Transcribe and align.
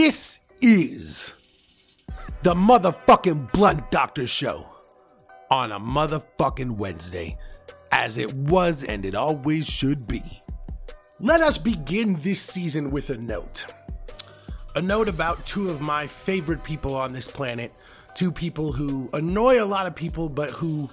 This 0.00 0.38
is 0.60 1.34
the 2.44 2.54
motherfucking 2.54 3.50
Blunt 3.50 3.90
Doctor 3.90 4.28
Show 4.28 4.64
on 5.50 5.72
a 5.72 5.80
motherfucking 5.80 6.76
Wednesday, 6.76 7.36
as 7.90 8.16
it 8.16 8.32
was 8.32 8.84
and 8.84 9.04
it 9.04 9.16
always 9.16 9.66
should 9.66 10.06
be. 10.06 10.22
Let 11.18 11.40
us 11.40 11.58
begin 11.58 12.14
this 12.20 12.40
season 12.40 12.92
with 12.92 13.10
a 13.10 13.18
note. 13.18 13.64
A 14.76 14.80
note 14.80 15.08
about 15.08 15.44
two 15.44 15.68
of 15.68 15.80
my 15.80 16.06
favorite 16.06 16.62
people 16.62 16.94
on 16.94 17.10
this 17.10 17.26
planet, 17.26 17.72
two 18.14 18.30
people 18.30 18.72
who 18.72 19.10
annoy 19.14 19.60
a 19.60 19.66
lot 19.66 19.88
of 19.88 19.96
people, 19.96 20.28
but 20.28 20.50
who 20.52 20.88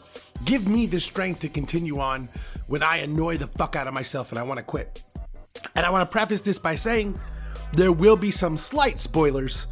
give 0.45 0.67
me 0.67 0.87
the 0.87 0.99
strength 0.99 1.41
to 1.41 1.47
continue 1.47 1.99
on 1.99 2.27
when 2.65 2.81
I 2.81 2.97
annoy 2.97 3.37
the 3.37 3.47
fuck 3.47 3.75
out 3.75 3.85
of 3.85 3.93
myself 3.93 4.31
and 4.31 4.39
I 4.39 4.43
want 4.43 4.57
to 4.57 4.65
quit. 4.65 5.03
And 5.75 5.85
I 5.85 5.91
want 5.91 6.09
to 6.09 6.11
preface 6.11 6.41
this 6.41 6.57
by 6.57 6.73
saying 6.73 7.19
there 7.75 7.91
will 7.91 8.15
be 8.15 8.31
some 8.31 8.57
slight 8.57 8.99
spoilers 8.99 9.67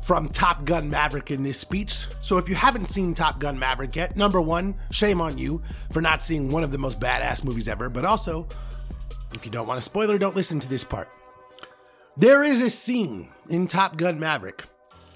from 0.00 0.28
Top 0.28 0.64
Gun 0.64 0.88
Maverick 0.88 1.30
in 1.30 1.42
this 1.42 1.58
speech. 1.58 2.06
So 2.20 2.38
if 2.38 2.48
you 2.48 2.54
haven't 2.54 2.88
seen 2.88 3.14
Top 3.14 3.38
Gun 3.38 3.58
Maverick 3.58 3.94
yet, 3.96 4.16
number 4.16 4.40
one, 4.40 4.74
shame 4.90 5.20
on 5.20 5.38
you 5.38 5.62
for 5.92 6.00
not 6.00 6.22
seeing 6.22 6.50
one 6.50 6.64
of 6.64 6.72
the 6.72 6.78
most 6.78 6.98
badass 6.98 7.44
movies 7.44 7.68
ever. 7.68 7.88
But 7.88 8.04
also, 8.04 8.48
if 9.34 9.44
you 9.44 9.50
don't 9.50 9.66
want 9.66 9.78
a 9.78 9.82
spoiler, 9.82 10.18
don't 10.18 10.36
listen 10.36 10.58
to 10.60 10.68
this 10.68 10.84
part. 10.84 11.08
There 12.16 12.42
is 12.42 12.60
a 12.60 12.70
scene 12.70 13.28
in 13.48 13.66
Top 13.66 13.96
Gun 13.96 14.18
Maverick 14.18 14.64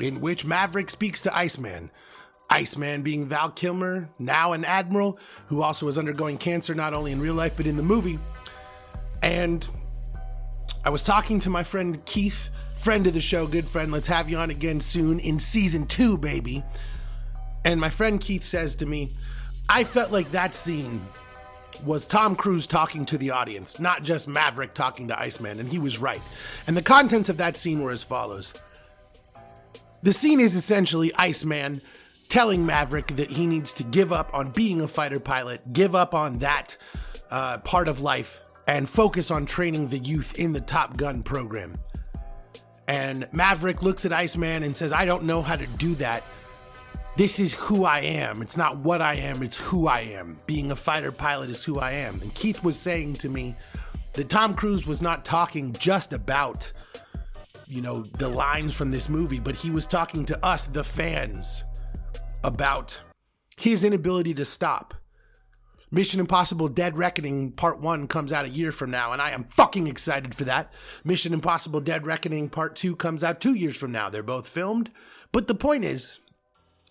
in 0.00 0.20
which 0.20 0.44
Maverick 0.44 0.90
speaks 0.90 1.20
to 1.22 1.36
Iceman. 1.36 1.90
Iceman 2.50 3.02
being 3.02 3.26
Val 3.26 3.50
Kilmer, 3.50 4.08
now 4.18 4.52
an 4.52 4.64
admiral 4.64 5.18
who 5.48 5.62
also 5.62 5.88
is 5.88 5.98
undergoing 5.98 6.36
cancer 6.36 6.74
not 6.74 6.94
only 6.94 7.10
in 7.10 7.20
real 7.20 7.34
life 7.34 7.56
but 7.56 7.66
in 7.66 7.76
the 7.76 7.82
movie. 7.82 8.18
And 9.22 9.66
I 10.84 10.90
was 10.90 11.02
talking 11.02 11.40
to 11.40 11.50
my 11.50 11.62
friend 11.62 12.04
Keith, 12.04 12.50
friend 12.74 13.06
of 13.06 13.14
the 13.14 13.20
show, 13.20 13.46
good 13.46 13.70
friend. 13.70 13.90
Let's 13.90 14.06
have 14.08 14.28
you 14.28 14.36
on 14.36 14.50
again 14.50 14.80
soon 14.80 15.18
in 15.18 15.38
season 15.38 15.86
two, 15.86 16.18
baby. 16.18 16.62
And 17.64 17.80
my 17.80 17.88
friend 17.88 18.20
Keith 18.20 18.44
says 18.44 18.76
to 18.76 18.86
me, 18.86 19.14
I 19.66 19.84
felt 19.84 20.12
like 20.12 20.30
that 20.32 20.54
scene 20.54 21.06
was 21.86 22.06
Tom 22.06 22.36
Cruise 22.36 22.66
talking 22.66 23.06
to 23.06 23.16
the 23.16 23.30
audience, 23.30 23.80
not 23.80 24.02
just 24.02 24.28
Maverick 24.28 24.74
talking 24.74 25.08
to 25.08 25.18
Iceman, 25.18 25.58
and 25.58 25.70
he 25.70 25.78
was 25.78 25.98
right. 25.98 26.20
And 26.66 26.76
the 26.76 26.82
contents 26.82 27.30
of 27.30 27.38
that 27.38 27.56
scene 27.56 27.82
were 27.82 27.90
as 27.90 28.02
follows 28.02 28.52
The 30.02 30.12
scene 30.12 30.38
is 30.38 30.54
essentially 30.54 31.14
Iceman 31.14 31.80
telling 32.28 32.66
Maverick 32.66 33.06
that 33.16 33.30
he 33.30 33.46
needs 33.46 33.72
to 33.74 33.84
give 33.84 34.12
up 34.12 34.28
on 34.34 34.50
being 34.50 34.82
a 34.82 34.88
fighter 34.88 35.18
pilot, 35.18 35.72
give 35.72 35.94
up 35.94 36.12
on 36.12 36.40
that 36.40 36.76
uh, 37.30 37.58
part 37.58 37.88
of 37.88 38.02
life, 38.02 38.42
and 38.66 38.88
focus 38.88 39.30
on 39.30 39.46
training 39.46 39.88
the 39.88 39.98
youth 39.98 40.38
in 40.38 40.52
the 40.52 40.60
Top 40.60 40.96
Gun 40.96 41.22
program. 41.22 41.76
And 42.86 43.28
Maverick 43.32 43.82
looks 43.82 44.04
at 44.04 44.12
Iceman 44.12 44.62
and 44.62 44.74
says, 44.74 44.92
I 44.92 45.04
don't 45.04 45.24
know 45.24 45.42
how 45.42 45.56
to 45.56 45.66
do 45.66 45.94
that. 45.96 46.22
This 47.16 47.38
is 47.38 47.54
who 47.54 47.84
I 47.84 48.00
am. 48.00 48.42
It's 48.42 48.56
not 48.56 48.78
what 48.78 49.00
I 49.00 49.14
am, 49.14 49.42
it's 49.42 49.58
who 49.58 49.86
I 49.86 50.00
am. 50.00 50.36
Being 50.46 50.72
a 50.72 50.76
fighter 50.76 51.12
pilot 51.12 51.48
is 51.48 51.64
who 51.64 51.78
I 51.78 51.92
am. 51.92 52.20
And 52.20 52.34
Keith 52.34 52.64
was 52.64 52.78
saying 52.78 53.14
to 53.14 53.28
me 53.28 53.54
that 54.14 54.28
Tom 54.28 54.54
Cruise 54.54 54.86
was 54.86 55.00
not 55.00 55.24
talking 55.24 55.72
just 55.74 56.12
about, 56.12 56.72
you 57.68 57.80
know, 57.80 58.02
the 58.02 58.28
lines 58.28 58.74
from 58.74 58.90
this 58.90 59.08
movie, 59.08 59.38
but 59.38 59.54
he 59.54 59.70
was 59.70 59.86
talking 59.86 60.24
to 60.26 60.44
us, 60.44 60.66
the 60.66 60.82
fans, 60.82 61.64
about 62.42 63.00
his 63.56 63.84
inability 63.84 64.34
to 64.34 64.44
stop 64.44 64.94
Mission 65.94 66.18
Impossible 66.18 66.66
Dead 66.66 66.98
Reckoning 66.98 67.52
Part 67.52 67.78
1 67.80 68.08
comes 68.08 68.32
out 68.32 68.44
a 68.44 68.48
year 68.48 68.72
from 68.72 68.90
now, 68.90 69.12
and 69.12 69.22
I 69.22 69.30
am 69.30 69.44
fucking 69.44 69.86
excited 69.86 70.34
for 70.34 70.42
that. 70.42 70.72
Mission 71.04 71.32
Impossible 71.32 71.80
Dead 71.80 72.04
Reckoning 72.04 72.48
Part 72.48 72.74
2 72.74 72.96
comes 72.96 73.22
out 73.22 73.40
two 73.40 73.54
years 73.54 73.76
from 73.76 73.92
now. 73.92 74.10
They're 74.10 74.24
both 74.24 74.48
filmed. 74.48 74.90
But 75.30 75.46
the 75.46 75.54
point 75.54 75.84
is, 75.84 76.18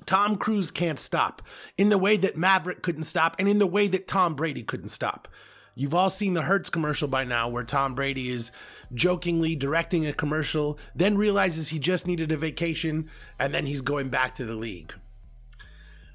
Tom 0.06 0.38
Cruise 0.38 0.72
can't 0.72 0.98
stop 0.98 1.42
in 1.78 1.90
the 1.90 1.98
way 1.98 2.16
that 2.16 2.38
Maverick 2.38 2.82
couldn't 2.82 3.04
stop, 3.04 3.36
and 3.38 3.50
in 3.50 3.60
the 3.60 3.68
way 3.68 3.90
that 3.90 4.08
Tom 4.08 4.36
Brady 4.36 4.64
couldn't 4.64 4.88
stop. 4.88 5.28
You've 5.76 5.94
all 5.94 6.10
seen 6.10 6.34
the 6.34 6.44
Hertz 6.44 6.70
commercial 6.70 7.10
by 7.10 7.26
now 7.26 7.50
where 7.50 7.66
Tom 7.66 7.96
Brady 7.96 8.30
is 8.30 8.54
jokingly 8.94 9.54
directing 9.54 10.08
a 10.08 10.14
commercial, 10.14 10.80
then 10.96 11.18
realizes 11.18 11.68
he 11.68 11.78
just 11.78 12.08
needed 12.08 12.32
a 12.32 12.38
vacation, 12.38 13.10
and 13.38 13.54
then 13.54 13.66
he's 13.66 13.82
going 13.82 14.08
back 14.08 14.34
to 14.36 14.46
the 14.46 14.56
league. 14.56 14.94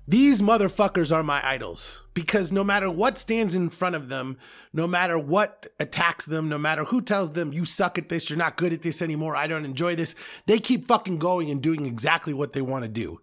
These 0.08 0.41
motherfuckers 0.41 1.14
are 1.14 1.22
my 1.22 1.46
idols 1.46 2.04
because 2.14 2.50
no 2.50 2.64
matter 2.64 2.91
what 2.91 3.19
stands 3.19 3.54
in 3.54 3.69
front 3.69 3.94
of 3.94 4.08
them, 4.08 4.38
no 4.72 4.86
matter 4.86 5.19
what 5.19 5.66
attacks 5.78 6.24
them, 6.24 6.48
no 6.48 6.56
matter 6.56 6.84
who 6.84 7.02
tells 7.02 7.32
them 7.32 7.52
you 7.52 7.66
suck 7.66 7.98
at 7.98 8.08
this, 8.08 8.30
you're 8.30 8.38
not 8.38 8.56
good 8.56 8.72
at 8.72 8.80
this 8.80 9.02
anymore, 9.02 9.36
I 9.36 9.47
don't 9.47 9.66
enjoy 9.66 9.97
this, 9.97 10.14
they 10.47 10.60
keep 10.60 10.88
fucking 10.88 11.18
going 11.18 11.50
and 11.50 11.60
doing 11.60 11.84
exactly 11.84 12.32
what 12.32 12.54
they 12.54 12.62
want 12.62 12.84
to 12.84 12.88
do. 12.88 13.20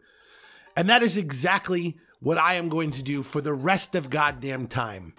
And 0.77 0.87
that 0.87 1.01
is 1.01 1.17
exactly 1.17 1.97
what 2.19 2.37
I 2.37 2.53
am 2.53 2.69
going 2.69 2.91
to 2.91 3.01
do 3.01 3.23
for 3.23 3.41
the 3.41 3.53
rest 3.55 3.95
of 3.95 4.11
goddamn 4.11 4.67
time. 4.67 5.15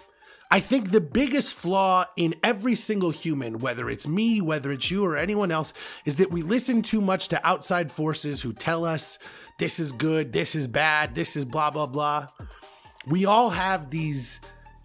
I 0.49 0.61
think 0.61 0.91
the 0.91 1.01
biggest 1.01 1.53
flaw 1.53 2.05
in 2.15 2.35
every 2.41 2.75
single 2.75 3.09
human, 3.09 3.59
whether 3.59 3.89
it's 3.89 4.07
me, 4.07 4.39
whether 4.39 4.71
it's 4.71 4.89
you, 4.89 5.03
or 5.03 5.17
anyone 5.17 5.51
else, 5.51 5.73
is 6.05 6.17
that 6.17 6.31
we 6.31 6.41
listen 6.41 6.81
too 6.81 7.01
much 7.01 7.27
to 7.29 7.47
outside 7.47 7.91
forces 7.91 8.41
who 8.41 8.53
tell 8.53 8.85
us 8.85 9.19
this 9.57 9.79
is 9.79 9.91
good, 9.91 10.31
this 10.31 10.55
is 10.55 10.67
bad, 10.67 11.15
this 11.15 11.35
is 11.35 11.43
blah, 11.43 11.69
blah, 11.69 11.87
blah. 11.87 12.27
We 13.05 13.25
all 13.25 13.49
have 13.49 13.89
these 13.89 14.39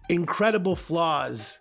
incredible 0.09 0.75
flaws. 0.75 1.59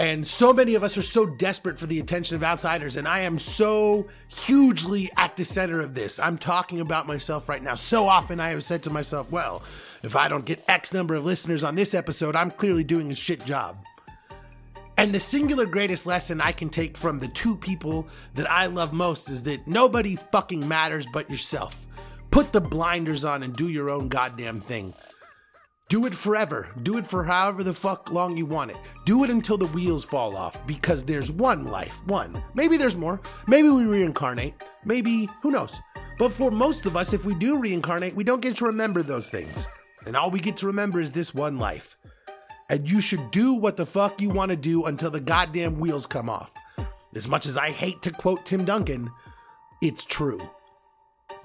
And 0.00 0.26
so 0.26 0.54
many 0.54 0.76
of 0.76 0.82
us 0.82 0.96
are 0.96 1.02
so 1.02 1.26
desperate 1.26 1.78
for 1.78 1.84
the 1.84 2.00
attention 2.00 2.34
of 2.34 2.42
outsiders. 2.42 2.96
And 2.96 3.06
I 3.06 3.20
am 3.20 3.38
so 3.38 4.08
hugely 4.28 5.10
at 5.18 5.36
the 5.36 5.44
center 5.44 5.82
of 5.82 5.94
this. 5.94 6.18
I'm 6.18 6.38
talking 6.38 6.80
about 6.80 7.06
myself 7.06 7.50
right 7.50 7.62
now. 7.62 7.74
So 7.74 8.08
often 8.08 8.40
I 8.40 8.48
have 8.48 8.64
said 8.64 8.82
to 8.84 8.90
myself, 8.90 9.30
well, 9.30 9.62
if 10.02 10.16
I 10.16 10.28
don't 10.28 10.46
get 10.46 10.64
X 10.66 10.94
number 10.94 11.16
of 11.16 11.26
listeners 11.26 11.62
on 11.62 11.74
this 11.74 11.92
episode, 11.92 12.34
I'm 12.34 12.50
clearly 12.50 12.82
doing 12.82 13.10
a 13.10 13.14
shit 13.14 13.44
job. 13.44 13.84
And 14.96 15.14
the 15.14 15.20
singular 15.20 15.66
greatest 15.66 16.06
lesson 16.06 16.40
I 16.40 16.52
can 16.52 16.70
take 16.70 16.96
from 16.96 17.20
the 17.20 17.28
two 17.28 17.54
people 17.54 18.08
that 18.36 18.50
I 18.50 18.66
love 18.66 18.94
most 18.94 19.28
is 19.28 19.42
that 19.42 19.68
nobody 19.68 20.16
fucking 20.16 20.66
matters 20.66 21.06
but 21.12 21.28
yourself. 21.28 21.86
Put 22.30 22.54
the 22.54 22.60
blinders 22.62 23.26
on 23.26 23.42
and 23.42 23.54
do 23.54 23.68
your 23.68 23.90
own 23.90 24.08
goddamn 24.08 24.62
thing. 24.62 24.94
Do 25.90 26.06
it 26.06 26.14
forever. 26.14 26.68
Do 26.84 26.98
it 26.98 27.06
for 27.06 27.24
however 27.24 27.64
the 27.64 27.74
fuck 27.74 28.12
long 28.12 28.36
you 28.36 28.46
want 28.46 28.70
it. 28.70 28.76
Do 29.04 29.24
it 29.24 29.30
until 29.30 29.58
the 29.58 29.66
wheels 29.66 30.04
fall 30.04 30.36
off 30.36 30.64
because 30.64 31.04
there's 31.04 31.32
one 31.32 31.64
life. 31.64 32.06
One. 32.06 32.40
Maybe 32.54 32.76
there's 32.76 32.94
more. 32.94 33.20
Maybe 33.48 33.68
we 33.70 33.84
reincarnate. 33.86 34.54
Maybe, 34.84 35.28
who 35.42 35.50
knows? 35.50 35.74
But 36.16 36.30
for 36.30 36.52
most 36.52 36.86
of 36.86 36.96
us, 36.96 37.12
if 37.12 37.24
we 37.24 37.34
do 37.34 37.58
reincarnate, 37.58 38.14
we 38.14 38.22
don't 38.22 38.40
get 38.40 38.54
to 38.58 38.66
remember 38.66 39.02
those 39.02 39.30
things. 39.30 39.66
And 40.06 40.16
all 40.16 40.30
we 40.30 40.38
get 40.38 40.56
to 40.58 40.68
remember 40.68 41.00
is 41.00 41.10
this 41.10 41.34
one 41.34 41.58
life. 41.58 41.96
And 42.68 42.88
you 42.88 43.00
should 43.00 43.32
do 43.32 43.54
what 43.54 43.76
the 43.76 43.84
fuck 43.84 44.20
you 44.20 44.30
want 44.30 44.52
to 44.52 44.56
do 44.56 44.84
until 44.84 45.10
the 45.10 45.18
goddamn 45.18 45.80
wheels 45.80 46.06
come 46.06 46.30
off. 46.30 46.54
As 47.16 47.26
much 47.26 47.46
as 47.46 47.56
I 47.56 47.72
hate 47.72 48.00
to 48.02 48.12
quote 48.12 48.46
Tim 48.46 48.64
Duncan, 48.64 49.10
it's 49.82 50.04
true. 50.04 50.40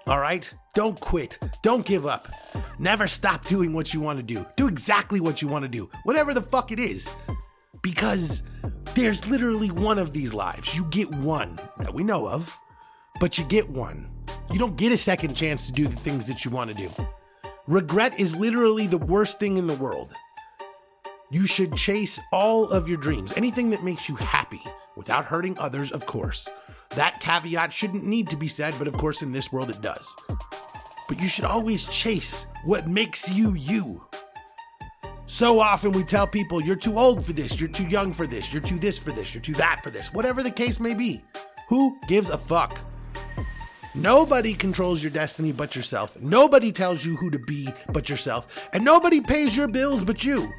All 0.05 0.19
right? 0.19 0.53
Don't 0.75 0.99
quit. 0.99 1.39
Don't 1.61 1.85
give 1.85 2.05
up. 2.05 2.27
Never 2.79 3.07
stop 3.07 3.45
doing 3.45 3.71
what 3.71 3.93
you 3.93 4.01
want 4.01 4.19
to 4.19 4.23
do. 4.23 4.45
Do 4.57 4.67
exactly 4.67 5.21
what 5.21 5.41
you 5.41 5.47
want 5.47 5.63
to 5.63 5.69
do, 5.69 5.89
whatever 6.03 6.33
the 6.33 6.41
fuck 6.41 6.69
it 6.69 6.81
is. 6.81 7.09
Because 7.81 8.43
there's 8.93 9.25
literally 9.25 9.71
one 9.71 9.97
of 9.97 10.11
these 10.11 10.33
lives. 10.33 10.75
You 10.75 10.83
get 10.87 11.09
one 11.09 11.61
that 11.79 11.93
we 11.93 12.03
know 12.03 12.27
of, 12.27 12.53
but 13.21 13.37
you 13.37 13.45
get 13.45 13.69
one. 13.69 14.11
You 14.51 14.59
don't 14.59 14.75
get 14.75 14.91
a 14.91 14.97
second 14.97 15.33
chance 15.33 15.65
to 15.65 15.71
do 15.71 15.87
the 15.87 15.95
things 15.95 16.27
that 16.27 16.43
you 16.43 16.51
want 16.51 16.71
to 16.71 16.75
do. 16.75 16.89
Regret 17.67 18.19
is 18.19 18.35
literally 18.35 18.85
the 18.85 18.97
worst 18.97 19.39
thing 19.39 19.55
in 19.55 19.67
the 19.67 19.75
world. 19.75 20.13
You 21.31 21.47
should 21.47 21.77
chase 21.77 22.19
all 22.33 22.69
of 22.69 22.89
your 22.89 22.97
dreams, 22.97 23.31
anything 23.37 23.69
that 23.69 23.83
makes 23.83 24.09
you 24.09 24.15
happy 24.15 24.61
without 24.97 25.23
hurting 25.23 25.57
others, 25.57 25.93
of 25.93 26.05
course. 26.05 26.49
That 26.91 27.19
caveat 27.19 27.73
shouldn't 27.73 28.05
need 28.05 28.29
to 28.29 28.35
be 28.35 28.47
said, 28.47 28.75
but 28.77 28.87
of 28.87 28.93
course, 28.93 29.21
in 29.21 29.31
this 29.31 29.51
world, 29.51 29.69
it 29.69 29.81
does. 29.81 30.15
But 31.07 31.19
you 31.19 31.27
should 31.27 31.45
always 31.45 31.85
chase 31.87 32.45
what 32.63 32.87
makes 32.87 33.31
you 33.31 33.53
you. 33.53 34.03
So 35.27 35.59
often 35.59 35.91
we 35.91 36.03
tell 36.03 36.27
people, 36.27 36.61
you're 36.61 36.75
too 36.75 36.99
old 36.99 37.25
for 37.25 37.33
this, 37.33 37.59
you're 37.59 37.69
too 37.69 37.87
young 37.87 38.13
for 38.13 38.27
this, 38.27 38.53
you're 38.53 38.61
too 38.61 38.77
this 38.77 38.99
for 38.99 39.11
this, 39.11 39.33
you're 39.33 39.41
too 39.41 39.53
that 39.53 39.81
for 39.83 39.89
this, 39.89 40.13
whatever 40.13 40.43
the 40.43 40.51
case 40.51 40.79
may 40.79 40.93
be. 40.93 41.23
Who 41.67 41.97
gives 42.07 42.29
a 42.29 42.37
fuck? 42.37 42.79
Nobody 43.95 44.53
controls 44.53 45.01
your 45.01 45.11
destiny 45.11 45.51
but 45.51 45.75
yourself. 45.75 46.19
Nobody 46.21 46.71
tells 46.71 47.05
you 47.05 47.15
who 47.15 47.31
to 47.31 47.39
be 47.39 47.73
but 47.91 48.09
yourself. 48.09 48.69
And 48.73 48.83
nobody 48.83 49.21
pays 49.21 49.55
your 49.55 49.67
bills 49.67 50.03
but 50.03 50.23
you. 50.23 50.53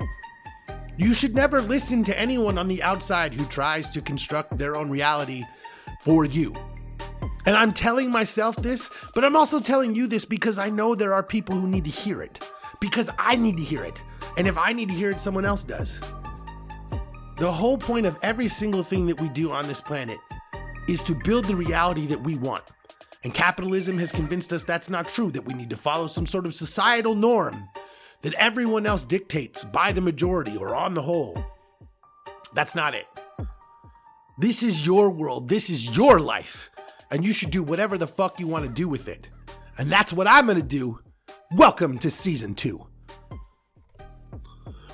You 0.96 1.12
should 1.12 1.34
never 1.34 1.60
listen 1.60 2.02
to 2.04 2.18
anyone 2.18 2.56
on 2.56 2.66
the 2.66 2.82
outside 2.82 3.34
who 3.34 3.44
tries 3.46 3.90
to 3.90 4.00
construct 4.00 4.56
their 4.56 4.74
own 4.74 4.88
reality 4.88 5.44
for 6.00 6.24
you. 6.24 6.56
And 7.46 7.56
I'm 7.56 7.72
telling 7.72 8.10
myself 8.10 8.56
this, 8.56 8.90
but 9.14 9.24
I'm 9.24 9.36
also 9.36 9.60
telling 9.60 9.94
you 9.94 10.08
this 10.08 10.24
because 10.24 10.58
I 10.58 10.68
know 10.68 10.94
there 10.94 11.14
are 11.14 11.22
people 11.22 11.56
who 11.56 11.68
need 11.68 11.84
to 11.84 11.90
hear 11.90 12.20
it. 12.20 12.40
Because 12.80 13.08
I 13.18 13.36
need 13.36 13.56
to 13.56 13.62
hear 13.62 13.84
it. 13.84 14.02
And 14.36 14.46
if 14.46 14.58
I 14.58 14.72
need 14.72 14.88
to 14.88 14.94
hear 14.94 15.10
it, 15.10 15.20
someone 15.20 15.44
else 15.44 15.64
does. 15.64 16.00
The 17.38 17.50
whole 17.50 17.78
point 17.78 18.04
of 18.04 18.18
every 18.22 18.48
single 18.48 18.82
thing 18.82 19.06
that 19.06 19.20
we 19.20 19.28
do 19.28 19.52
on 19.52 19.66
this 19.68 19.80
planet 19.80 20.18
is 20.88 21.02
to 21.04 21.14
build 21.14 21.44
the 21.44 21.56
reality 21.56 22.06
that 22.06 22.22
we 22.22 22.36
want. 22.36 22.64
And 23.24 23.32
capitalism 23.32 23.98
has 23.98 24.12
convinced 24.12 24.52
us 24.52 24.64
that's 24.64 24.90
not 24.90 25.08
true, 25.08 25.30
that 25.32 25.44
we 25.44 25.54
need 25.54 25.70
to 25.70 25.76
follow 25.76 26.06
some 26.06 26.26
sort 26.26 26.46
of 26.46 26.54
societal 26.54 27.14
norm 27.14 27.68
that 28.22 28.34
everyone 28.34 28.86
else 28.86 29.04
dictates 29.04 29.64
by 29.64 29.92
the 29.92 30.00
majority 30.00 30.56
or 30.56 30.74
on 30.74 30.94
the 30.94 31.02
whole. 31.02 31.44
That's 32.54 32.74
not 32.74 32.94
it. 32.94 33.06
This 34.38 34.62
is 34.62 34.86
your 34.86 35.10
world, 35.10 35.48
this 35.48 35.70
is 35.70 35.96
your 35.96 36.20
life, 36.20 36.70
and 37.10 37.24
you 37.24 37.32
should 37.32 37.50
do 37.50 37.62
whatever 37.62 37.96
the 37.98 38.06
fuck 38.06 38.40
you 38.40 38.46
want 38.46 38.64
to 38.64 38.70
do 38.70 38.88
with 38.88 39.08
it. 39.08 39.30
And 39.78 39.90
that's 39.90 40.12
what 40.12 40.26
I'm 40.26 40.46
gonna 40.46 40.62
do. 40.62 41.00
Welcome 41.52 41.98
to 41.98 42.10
season 42.10 42.54
two. 42.54 42.86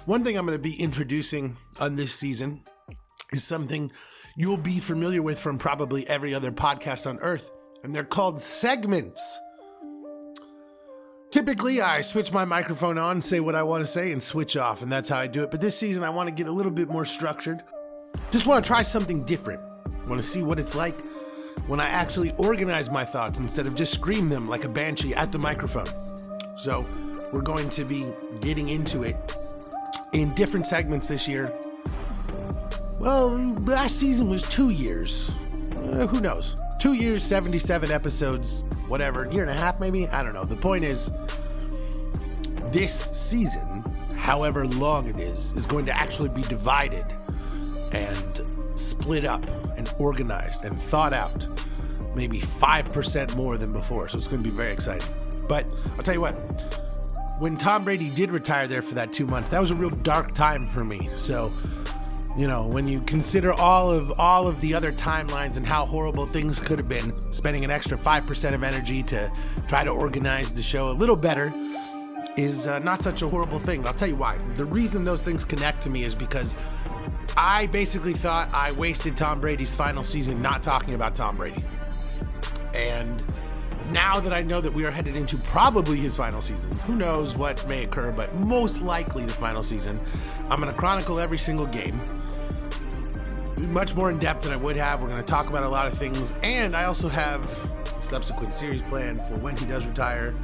One 0.05 0.25
thing 0.25 0.37
I'm 0.37 0.45
gonna 0.45 0.59
be 0.59 0.81
introducing 0.81 1.57
on 1.81 1.97
this 1.97 2.15
season 2.15 2.65
is 3.33 3.45
something 3.45 3.91
you'll 4.37 4.57
be 4.57 4.81
familiar 4.81 5.23
with 5.23 5.39
from 5.39 5.59
probably 5.59 6.07
every 6.09 6.35
other 6.35 6.53
podcast 6.53 7.09
on 7.09 7.19
earth, 7.21 7.51
and 7.83 7.95
they're 7.95 8.05
called 8.05 8.41
segments. 8.41 9.39
Typically, 11.31 11.81
I 11.81 12.03
switch 12.03 12.31
my 12.31 12.45
microphone 12.45 12.99
on, 12.99 13.23
say 13.23 13.41
what 13.41 13.55
I 13.55 13.63
want 13.63 13.83
to 13.83 13.91
say, 13.91 14.13
and 14.13 14.23
switch 14.23 14.55
off, 14.55 14.83
and 14.83 14.93
that's 14.93 15.09
how 15.09 15.17
I 15.17 15.27
do 15.27 15.43
it. 15.43 15.51
But 15.51 15.63
this 15.63 15.79
season, 15.79 16.05
I 16.05 16.11
want 16.11 16.29
to 16.29 16.35
get 16.35 16.47
a 16.47 16.53
little 16.53 16.73
bit 16.73 16.91
more 16.91 17.07
structured. 17.07 17.63
Just 18.31 18.47
want 18.47 18.63
to 18.63 18.69
try 18.69 18.83
something 18.83 19.25
different. 19.25 19.63
want 20.07 20.21
to 20.21 20.27
see 20.27 20.43
what 20.43 20.61
it's 20.61 20.75
like 20.75 20.95
when 21.67 21.81
I 21.81 21.89
actually 21.89 22.35
organize 22.39 22.91
my 22.91 23.05
thoughts 23.05 23.39
instead 23.39 23.67
of 23.67 23.75
just 23.75 23.95
scream 23.95 24.29
them 24.29 24.47
like 24.47 24.65
a 24.65 24.69
banshee 24.69 25.15
at 25.15 25.33
the 25.33 25.39
microphone. 25.39 25.87
So, 26.57 26.87
we're 27.33 27.41
going 27.41 27.71
to 27.71 27.85
be 27.85 28.07
getting 28.41 28.69
into 28.69 29.03
it 29.03 29.17
in 30.13 30.35
different 30.35 30.67
segments 30.67 31.09
this 31.09 31.27
year. 31.27 31.53
Well, 33.01 33.31
last 33.63 33.99
season 33.99 34.29
was 34.29 34.43
two 34.43 34.71
years. 34.71 35.31
Uh, 35.77 36.07
who 36.07 36.21
knows? 36.21 36.57
Two 36.79 36.93
years, 36.93 37.23
77 37.23 37.91
episodes, 37.91 38.63
whatever, 38.89 39.31
year 39.33 39.43
and 39.43 39.51
a 39.51 39.61
half 39.61 39.81
maybe? 39.81 40.09
I 40.09 40.23
don't 40.23 40.35
know. 40.35 40.45
The 40.45 40.57
point 40.57 40.85
is, 40.85 41.11
this 42.73 42.93
season, 42.93 43.83
however 44.17 44.67
long 44.67 45.09
it 45.09 45.19
is, 45.19 45.53
is 45.55 45.67
going 45.67 45.87
to 45.87 45.97
actually 45.97 46.29
be 46.29 46.43
divided 46.43 47.07
and 47.93 48.43
split 48.75 49.25
up 49.25 49.45
and 49.83 50.01
organized 50.01 50.65
and 50.65 50.81
thought 50.81 51.13
out 51.13 51.47
maybe 52.15 52.41
5% 52.41 53.35
more 53.37 53.57
than 53.57 53.73
before. 53.73 54.09
So 54.09 54.19
it's 54.19 54.29
going 54.29 54.43
to 54.43 54.49
be 54.49 54.55
very 54.55 54.71
exciting. 54.71 55.09
But 55.49 55.67
I'll 55.97 56.03
tell 56.03 56.15
you 56.15 56.21
what, 56.21 56.33
when 57.39 57.57
Tom 57.57 57.85
Brady 57.85 58.11
did 58.11 58.31
retire 58.31 58.69
there 58.69 58.83
for 58.83 58.95
that 58.95 59.13
two 59.13 59.27
months, 59.27 59.49
that 59.51 59.61
was 59.61 59.71
a 59.71 59.75
real 59.75 59.91
dark 59.91 60.35
time 60.35 60.67
for 60.67 60.85
me. 60.85 61.09
So 61.15 61.53
you 62.35 62.47
know 62.47 62.67
when 62.67 62.89
you 62.89 63.03
consider 63.03 63.53
all 63.53 63.91
of 63.91 64.19
all 64.19 64.49
of 64.49 64.59
the 64.63 64.73
other 64.73 64.91
timelines 64.91 65.59
and 65.59 65.67
how 65.67 65.85
horrible 65.85 66.25
things 66.25 66.59
could 66.59 66.79
have 66.79 66.89
been 66.89 67.13
spending 67.31 67.63
an 67.63 67.71
extra 67.71 67.99
5% 67.99 68.55
of 68.55 68.63
energy 68.63 69.03
to 69.03 69.31
try 69.69 69.85
to 69.85 69.91
organize 69.91 70.55
the 70.55 70.63
show 70.63 70.91
a 70.91 70.93
little 70.93 71.15
better 71.15 71.53
is 72.39 72.67
uh, 72.67 72.79
not 72.79 73.03
such 73.03 73.21
a 73.21 73.29
horrible 73.29 73.59
thing 73.59 73.87
i'll 73.87 73.93
tell 73.93 74.09
you 74.09 74.17
why 74.17 74.39
the 74.55 74.65
reason 74.65 75.05
those 75.05 75.21
things 75.21 75.45
connect 75.45 75.83
to 75.83 75.91
me 75.91 76.05
is 76.05 76.15
because 76.15 76.55
i 77.37 77.67
basically 77.67 78.13
thought 78.13 78.49
i 78.53 78.73
wasted 78.73 79.17
tom 79.17 79.41
brady's 79.41 79.75
final 79.75 80.03
season 80.03 80.41
not 80.41 80.63
talking 80.63 80.95
about 80.95 81.15
tom 81.15 81.37
brady 81.37 81.63
and 82.75 83.23
now 83.91 84.21
that 84.21 84.33
I 84.33 84.43
know 84.43 84.61
that 84.61 84.73
we 84.73 84.87
are 84.87 84.91
headed 84.91 85.17
into 85.17 85.37
probably 85.37 85.99
his 85.99 86.17
final 86.17 86.41
season, 86.41 86.73
who 86.79 86.97
knows 86.97 87.37
what 87.37 87.67
may 87.69 87.85
occur, 87.85 88.11
but 88.11 88.35
most 88.37 88.81
likely 88.81 89.27
the 89.27 89.33
final 89.33 89.63
season, 89.63 90.01
I'm 90.49 90.61
going 90.61 90.73
to 90.73 90.79
chronicle 90.79 91.19
every 91.19 91.37
single 91.37 91.67
game 91.67 92.01
much 93.69 93.95
more 93.95 94.11
in 94.11 94.19
depth 94.19 94.43
than 94.43 94.53
I 94.53 94.57
would 94.57 94.77
have. 94.77 95.03
We're 95.03 95.09
going 95.09 95.21
to 95.21 95.27
talk 95.27 95.49
about 95.49 95.65
a 95.65 95.69
lot 95.69 95.87
of 95.87 95.97
things, 95.97 96.39
and 96.43 96.77
I 96.77 96.85
also 96.85 97.09
have 97.09 97.43
a 97.87 98.03
subsequent 98.03 98.53
series 98.55 98.83
planned 98.83 99.25
for 99.27 99.35
when 99.37 99.57
he 99.57 99.67
does 99.67 99.87
retire. 99.87 100.35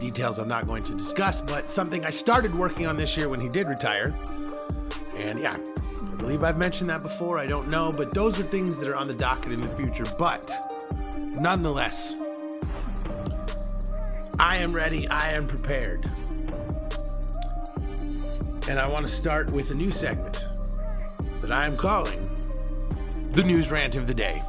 Details 0.00 0.38
I'm 0.38 0.48
not 0.48 0.66
going 0.66 0.82
to 0.84 0.94
discuss, 0.96 1.40
but 1.40 1.64
something 1.64 2.04
I 2.04 2.10
started 2.10 2.54
working 2.54 2.86
on 2.86 2.96
this 2.96 3.16
year 3.16 3.28
when 3.28 3.40
he 3.40 3.48
did 3.48 3.66
retire. 3.66 4.14
And 5.20 5.38
yeah, 5.38 5.56
I 5.56 6.14
believe 6.16 6.42
I've 6.42 6.58
mentioned 6.58 6.88
that 6.90 7.02
before. 7.02 7.38
I 7.38 7.46
don't 7.46 7.68
know, 7.68 7.92
but 7.92 8.12
those 8.12 8.40
are 8.40 8.42
things 8.42 8.80
that 8.80 8.88
are 8.88 8.96
on 8.96 9.06
the 9.06 9.14
docket 9.14 9.52
in 9.52 9.60
the 9.60 9.68
future. 9.68 10.04
But 10.18 10.54
nonetheless, 11.38 12.16
I 14.38 14.56
am 14.56 14.72
ready. 14.72 15.06
I 15.08 15.32
am 15.32 15.46
prepared. 15.46 16.08
And 18.68 18.78
I 18.78 18.86
want 18.86 19.04
to 19.04 19.12
start 19.12 19.50
with 19.50 19.70
a 19.70 19.74
new 19.74 19.90
segment 19.90 20.44
that 21.40 21.52
I 21.52 21.66
am 21.66 21.76
calling 21.76 22.18
the 23.32 23.42
news 23.42 23.70
rant 23.70 23.96
of 23.96 24.06
the 24.06 24.14
day. 24.14 24.42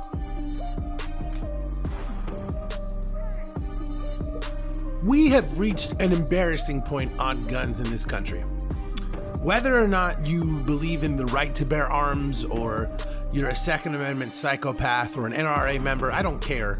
We 5.03 5.29
have 5.29 5.59
reached 5.59 5.94
an 6.00 6.13
embarrassing 6.13 6.83
point 6.83 7.12
on 7.19 7.44
guns 7.47 7.79
in 7.79 7.89
this 7.89 8.06
country. 8.06 8.44
Whether 9.42 9.84
or 9.84 9.88
not 9.88 10.28
you 10.28 10.60
believe 10.60 11.04
in 11.04 11.18
the 11.18 11.26
right 11.26 11.56
to 11.56 11.66
bear 11.66 11.92
arms, 11.92 12.46
or 12.46 12.96
you're 13.32 13.50
a 13.50 13.56
Second 13.56 13.96
Amendment 13.96 14.36
psychopath 14.36 15.18
or 15.18 15.26
an 15.26 15.34
NRA 15.34 15.82
member, 15.82 16.12
I 16.12 16.22
don't 16.22 16.40
care. 16.40 16.78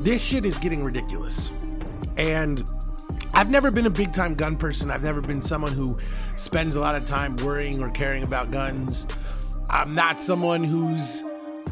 This 0.00 0.22
shit 0.22 0.44
is 0.44 0.58
getting 0.58 0.84
ridiculous. 0.84 1.50
And 2.18 2.62
I've 3.32 3.48
never 3.48 3.70
been 3.70 3.86
a 3.86 3.90
big 3.90 4.12
time 4.12 4.34
gun 4.34 4.56
person. 4.56 4.90
I've 4.90 5.02
never 5.02 5.22
been 5.22 5.40
someone 5.40 5.72
who 5.72 5.96
spends 6.36 6.76
a 6.76 6.80
lot 6.80 6.96
of 6.96 7.08
time 7.08 7.34
worrying 7.36 7.82
or 7.82 7.88
caring 7.88 8.24
about 8.24 8.50
guns. 8.50 9.06
I'm 9.70 9.94
not 9.94 10.20
someone 10.20 10.62
who's 10.62 11.22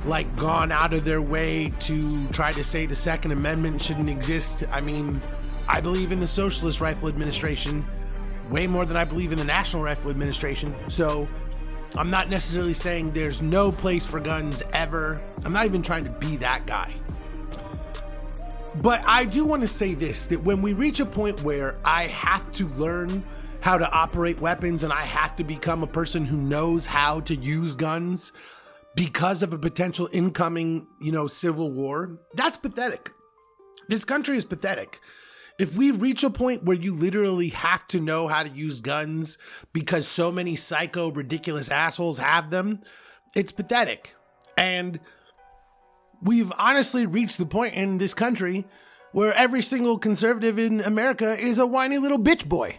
like 0.07 0.35
gone 0.39 0.73
out 0.73 0.95
of 0.95 1.05
their 1.05 1.21
way 1.21 1.71
to 1.81 2.27
try 2.29 2.51
to 2.53 2.65
say 2.65 2.87
the 2.87 2.97
Second 2.97 3.33
Amendment 3.33 3.83
shouldn't 3.83 4.09
exist. 4.09 4.65
I 4.73 4.81
mean, 4.81 5.21
I 5.69 5.83
believe 5.83 6.13
in 6.13 6.21
the 6.21 6.29
Socialist 6.29 6.81
Rifle 6.81 7.09
Administration 7.09 7.85
way 8.51 8.67
more 8.67 8.85
than 8.85 8.97
I 8.97 9.05
believe 9.05 9.33
in 9.33 9.39
the 9.39 9.45
National 9.45 9.83
Rifle 9.83 10.11
Administration. 10.11 10.75
So 10.89 11.29
I'm 11.97 12.11
not 12.11 12.29
necessarily 12.29 12.75
saying 12.75 13.13
there's 13.13 13.43
no 13.43 13.73
place 13.73 14.07
for 14.07 14.21
guns 14.21 14.63
ever. 14.73 15.21
I'm 15.45 15.53
not 15.53 15.67
even 15.67 15.83
trying 15.83 16.05
to 16.05 16.11
be 16.11 16.37
that 16.37 16.67
guy. 16.67 16.93
But 18.83 19.03
I 19.07 19.25
do 19.25 19.45
want 19.45 19.63
to 19.63 19.69
say 19.69 19.95
this 19.95 20.27
that 20.29 20.43
when 20.43 20.63
we 20.63 20.73
reach 20.73 21.01
a 21.01 21.07
point 21.07 21.43
where 21.43 21.79
I 21.85 22.07
have 22.09 22.53
to 22.53 22.69
learn 22.69 23.23
how 23.61 23.77
to 23.77 23.91
operate 23.91 24.41
weapons 24.41 24.83
and 24.83 24.93
I 24.93 25.03
have 25.03 25.35
to 25.37 25.45
become 25.45 25.83
a 25.83 25.87
person 25.87 26.25
who 26.25 26.37
knows 26.37 26.87
how 26.87 27.21
to 27.21 27.35
use 27.35 27.75
guns 27.75 28.33
because 28.95 29.43
of 29.43 29.53
a 29.53 29.59
potential 29.59 30.09
incoming, 30.13 30.87
you 31.01 31.13
know, 31.13 31.27
civil 31.27 31.71
war, 31.71 32.19
that's 32.35 32.57
pathetic. 32.57 33.13
This 33.89 34.05
country 34.05 34.37
is 34.37 34.45
pathetic. 34.45 35.01
If 35.59 35.77
we 35.77 35.91
reach 35.91 36.23
a 36.23 36.31
point 36.31 36.63
where 36.63 36.77
you 36.77 36.95
literally 36.95 37.49
have 37.49 37.87
to 37.89 38.01
know 38.01 38.29
how 38.29 38.45
to 38.45 38.51
use 38.51 38.81
guns 38.81 39.39
because 39.73 40.07
so 40.07 40.31
many 40.31 40.55
psycho, 40.55 41.11
ridiculous 41.11 41.69
assholes 41.69 42.19
have 42.19 42.51
them, 42.51 42.81
it's 43.35 43.51
pathetic. 43.51 44.15
And 44.57 45.01
we've 46.23 46.53
honestly 46.57 47.07
reached 47.07 47.39
the 47.39 47.47
point 47.47 47.75
in 47.75 47.99
this 47.99 48.15
country 48.15 48.67
where 49.13 49.35
every 49.35 49.63
single 49.63 49.99
conservative 49.99 50.59
in 50.59 50.81
America 50.81 51.37
is 51.37 51.59
a 51.59 51.67
whiny 51.67 51.99
little 51.99 52.19
bitch 52.19 52.49
boy. 52.49 52.79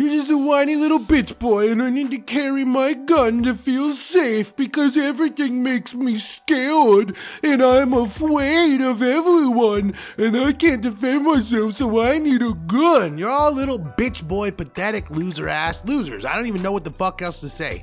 You're 0.00 0.08
just 0.08 0.30
a 0.30 0.38
whiny 0.38 0.76
little 0.76 0.98
bitch 0.98 1.38
boy, 1.38 1.70
and 1.70 1.82
I 1.82 1.90
need 1.90 2.10
to 2.12 2.16
carry 2.16 2.64
my 2.64 2.94
gun 2.94 3.42
to 3.42 3.52
feel 3.52 3.94
safe 3.94 4.56
because 4.56 4.96
everything 4.96 5.62
makes 5.62 5.92
me 5.92 6.16
scared, 6.16 7.14
and 7.44 7.62
I'm 7.62 7.92
afraid 7.92 8.80
of 8.80 9.02
everyone, 9.02 9.92
and 10.16 10.38
I 10.38 10.54
can't 10.54 10.80
defend 10.80 11.26
myself, 11.26 11.74
so 11.74 12.00
I 12.00 12.16
need 12.16 12.40
a 12.40 12.54
gun. 12.66 13.18
You're 13.18 13.28
all 13.28 13.52
little 13.52 13.78
bitch 13.78 14.26
boy, 14.26 14.52
pathetic 14.52 15.10
loser 15.10 15.50
ass 15.50 15.84
losers. 15.84 16.24
I 16.24 16.34
don't 16.34 16.46
even 16.46 16.62
know 16.62 16.72
what 16.72 16.84
the 16.84 16.90
fuck 16.90 17.20
else 17.20 17.42
to 17.42 17.50
say. 17.50 17.82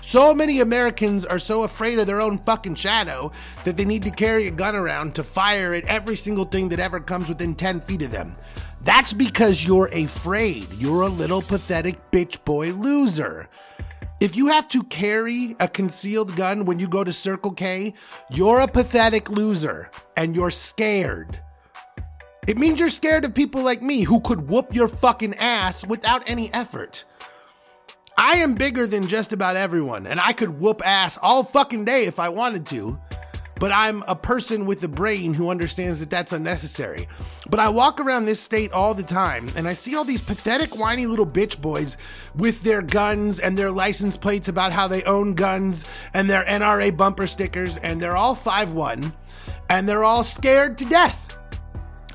So 0.00 0.34
many 0.34 0.58
Americans 0.58 1.24
are 1.24 1.38
so 1.38 1.62
afraid 1.62 2.00
of 2.00 2.08
their 2.08 2.20
own 2.20 2.36
fucking 2.36 2.74
shadow 2.74 3.30
that 3.64 3.76
they 3.76 3.84
need 3.84 4.02
to 4.02 4.10
carry 4.10 4.48
a 4.48 4.50
gun 4.50 4.74
around 4.74 5.14
to 5.14 5.22
fire 5.22 5.72
at 5.72 5.84
every 5.84 6.16
single 6.16 6.46
thing 6.46 6.68
that 6.70 6.80
ever 6.80 6.98
comes 6.98 7.28
within 7.28 7.54
10 7.54 7.80
feet 7.80 8.02
of 8.02 8.10
them. 8.10 8.34
That's 8.84 9.14
because 9.14 9.64
you're 9.64 9.88
afraid. 9.88 10.70
You're 10.74 11.02
a 11.02 11.08
little 11.08 11.40
pathetic 11.40 12.10
bitch 12.10 12.44
boy 12.44 12.72
loser. 12.72 13.48
If 14.20 14.36
you 14.36 14.48
have 14.48 14.68
to 14.68 14.82
carry 14.84 15.56
a 15.58 15.66
concealed 15.66 16.36
gun 16.36 16.66
when 16.66 16.78
you 16.78 16.86
go 16.86 17.02
to 17.02 17.12
Circle 17.12 17.52
K, 17.52 17.94
you're 18.30 18.60
a 18.60 18.68
pathetic 18.68 19.30
loser 19.30 19.90
and 20.16 20.36
you're 20.36 20.50
scared. 20.50 21.40
It 22.46 22.58
means 22.58 22.78
you're 22.78 22.90
scared 22.90 23.24
of 23.24 23.34
people 23.34 23.62
like 23.62 23.80
me 23.80 24.02
who 24.02 24.20
could 24.20 24.48
whoop 24.48 24.74
your 24.74 24.88
fucking 24.88 25.34
ass 25.36 25.86
without 25.86 26.22
any 26.26 26.52
effort. 26.52 27.06
I 28.18 28.36
am 28.36 28.54
bigger 28.54 28.86
than 28.86 29.08
just 29.08 29.32
about 29.32 29.56
everyone, 29.56 30.06
and 30.06 30.20
I 30.20 30.32
could 30.34 30.60
whoop 30.60 30.82
ass 30.86 31.18
all 31.20 31.42
fucking 31.42 31.86
day 31.86 32.04
if 32.04 32.18
I 32.18 32.28
wanted 32.28 32.66
to. 32.66 32.98
But 33.64 33.72
I'm 33.72 34.04
a 34.06 34.14
person 34.14 34.66
with 34.66 34.84
a 34.84 34.88
brain 34.88 35.32
who 35.32 35.48
understands 35.48 36.00
that 36.00 36.10
that's 36.10 36.34
unnecessary. 36.34 37.08
But 37.48 37.60
I 37.60 37.70
walk 37.70 37.98
around 37.98 38.26
this 38.26 38.38
state 38.38 38.72
all 38.72 38.92
the 38.92 39.02
time 39.02 39.50
and 39.56 39.66
I 39.66 39.72
see 39.72 39.96
all 39.96 40.04
these 40.04 40.20
pathetic, 40.20 40.76
whiny 40.76 41.06
little 41.06 41.24
bitch 41.24 41.62
boys 41.62 41.96
with 42.34 42.62
their 42.62 42.82
guns 42.82 43.40
and 43.40 43.56
their 43.56 43.70
license 43.70 44.18
plates 44.18 44.48
about 44.48 44.74
how 44.74 44.86
they 44.86 45.02
own 45.04 45.32
guns 45.32 45.86
and 46.12 46.28
their 46.28 46.44
NRA 46.44 46.94
bumper 46.94 47.26
stickers, 47.26 47.78
and 47.78 48.02
they're 48.02 48.18
all 48.18 48.36
5'1 48.36 49.14
and 49.70 49.88
they're 49.88 50.04
all 50.04 50.24
scared 50.24 50.76
to 50.76 50.84
death. 50.84 51.23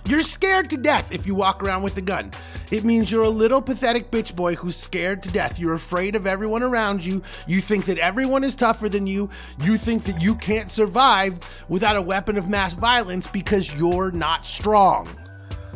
You're 0.09 0.23
scared 0.23 0.71
to 0.71 0.77
death 0.77 1.11
if 1.11 1.27
you 1.27 1.35
walk 1.35 1.61
around 1.61 1.83
with 1.83 1.95
a 1.97 2.01
gun. 2.01 2.31
It 2.71 2.83
means 2.83 3.11
you're 3.11 3.25
a 3.25 3.29
little 3.29 3.61
pathetic 3.61 4.09
bitch 4.09 4.35
boy 4.35 4.55
who's 4.55 4.75
scared 4.75 5.21
to 5.21 5.29
death. 5.29 5.59
You're 5.59 5.75
afraid 5.75 6.15
of 6.15 6.25
everyone 6.25 6.63
around 6.63 7.05
you. 7.05 7.21
You 7.45 7.61
think 7.61 7.85
that 7.85 7.99
everyone 7.99 8.43
is 8.43 8.55
tougher 8.55 8.89
than 8.89 9.05
you. 9.05 9.29
You 9.61 9.77
think 9.77 10.05
that 10.05 10.23
you 10.23 10.33
can't 10.33 10.71
survive 10.71 11.37
without 11.69 11.95
a 11.95 12.01
weapon 12.01 12.39
of 12.39 12.49
mass 12.49 12.73
violence 12.73 13.27
because 13.27 13.71
you're 13.75 14.09
not 14.09 14.47
strong. 14.47 15.07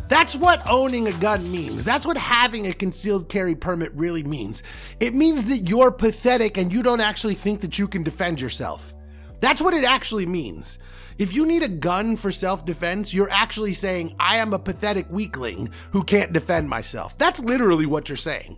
That's 0.08 0.36
what 0.36 0.66
owning 0.68 1.10
a 1.10 1.14
gun 1.14 1.52
means. 1.52 1.86
That's 1.86 2.04
what 2.04 2.18
having 2.18 2.66
a 2.66 2.74
concealed 2.74 3.30
carry 3.30 3.54
permit 3.54 3.92
really 3.94 4.24
means. 4.24 4.64
It 5.00 5.14
means 5.14 5.46
that 5.46 5.70
you're 5.70 5.92
pathetic 5.92 6.58
and 6.58 6.74
you 6.74 6.82
don't 6.82 7.02
actually 7.02 7.36
think 7.36 7.62
that 7.62 7.78
you 7.78 7.88
can 7.88 8.02
defend 8.02 8.42
yourself. 8.42 8.96
That's 9.42 9.62
what 9.62 9.76
it 9.76 9.84
actually 9.84 10.26
means. 10.26 10.80
If 11.18 11.34
you 11.34 11.46
need 11.46 11.64
a 11.64 11.68
gun 11.68 12.16
for 12.16 12.32
self 12.32 12.66
defense, 12.66 13.14
you're 13.14 13.30
actually 13.30 13.74
saying, 13.74 14.16
I 14.20 14.38
am 14.38 14.54
a 14.54 14.60
pathetic 14.60 15.10
weakling 15.10 15.70
who 15.92 16.04
can't 16.04 16.34
defend 16.34 16.70
myself. 16.70 17.18
That's 17.18 17.44
literally 17.44 17.86
what 17.86 18.10
you're 18.10 18.16
saying. 18.16 18.58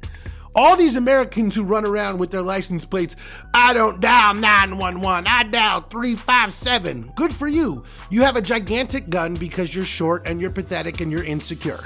All 0.57 0.77
these 0.77 0.95
Americans 0.95 1.53
who 1.53 1.63
run 1.63 1.85
around 1.85 2.17
with 2.17 2.31
their 2.31 2.41
license 2.41 2.85
plates, 2.85 3.17
I 3.53 3.73
don't 3.73 3.99
dial 3.99 4.35
911, 4.35 5.27
I 5.27 5.43
dial 5.43 5.81
357. 5.81 7.11
Good 7.13 7.33
for 7.33 7.47
you. 7.47 7.83
You 8.09 8.21
have 8.21 8.37
a 8.37 8.41
gigantic 8.41 9.09
gun 9.09 9.33
because 9.33 9.75
you're 9.75 9.83
short 9.83 10.25
and 10.25 10.39
you're 10.39 10.51
pathetic 10.51 11.01
and 11.01 11.11
you're 11.11 11.25
insecure. 11.25 11.83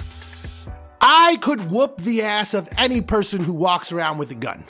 I 1.01 1.37
could 1.41 1.71
whoop 1.71 1.97
the 1.97 2.21
ass 2.21 2.53
of 2.53 2.69
any 2.77 3.01
person 3.01 3.43
who 3.43 3.53
walks 3.53 3.91
around 3.91 4.19
with 4.19 4.29
a 4.29 4.35
gun. 4.35 4.63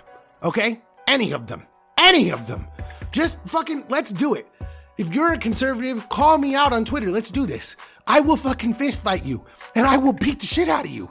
Okay? 0.43 0.81
Any 1.05 1.33
of 1.33 1.47
them. 1.47 1.65
Any 1.97 2.29
of 2.29 2.47
them. 2.47 2.67
Just 3.11 3.39
fucking 3.47 3.85
let's 3.89 4.11
do 4.11 4.35
it. 4.35 4.47
If 4.99 5.15
you're 5.15 5.31
a 5.31 5.37
conservative, 5.37 6.09
call 6.09 6.37
me 6.37 6.55
out 6.55 6.73
on 6.73 6.83
Twitter. 6.83 7.09
Let's 7.09 7.31
do 7.31 7.45
this. 7.45 7.77
I 8.05 8.19
will 8.19 8.35
fucking 8.35 8.73
fist 8.73 9.01
fight 9.01 9.23
you 9.23 9.45
and 9.73 9.87
I 9.87 9.95
will 9.95 10.11
beat 10.11 10.41
the 10.41 10.45
shit 10.45 10.67
out 10.67 10.83
of 10.83 10.91
you 10.91 11.09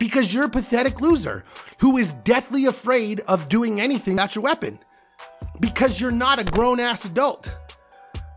because 0.00 0.34
you're 0.34 0.46
a 0.46 0.48
pathetic 0.48 1.00
loser 1.00 1.44
who 1.78 1.96
is 1.96 2.12
deathly 2.12 2.66
afraid 2.66 3.20
of 3.28 3.48
doing 3.48 3.80
anything 3.80 4.14
without 4.14 4.34
your 4.34 4.42
weapon 4.42 4.76
because 5.60 6.00
you're 6.00 6.10
not 6.10 6.40
a 6.40 6.44
grown 6.44 6.80
ass 6.80 7.04
adult. 7.04 7.54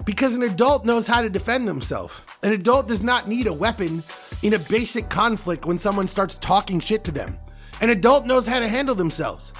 Because 0.05 0.35
an 0.35 0.43
adult 0.43 0.85
knows 0.85 1.07
how 1.07 1.23
to 1.23 1.29
defend 1.29 1.67
themselves. 1.67 2.13
An 2.43 2.51
adult 2.51 2.87
does 2.87 3.01
not 3.01 3.27
need 3.27 3.47
a 3.47 3.53
weapon 3.53 4.03
in 4.43 4.53
a 4.53 4.59
basic 4.59 5.09
conflict 5.09 5.65
when 5.65 5.79
someone 5.79 6.07
starts 6.07 6.35
talking 6.35 6.79
shit 6.79 7.03
to 7.05 7.11
them. 7.11 7.35
An 7.81 7.89
adult 7.89 8.27
knows 8.27 8.45
how 8.45 8.59
to 8.59 8.67
handle 8.67 8.93
themselves. 8.93 9.53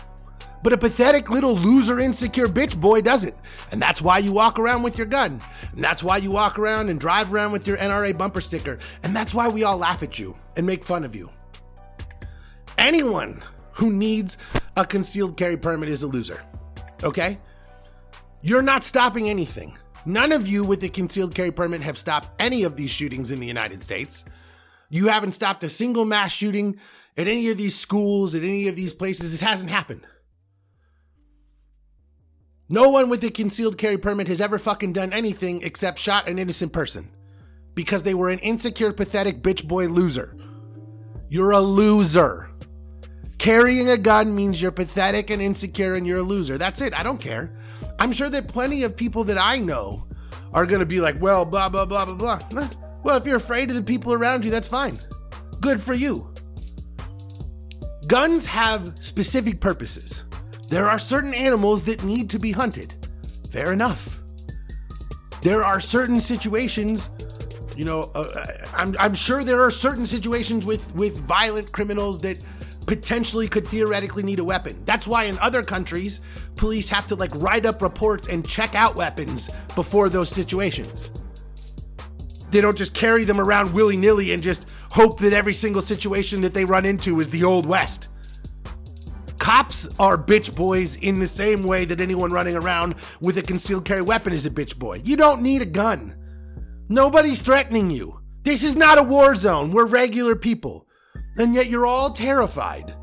But 0.63 0.72
a 0.72 0.77
pathetic 0.77 1.29
little 1.29 1.55
loser, 1.55 2.00
insecure 2.00 2.48
bitch 2.48 2.79
boy 2.79 3.01
doesn't. 3.01 3.36
And 3.72 3.82
that's 3.82 4.01
why 4.01 4.20
you 4.20 4.32
walk 4.32 4.58
around 4.58 4.84
with 4.84 4.98
your 4.98 5.08
gun. 5.08 5.41
And 5.74 5.84
that's 5.84 6.01
why 6.01 6.17
you 6.17 6.32
walk 6.32 6.58
around 6.58 6.89
and 6.89 7.00
drive 7.00 7.34
around 7.34 7.51
with 7.51 7.67
your 7.67 7.75
NRA 7.75 8.17
bumper 8.17 8.39
sticker. 8.39 8.79
And 9.03 9.13
that's 9.13 9.34
why 9.34 9.50
we 9.50 9.65
all 9.65 9.77
laugh 9.77 10.01
at 10.01 10.17
you 10.17 10.38
and 10.55 10.65
make 10.65 10.86
fun 10.86 11.03
of 11.03 11.15
you. 11.15 11.29
Anyone 12.77 13.43
who 13.74 13.91
needs 13.91 14.38
a 14.77 14.86
concealed 14.86 15.36
carry 15.36 15.58
permit 15.58 15.89
is 15.89 16.03
a 16.03 16.08
loser. 16.08 16.41
Okay? 17.03 17.39
You're 18.41 18.62
not 18.62 18.86
stopping 18.86 19.29
anything. 19.29 19.77
None 20.05 20.32
of 20.32 20.48
you 20.48 20.63
with 20.63 20.84
a 20.84 20.89
concealed 20.89 21.36
carry 21.36 21.51
permit 21.51 21.82
have 21.82 21.98
stopped 21.98 22.29
any 22.39 22.63
of 22.63 22.77
these 22.77 22.89
shootings 22.89 23.32
in 23.32 23.39
the 23.39 23.48
United 23.48 23.84
States. 23.84 24.24
You 24.89 25.08
haven't 25.08 25.32
stopped 25.32 25.63
a 25.63 25.70
single 25.70 26.05
mass 26.05 26.32
shooting 26.32 26.77
at 27.17 27.27
any 27.27 27.50
of 27.50 27.58
these 27.58 27.75
schools, 27.75 28.34
at 28.34 28.43
any 28.43 28.67
of 28.67 28.75
these 28.75 28.93
places. 28.93 29.32
This 29.32 29.41
hasn't 29.41 29.72
happened. 29.72 30.01
No 32.74 32.89
one 32.89 33.08
with 33.08 33.24
a 33.24 33.30
concealed 33.30 33.77
carry 33.77 34.00
permit 34.00 34.27
has 34.30 34.42
ever 34.42 34.58
fucking 34.58 34.94
done 34.94 35.13
anything 35.13 35.62
except 35.62 36.00
shot 36.00 36.27
an 36.27 36.39
innocent 36.39 36.74
person 36.74 37.08
because 37.75 38.01
they 38.01 38.15
were 38.15 38.32
an 38.32 38.39
insecure, 38.39 38.92
pathetic 38.92 39.44
bitch 39.44 39.68
boy 39.68 39.86
loser. 39.86 40.36
You're 41.30 41.51
a 41.51 41.60
loser. 41.60 42.50
Carrying 43.38 43.92
a 43.92 43.98
gun 43.98 44.34
means 44.34 44.60
you're 44.60 44.72
pathetic 44.72 45.30
and 45.30 45.39
insecure 45.39 45.94
and 45.94 46.08
you're 46.08 46.18
a 46.18 46.24
loser. 46.24 46.58
That's 46.58 46.82
it. 46.82 46.98
I 46.98 47.03
don't 47.03 47.20
care. 47.20 47.56
I'm 48.00 48.12
sure 48.12 48.32
that 48.32 48.48
plenty 48.48 48.82
of 48.82 48.98
people 48.98 49.24
that 49.25 49.38
I 49.38 49.60
know 49.60 50.08
are 50.51 50.65
going 50.65 50.80
to 50.80 50.88
be 50.88 51.00
like, 51.00 51.22
well, 51.22 51.46
blah, 51.46 51.70
blah, 51.70 51.86
blah, 51.86 52.06
blah, 52.06 52.39
blah. 52.39 52.70
Well, 53.03 53.18
if 53.18 53.27
you're 53.27 53.36
afraid 53.36 53.70
of 53.70 53.75
the 53.75 53.84
people 53.84 54.13
around 54.13 54.44
you, 54.46 54.50
that's 54.50 54.68
fine. 54.68 54.98
Good 55.62 55.80
for 55.80 55.94
you. 55.94 56.34
Guns 58.08 58.48
have 58.48 58.96
specific 59.00 59.60
purposes. 59.60 60.24
There 60.74 60.89
are 60.89 60.98
certain 60.98 61.36
animals 61.36 61.84
that 61.84 62.03
need 62.03 62.32
to 62.32 62.39
be 62.39 62.51
hunted. 62.51 62.96
Fair 63.51 63.74
enough. 63.74 64.18
There 65.44 65.63
are 65.63 65.80
certain 65.80 66.20
situations, 66.20 67.12
you 67.77 67.86
know, 67.86 68.10
uh, 68.15 68.22
uh, 68.36 68.46
I'm, 68.75 68.96
I'm 69.00 69.13
sure 69.13 69.44
there 69.44 69.62
are 69.62 69.70
certain 69.70 70.08
situations 70.08 70.65
with, 70.65 70.92
with 70.96 71.20
violent 71.20 71.72
criminals 71.72 72.18
that 72.22 72.39
potentially 72.88 73.48
could 73.48 73.68
theoretically 73.68 74.24
need 74.24 74.39
a 74.39 74.44
weapon. 74.44 74.82
That's 74.84 75.06
why 75.06 75.25
in 75.25 75.38
other 75.38 75.62
countries, 75.62 76.22
police 76.56 76.89
have 76.89 77.06
to 77.06 77.15
like 77.15 77.36
write 77.36 77.68
up 77.68 77.84
reports 77.84 78.27
and 78.27 78.44
check 78.44 78.74
out 78.74 78.96
weapons 78.96 79.51
before 79.75 80.10
those 80.10 80.30
situations. 80.30 81.12
They 82.50 82.62
don't 82.62 82.75
just 82.75 82.96
carry 82.96 83.25
them 83.25 83.39
around 83.39 83.72
willy 83.74 83.96
nilly 83.96 84.32
and 84.32 84.42
just 84.42 84.72
hope 84.89 85.20
that 85.20 85.34
every 85.34 85.53
single 85.53 85.84
situation 85.84 86.42
that 86.42 86.56
they 86.56 86.65
run 86.65 86.84
into 86.84 87.20
is 87.20 87.30
the 87.30 87.44
Old 87.44 87.68
West. 87.68 88.08
Cops 89.43 89.89
are 90.00 90.17
bitch 90.17 90.55
boys 90.55 90.95
in 90.95 91.19
the 91.19 91.27
same 91.27 91.63
way 91.63 91.83
that 91.83 92.00
anyone 92.00 92.31
running 92.31 92.55
around 92.55 92.95
with 93.19 93.38
a 93.38 93.41
concealed 93.41 93.83
carry 93.83 94.01
weapon 94.01 94.31
is 94.31 94.45
a 94.45 94.50
bitch 94.50 94.79
boy. 94.79 95.01
You 95.03 95.17
don't 95.17 95.41
need 95.41 95.62
a 95.62 95.65
gun. 95.65 96.15
Nobody's 96.88 97.41
threatening 97.41 97.89
you. 97.91 98.21
This 98.43 98.63
is 98.63 98.77
not 98.77 99.00
a 99.00 99.03
war 99.03 99.35
zone. 99.35 99.71
We're 99.71 99.85
regular 99.85 100.38
people. 100.38 100.88
And 101.35 101.53
yet 101.53 101.67
you're 101.67 101.85
all 101.85 102.12
terrified. 102.12 102.95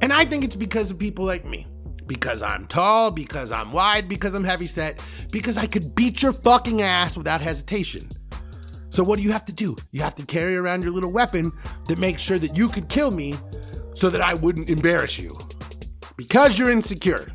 And 0.00 0.14
I 0.14 0.24
think 0.24 0.44
it's 0.44 0.56
because 0.56 0.90
of 0.90 0.98
people 0.98 1.26
like 1.26 1.44
me. 1.44 1.66
Because 2.06 2.40
I'm 2.40 2.66
tall, 2.66 3.10
because 3.10 3.52
I'm 3.52 3.70
wide, 3.70 4.08
because 4.08 4.32
I'm 4.32 4.44
heavy 4.44 4.68
set, 4.68 5.04
because 5.30 5.58
I 5.58 5.66
could 5.66 5.94
beat 5.94 6.22
your 6.22 6.32
fucking 6.32 6.80
ass 6.80 7.18
without 7.18 7.42
hesitation. 7.42 8.08
So, 8.88 9.04
what 9.04 9.18
do 9.18 9.22
you 9.22 9.32
have 9.32 9.44
to 9.44 9.52
do? 9.52 9.76
You 9.90 10.00
have 10.00 10.14
to 10.14 10.24
carry 10.24 10.56
around 10.56 10.84
your 10.84 10.92
little 10.92 11.12
weapon 11.12 11.52
that 11.86 11.98
makes 11.98 12.22
sure 12.22 12.38
that 12.38 12.56
you 12.56 12.70
could 12.70 12.88
kill 12.88 13.10
me 13.10 13.36
so 13.92 14.08
that 14.08 14.22
I 14.22 14.32
wouldn't 14.32 14.70
embarrass 14.70 15.18
you 15.18 15.36
because 16.16 16.58
you're 16.58 16.70
insecure. 16.70 17.26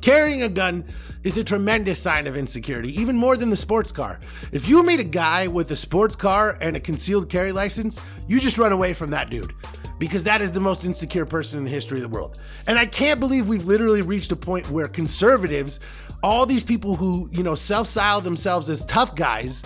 Carrying 0.00 0.42
a 0.42 0.48
gun 0.48 0.84
is 1.24 1.36
a 1.36 1.44
tremendous 1.44 2.00
sign 2.00 2.26
of 2.26 2.36
insecurity, 2.36 2.98
even 3.00 3.16
more 3.16 3.36
than 3.36 3.50
the 3.50 3.56
sports 3.56 3.90
car. 3.90 4.20
If 4.52 4.68
you 4.68 4.82
meet 4.82 5.00
a 5.00 5.04
guy 5.04 5.48
with 5.48 5.70
a 5.70 5.76
sports 5.76 6.14
car 6.14 6.56
and 6.60 6.76
a 6.76 6.80
concealed 6.80 7.28
carry 7.28 7.52
license, 7.52 8.00
you 8.28 8.40
just 8.40 8.58
run 8.58 8.72
away 8.72 8.92
from 8.92 9.10
that 9.10 9.28
dude 9.28 9.52
because 9.98 10.22
that 10.22 10.40
is 10.40 10.52
the 10.52 10.60
most 10.60 10.84
insecure 10.84 11.26
person 11.26 11.58
in 11.58 11.64
the 11.64 11.70
history 11.70 11.98
of 11.98 12.02
the 12.02 12.08
world. 12.08 12.40
And 12.66 12.78
I 12.78 12.86
can't 12.86 13.18
believe 13.18 13.48
we've 13.48 13.66
literally 13.66 14.02
reached 14.02 14.30
a 14.30 14.36
point 14.36 14.70
where 14.70 14.86
conservatives, 14.86 15.80
all 16.22 16.46
these 16.46 16.62
people 16.62 16.94
who, 16.94 17.28
you 17.32 17.42
know, 17.42 17.56
self-style 17.56 18.20
themselves 18.20 18.68
as 18.68 18.84
tough 18.86 19.16
guys, 19.16 19.64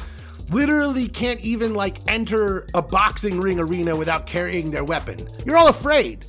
literally 0.50 1.08
can't 1.08 1.40
even 1.40 1.74
like 1.74 1.98
enter 2.08 2.66
a 2.74 2.82
boxing 2.82 3.40
ring 3.40 3.60
arena 3.60 3.94
without 3.94 4.26
carrying 4.26 4.70
their 4.70 4.84
weapon. 4.84 5.18
You're 5.44 5.58
all 5.58 5.68
afraid. 5.68 6.26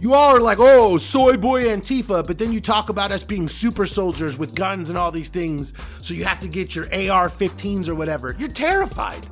You 0.00 0.14
all 0.14 0.34
are 0.34 0.40
like, 0.40 0.56
oh, 0.58 0.96
soy 0.96 1.36
boy 1.36 1.64
Antifa, 1.64 2.26
but 2.26 2.38
then 2.38 2.54
you 2.54 2.60
talk 2.62 2.88
about 2.88 3.12
us 3.12 3.22
being 3.22 3.46
super 3.50 3.84
soldiers 3.84 4.38
with 4.38 4.54
guns 4.54 4.88
and 4.88 4.96
all 4.98 5.10
these 5.10 5.28
things, 5.28 5.74
so 6.00 6.14
you 6.14 6.24
have 6.24 6.40
to 6.40 6.48
get 6.48 6.74
your 6.74 6.86
AR 6.86 7.28
15s 7.28 7.86
or 7.86 7.94
whatever. 7.94 8.34
You're 8.38 8.48
terrified. 8.48 9.28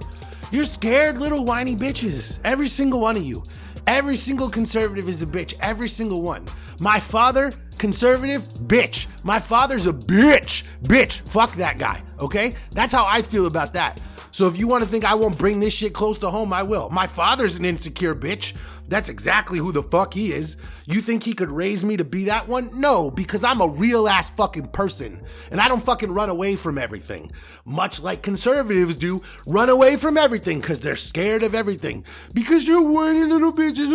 You're 0.52 0.66
scared 0.66 1.16
little 1.16 1.46
whiny 1.46 1.74
bitches. 1.74 2.38
Every 2.44 2.68
single 2.68 3.00
one 3.00 3.16
of 3.16 3.22
you. 3.22 3.44
Every 3.86 4.18
single 4.18 4.50
conservative 4.50 5.08
is 5.08 5.22
a 5.22 5.26
bitch. 5.26 5.54
Every 5.60 5.88
single 5.88 6.20
one. 6.20 6.44
My 6.80 7.00
father, 7.00 7.50
conservative, 7.78 8.42
bitch. 8.42 9.06
My 9.24 9.38
father's 9.38 9.86
a 9.86 9.92
bitch. 9.94 10.64
Bitch. 10.82 11.20
Fuck 11.20 11.54
that 11.54 11.78
guy. 11.78 12.02
Okay? 12.20 12.54
That's 12.72 12.92
how 12.92 13.06
I 13.06 13.22
feel 13.22 13.46
about 13.46 13.72
that. 13.72 14.02
So 14.30 14.46
if 14.46 14.58
you 14.58 14.68
want 14.68 14.84
to 14.84 14.88
think 14.88 15.04
I 15.04 15.14
won't 15.14 15.38
bring 15.38 15.60
this 15.60 15.74
shit 15.74 15.94
close 15.94 16.18
to 16.20 16.30
home, 16.30 16.52
I 16.52 16.62
will. 16.62 16.90
My 16.90 17.06
father's 17.06 17.56
an 17.56 17.64
insecure 17.64 18.14
bitch. 18.14 18.54
That's 18.88 19.10
exactly 19.10 19.58
who 19.58 19.70
the 19.70 19.82
fuck 19.82 20.14
he 20.14 20.32
is. 20.32 20.56
You 20.86 21.02
think 21.02 21.22
he 21.22 21.34
could 21.34 21.52
raise 21.52 21.84
me 21.84 21.98
to 21.98 22.04
be 22.04 22.24
that 22.24 22.48
one? 22.48 22.80
No, 22.80 23.10
because 23.10 23.44
I'm 23.44 23.60
a 23.60 23.68
real 23.68 24.08
ass 24.08 24.30
fucking 24.30 24.68
person. 24.68 25.22
And 25.50 25.60
I 25.60 25.68
don't 25.68 25.82
fucking 25.82 26.10
run 26.10 26.30
away 26.30 26.56
from 26.56 26.78
everything. 26.78 27.30
Much 27.66 28.00
like 28.00 28.22
conservatives 28.22 28.96
do, 28.96 29.20
run 29.44 29.68
away 29.68 29.96
from 29.96 30.16
everything 30.16 30.60
because 30.60 30.80
they're 30.80 30.96
scared 30.96 31.42
of 31.42 31.54
everything. 31.54 32.02
Because 32.32 32.66
you're 32.66 32.80
whiny 32.80 33.24
little 33.24 33.52
bitches. 33.52 33.90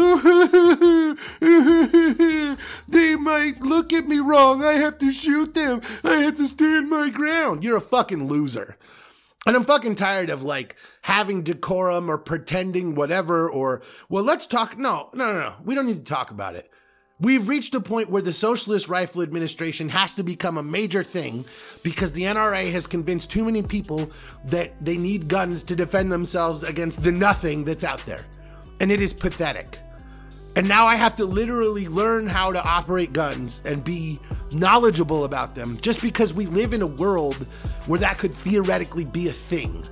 they 2.87 3.15
might 3.15 3.61
look 3.61 3.91
at 3.93 4.07
me 4.07 4.19
wrong. 4.19 4.63
I 4.63 4.73
have 4.73 4.99
to 4.99 5.11
shoot 5.11 5.55
them. 5.55 5.81
I 6.03 6.17
have 6.17 6.37
to 6.37 6.45
stand 6.45 6.87
my 6.89 7.09
ground. 7.09 7.63
You're 7.63 7.77
a 7.77 7.81
fucking 7.81 8.27
loser. 8.27 8.77
And 9.45 9.55
I'm 9.55 9.65
fucking 9.65 9.95
tired 9.95 10.29
of 10.29 10.43
like 10.43 10.77
having 11.01 11.43
decorum 11.43 12.09
or 12.09 12.17
pretending 12.17 12.95
whatever 12.95 13.49
or, 13.49 13.81
well, 14.07 14.23
let's 14.23 14.47
talk. 14.47 14.77
No, 14.77 15.09
no, 15.13 15.27
no, 15.27 15.39
no. 15.39 15.55
We 15.63 15.75
don't 15.75 15.85
need 15.85 16.05
to 16.05 16.11
talk 16.11 16.31
about 16.31 16.55
it. 16.55 16.71
We've 17.19 17.47
reached 17.47 17.75
a 17.75 17.79
point 17.79 18.09
where 18.09 18.21
the 18.21 18.33
Socialist 18.33 18.89
Rifle 18.89 19.21
Administration 19.21 19.89
has 19.89 20.15
to 20.15 20.23
become 20.23 20.57
a 20.57 20.63
major 20.63 21.03
thing 21.03 21.45
because 21.83 22.11
the 22.11 22.23
NRA 22.23 22.71
has 22.71 22.87
convinced 22.87 23.31
too 23.31 23.45
many 23.45 23.61
people 23.61 24.11
that 24.45 24.73
they 24.81 24.97
need 24.97 25.27
guns 25.27 25.63
to 25.63 25.75
defend 25.75 26.11
themselves 26.11 26.63
against 26.63 27.03
the 27.03 27.11
nothing 27.11 27.63
that's 27.63 27.83
out 27.83 28.05
there. 28.05 28.25
And 28.79 28.91
it 28.91 28.99
is 28.99 29.13
pathetic. 29.13 29.79
And 30.55 30.67
now 30.67 30.85
I 30.85 30.95
have 30.95 31.15
to 31.15 31.25
literally 31.25 31.87
learn 31.87 32.27
how 32.27 32.51
to 32.51 32.63
operate 32.63 33.11
guns 33.11 33.61
and 33.65 33.83
be 33.83 34.19
knowledgeable 34.51 35.25
about 35.25 35.55
them 35.55 35.77
just 35.81 36.01
because 36.01 36.33
we 36.33 36.45
live 36.45 36.73
in 36.73 36.83
a 36.83 36.87
world 36.87 37.47
where 37.87 37.99
that 37.99 38.19
could 38.19 38.33
theoretically 38.33 39.05
be 39.05 39.27
a 39.27 39.31
thing. 39.31 39.83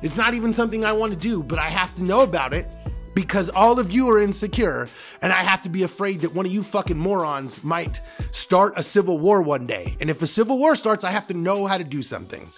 It's 0.00 0.16
not 0.16 0.34
even 0.34 0.52
something 0.52 0.84
I 0.84 0.92
want 0.92 1.12
to 1.12 1.18
do, 1.18 1.42
but 1.42 1.58
I 1.58 1.68
have 1.68 1.94
to 1.96 2.02
know 2.02 2.22
about 2.22 2.54
it 2.54 2.74
because 3.14 3.50
all 3.50 3.78
of 3.78 3.90
you 3.90 4.08
are 4.08 4.18
insecure 4.18 4.88
and 5.20 5.32
I 5.32 5.42
have 5.42 5.60
to 5.62 5.68
be 5.68 5.82
afraid 5.82 6.20
that 6.20 6.34
one 6.34 6.46
of 6.46 6.52
you 6.52 6.62
fucking 6.62 6.96
morons 6.96 7.62
might 7.62 8.00
start 8.30 8.74
a 8.76 8.82
civil 8.82 9.18
war 9.18 9.42
one 9.42 9.66
day. 9.66 9.96
And 10.00 10.08
if 10.08 10.22
a 10.22 10.26
civil 10.26 10.58
war 10.58 10.74
starts, 10.74 11.04
I 11.04 11.10
have 11.10 11.26
to 11.26 11.34
know 11.34 11.66
how 11.66 11.76
to 11.76 11.84
do 11.84 12.00
something. 12.00 12.48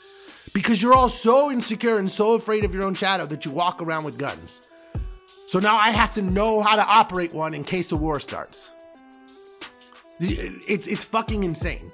Because 0.53 0.83
you're 0.83 0.95
all 0.95 1.09
so 1.09 1.51
insecure 1.51 1.99
and 1.99 2.11
so 2.11 2.35
afraid 2.35 2.65
of 2.65 2.75
your 2.75 2.85
own 2.85 2.95
shadow 2.95 3.27
that 3.27 3.45
you 3.45 3.51
walk 3.51 3.83
around 3.83 4.05
with 4.05 4.19
guns. 4.19 4.71
So 5.51 5.59
now 5.59 5.75
I 5.75 5.91
have 5.91 6.13
to 6.13 6.23
know 6.23 6.61
how 6.61 6.77
to 6.77 6.87
operate 6.87 7.35
one 7.35 7.55
in 7.55 7.65
case 7.65 7.91
a 7.91 7.97
war 7.97 8.21
starts. 8.21 8.71
It's 10.21 10.87
it's 10.87 11.03
fucking 11.03 11.43
insane. 11.43 11.91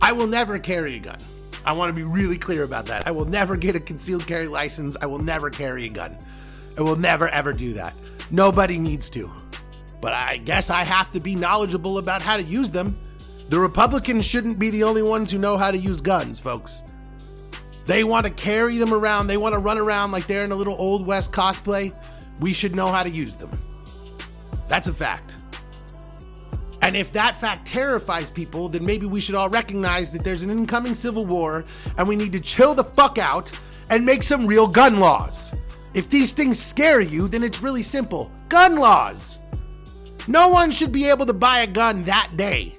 I 0.00 0.12
will 0.12 0.26
never 0.26 0.58
carry 0.58 0.96
a 0.96 1.00
gun. 1.00 1.18
I 1.66 1.72
want 1.72 1.90
to 1.90 1.94
be 1.94 2.04
really 2.04 2.38
clear 2.38 2.62
about 2.62 2.86
that. 2.86 3.06
I 3.06 3.10
will 3.10 3.26
never 3.26 3.56
get 3.56 3.76
a 3.76 3.80
concealed 3.80 4.26
carry 4.26 4.48
license. 4.48 4.96
I 5.02 5.04
will 5.04 5.18
never 5.18 5.50
carry 5.50 5.84
a 5.84 5.90
gun. 5.90 6.16
I 6.78 6.80
will 6.80 6.96
never 6.96 7.28
ever 7.28 7.52
do 7.52 7.74
that. 7.74 7.94
Nobody 8.30 8.78
needs 8.78 9.10
to. 9.10 9.30
But 10.00 10.14
I 10.14 10.38
guess 10.38 10.70
I 10.70 10.84
have 10.84 11.12
to 11.12 11.20
be 11.20 11.34
knowledgeable 11.34 11.98
about 11.98 12.22
how 12.22 12.38
to 12.38 12.42
use 12.42 12.70
them. 12.70 12.98
The 13.50 13.60
Republicans 13.60 14.24
shouldn't 14.24 14.58
be 14.58 14.70
the 14.70 14.82
only 14.82 15.02
ones 15.02 15.30
who 15.30 15.36
know 15.36 15.58
how 15.58 15.70
to 15.70 15.76
use 15.76 16.00
guns, 16.00 16.40
folks. 16.40 16.84
They 17.88 18.04
want 18.04 18.26
to 18.26 18.30
carry 18.30 18.76
them 18.76 18.92
around, 18.92 19.28
they 19.28 19.38
want 19.38 19.54
to 19.54 19.58
run 19.58 19.78
around 19.78 20.12
like 20.12 20.26
they're 20.26 20.44
in 20.44 20.52
a 20.52 20.54
little 20.54 20.76
Old 20.78 21.06
West 21.06 21.32
cosplay. 21.32 21.96
We 22.38 22.52
should 22.52 22.76
know 22.76 22.88
how 22.88 23.02
to 23.02 23.08
use 23.08 23.34
them. 23.34 23.50
That's 24.68 24.88
a 24.88 24.92
fact. 24.92 25.36
And 26.82 26.94
if 26.94 27.14
that 27.14 27.40
fact 27.40 27.66
terrifies 27.66 28.30
people, 28.30 28.68
then 28.68 28.84
maybe 28.84 29.06
we 29.06 29.22
should 29.22 29.34
all 29.34 29.48
recognize 29.48 30.12
that 30.12 30.22
there's 30.22 30.42
an 30.42 30.50
incoming 30.50 30.94
civil 30.94 31.24
war 31.24 31.64
and 31.96 32.06
we 32.06 32.14
need 32.14 32.32
to 32.32 32.40
chill 32.40 32.74
the 32.74 32.84
fuck 32.84 33.16
out 33.16 33.50
and 33.88 34.04
make 34.04 34.22
some 34.22 34.46
real 34.46 34.66
gun 34.66 35.00
laws. 35.00 35.62
If 35.94 36.10
these 36.10 36.34
things 36.34 36.58
scare 36.58 37.00
you, 37.00 37.26
then 37.26 37.42
it's 37.42 37.62
really 37.62 37.82
simple 37.82 38.30
gun 38.50 38.76
laws. 38.76 39.38
No 40.26 40.48
one 40.48 40.72
should 40.72 40.92
be 40.92 41.08
able 41.08 41.24
to 41.24 41.32
buy 41.32 41.60
a 41.60 41.66
gun 41.66 42.02
that 42.02 42.36
day. 42.36 42.77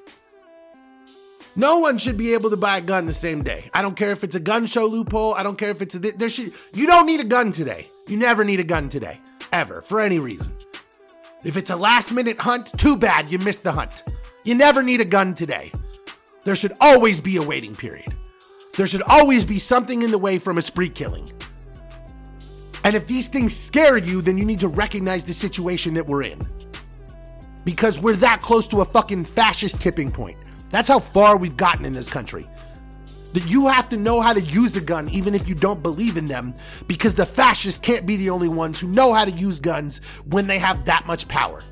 No 1.55 1.79
one 1.79 1.97
should 1.97 2.17
be 2.17 2.33
able 2.33 2.49
to 2.49 2.57
buy 2.57 2.77
a 2.77 2.81
gun 2.81 3.05
the 3.05 3.13
same 3.13 3.43
day. 3.43 3.69
I 3.73 3.81
don't 3.81 3.95
care 3.95 4.11
if 4.11 4.23
it's 4.23 4.35
a 4.35 4.39
gun 4.39 4.65
show 4.65 4.85
loophole. 4.85 5.33
I 5.33 5.43
don't 5.43 5.57
care 5.57 5.71
if 5.71 5.81
it's 5.81 5.95
a 5.95 5.99
there 5.99 6.29
should 6.29 6.53
you 6.73 6.85
don't 6.87 7.05
need 7.05 7.19
a 7.19 7.25
gun 7.25 7.51
today. 7.51 7.87
You 8.07 8.17
never 8.17 8.43
need 8.43 8.59
a 8.59 8.63
gun 8.63 8.89
today 8.89 9.19
ever 9.51 9.81
for 9.81 9.99
any 9.99 10.19
reason. 10.19 10.55
If 11.43 11.57
it's 11.57 11.69
a 11.69 11.75
last 11.75 12.11
minute 12.11 12.39
hunt, 12.39 12.71
too 12.77 12.97
bad 12.97 13.31
you 13.31 13.39
missed 13.39 13.63
the 13.63 13.71
hunt. 13.71 14.03
You 14.43 14.55
never 14.55 14.83
need 14.83 15.01
a 15.01 15.05
gun 15.05 15.33
today. 15.33 15.71
There 16.43 16.55
should 16.55 16.73
always 16.79 17.19
be 17.19 17.37
a 17.37 17.43
waiting 17.43 17.75
period. 17.75 18.13
There 18.75 18.87
should 18.87 19.03
always 19.03 19.43
be 19.43 19.59
something 19.59 20.01
in 20.03 20.11
the 20.11 20.17
way 20.17 20.37
from 20.37 20.57
a 20.57 20.61
spree 20.61 20.89
killing. 20.89 21.31
And 22.83 22.95
if 22.95 23.07
these 23.07 23.27
things 23.27 23.55
scare 23.55 23.97
you, 23.97 24.21
then 24.21 24.37
you 24.37 24.45
need 24.45 24.61
to 24.61 24.67
recognize 24.69 25.23
the 25.23 25.33
situation 25.33 25.93
that 25.95 26.07
we're 26.07 26.23
in. 26.23 26.39
Because 27.65 27.99
we're 27.99 28.15
that 28.17 28.41
close 28.41 28.67
to 28.69 28.81
a 28.81 28.85
fucking 28.85 29.25
fascist 29.25 29.81
tipping 29.81 30.09
point. 30.09 30.37
That's 30.69 30.87
how 30.87 30.99
far 30.99 31.37
we've 31.37 31.57
gotten 31.57 31.85
in 31.85 31.93
this 31.93 32.09
country. 32.09 32.43
That 33.33 33.49
you 33.49 33.67
have 33.67 33.89
to 33.89 33.97
know 33.97 34.21
how 34.21 34.33
to 34.33 34.41
use 34.41 34.75
a 34.75 34.81
gun 34.81 35.09
even 35.09 35.35
if 35.35 35.47
you 35.47 35.55
don't 35.55 35.83
believe 35.83 36.17
in 36.17 36.27
them, 36.27 36.53
because 36.87 37.13
the 37.13 37.25
fascists 37.25 37.79
can't 37.79 38.05
be 38.05 38.17
the 38.17 38.29
only 38.29 38.49
ones 38.49 38.79
who 38.79 38.87
know 38.87 39.13
how 39.13 39.25
to 39.25 39.31
use 39.31 39.59
guns 39.59 40.01
when 40.25 40.47
they 40.47 40.59
have 40.59 40.85
that 40.85 41.05
much 41.05 41.27
power. 41.27 41.63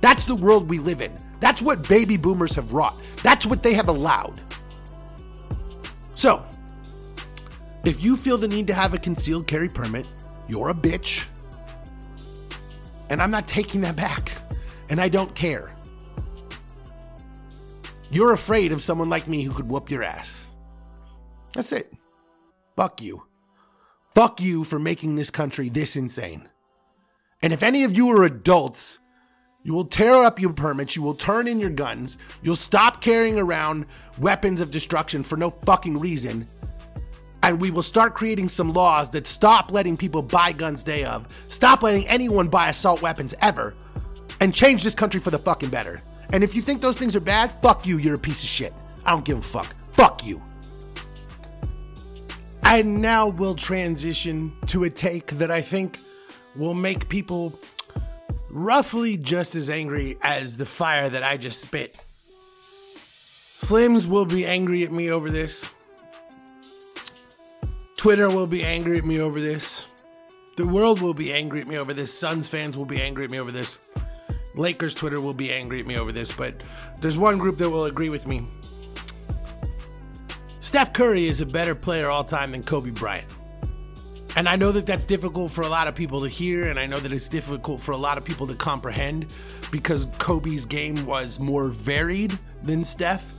That's 0.00 0.24
the 0.24 0.34
world 0.34 0.68
we 0.68 0.78
live 0.78 1.00
in. 1.00 1.16
That's 1.40 1.62
what 1.62 1.88
baby 1.88 2.16
boomers 2.16 2.54
have 2.54 2.72
wrought. 2.72 3.00
That's 3.22 3.46
what 3.46 3.62
they 3.62 3.74
have 3.74 3.88
allowed. 3.88 4.40
So, 6.14 6.44
if 7.84 8.02
you 8.02 8.16
feel 8.16 8.38
the 8.38 8.48
need 8.48 8.66
to 8.66 8.74
have 8.74 8.94
a 8.94 8.98
concealed 8.98 9.46
carry 9.46 9.68
permit, 9.68 10.06
you're 10.48 10.70
a 10.70 10.74
bitch. 10.74 11.26
And 13.10 13.22
I'm 13.22 13.30
not 13.30 13.46
taking 13.46 13.80
that 13.82 13.96
back. 13.96 14.32
And 14.88 15.00
I 15.00 15.08
don't 15.08 15.34
care. 15.34 15.75
You're 18.16 18.32
afraid 18.32 18.72
of 18.72 18.82
someone 18.82 19.10
like 19.10 19.28
me 19.28 19.42
who 19.42 19.52
could 19.52 19.70
whoop 19.70 19.90
your 19.90 20.02
ass. 20.02 20.46
That's 21.52 21.70
it. 21.70 21.92
Fuck 22.74 23.02
you. 23.02 23.24
Fuck 24.14 24.40
you 24.40 24.64
for 24.64 24.78
making 24.78 25.16
this 25.16 25.28
country 25.28 25.68
this 25.68 25.96
insane. 25.96 26.48
And 27.42 27.52
if 27.52 27.62
any 27.62 27.84
of 27.84 27.94
you 27.94 28.08
are 28.12 28.24
adults, 28.24 29.00
you 29.64 29.74
will 29.74 29.84
tear 29.84 30.24
up 30.24 30.40
your 30.40 30.54
permits, 30.54 30.96
you 30.96 31.02
will 31.02 31.12
turn 31.12 31.46
in 31.46 31.60
your 31.60 31.68
guns, 31.68 32.16
you'll 32.42 32.56
stop 32.56 33.02
carrying 33.02 33.38
around 33.38 33.84
weapons 34.18 34.62
of 34.62 34.70
destruction 34.70 35.22
for 35.22 35.36
no 35.36 35.50
fucking 35.50 35.98
reason, 35.98 36.48
and 37.42 37.60
we 37.60 37.70
will 37.70 37.82
start 37.82 38.14
creating 38.14 38.48
some 38.48 38.72
laws 38.72 39.10
that 39.10 39.26
stop 39.26 39.72
letting 39.72 39.94
people 39.94 40.22
buy 40.22 40.52
guns 40.52 40.82
day 40.82 41.04
of, 41.04 41.28
stop 41.48 41.82
letting 41.82 42.08
anyone 42.08 42.48
buy 42.48 42.70
assault 42.70 43.02
weapons 43.02 43.34
ever, 43.42 43.74
and 44.40 44.54
change 44.54 44.82
this 44.82 44.94
country 44.94 45.20
for 45.20 45.30
the 45.30 45.38
fucking 45.38 45.68
better. 45.68 46.00
And 46.32 46.42
if 46.42 46.54
you 46.54 46.62
think 46.62 46.82
those 46.82 46.96
things 46.96 47.14
are 47.14 47.20
bad, 47.20 47.50
fuck 47.62 47.86
you, 47.86 47.98
you're 47.98 48.16
a 48.16 48.18
piece 48.18 48.42
of 48.42 48.48
shit. 48.48 48.74
I 49.04 49.12
don't 49.12 49.24
give 49.24 49.38
a 49.38 49.42
fuck. 49.42 49.74
Fuck 49.92 50.26
you. 50.26 50.42
I 52.62 52.82
now 52.82 53.28
we'll 53.28 53.54
transition 53.54 54.52
to 54.66 54.84
a 54.84 54.90
take 54.90 55.28
that 55.38 55.50
I 55.50 55.60
think 55.60 56.00
will 56.56 56.74
make 56.74 57.08
people 57.08 57.58
roughly 58.50 59.16
just 59.16 59.54
as 59.54 59.70
angry 59.70 60.16
as 60.22 60.56
the 60.56 60.66
fire 60.66 61.08
that 61.08 61.22
I 61.22 61.36
just 61.36 61.60
spit. 61.60 61.94
Slims 63.56 64.06
will 64.06 64.26
be 64.26 64.44
angry 64.44 64.82
at 64.82 64.92
me 64.92 65.10
over 65.10 65.30
this. 65.30 65.72
Twitter 67.96 68.28
will 68.28 68.46
be 68.46 68.64
angry 68.64 68.98
at 68.98 69.04
me 69.04 69.20
over 69.20 69.40
this. 69.40 69.86
The 70.56 70.66
world 70.66 71.00
will 71.00 71.14
be 71.14 71.32
angry 71.32 71.60
at 71.60 71.66
me 71.66 71.76
over 71.76 71.94
this. 71.94 72.12
Suns 72.12 72.48
fans 72.48 72.76
will 72.76 72.86
be 72.86 73.00
angry 73.00 73.24
at 73.24 73.30
me 73.30 73.38
over 73.38 73.52
this. 73.52 73.78
Lakers 74.56 74.94
Twitter 74.94 75.20
will 75.20 75.34
be 75.34 75.52
angry 75.52 75.80
at 75.80 75.86
me 75.86 75.98
over 75.98 76.12
this, 76.12 76.32
but 76.32 76.68
there's 77.00 77.18
one 77.18 77.38
group 77.38 77.58
that 77.58 77.68
will 77.68 77.84
agree 77.84 78.08
with 78.08 78.26
me. 78.26 78.46
Steph 80.60 80.92
Curry 80.92 81.26
is 81.26 81.40
a 81.40 81.46
better 81.46 81.74
player 81.74 82.10
all 82.10 82.24
time 82.24 82.50
than 82.50 82.62
Kobe 82.62 82.90
Bryant. 82.90 83.36
And 84.34 84.48
I 84.48 84.56
know 84.56 84.72
that 84.72 84.86
that's 84.86 85.04
difficult 85.04 85.50
for 85.50 85.62
a 85.62 85.68
lot 85.68 85.88
of 85.88 85.94
people 85.94 86.22
to 86.22 86.28
hear, 86.28 86.68
and 86.68 86.78
I 86.78 86.86
know 86.86 86.98
that 86.98 87.12
it's 87.12 87.28
difficult 87.28 87.80
for 87.80 87.92
a 87.92 87.96
lot 87.96 88.18
of 88.18 88.24
people 88.24 88.46
to 88.48 88.54
comprehend 88.54 89.34
because 89.70 90.06
Kobe's 90.18 90.66
game 90.66 91.06
was 91.06 91.40
more 91.40 91.68
varied 91.68 92.38
than 92.62 92.84
Steph, 92.84 93.32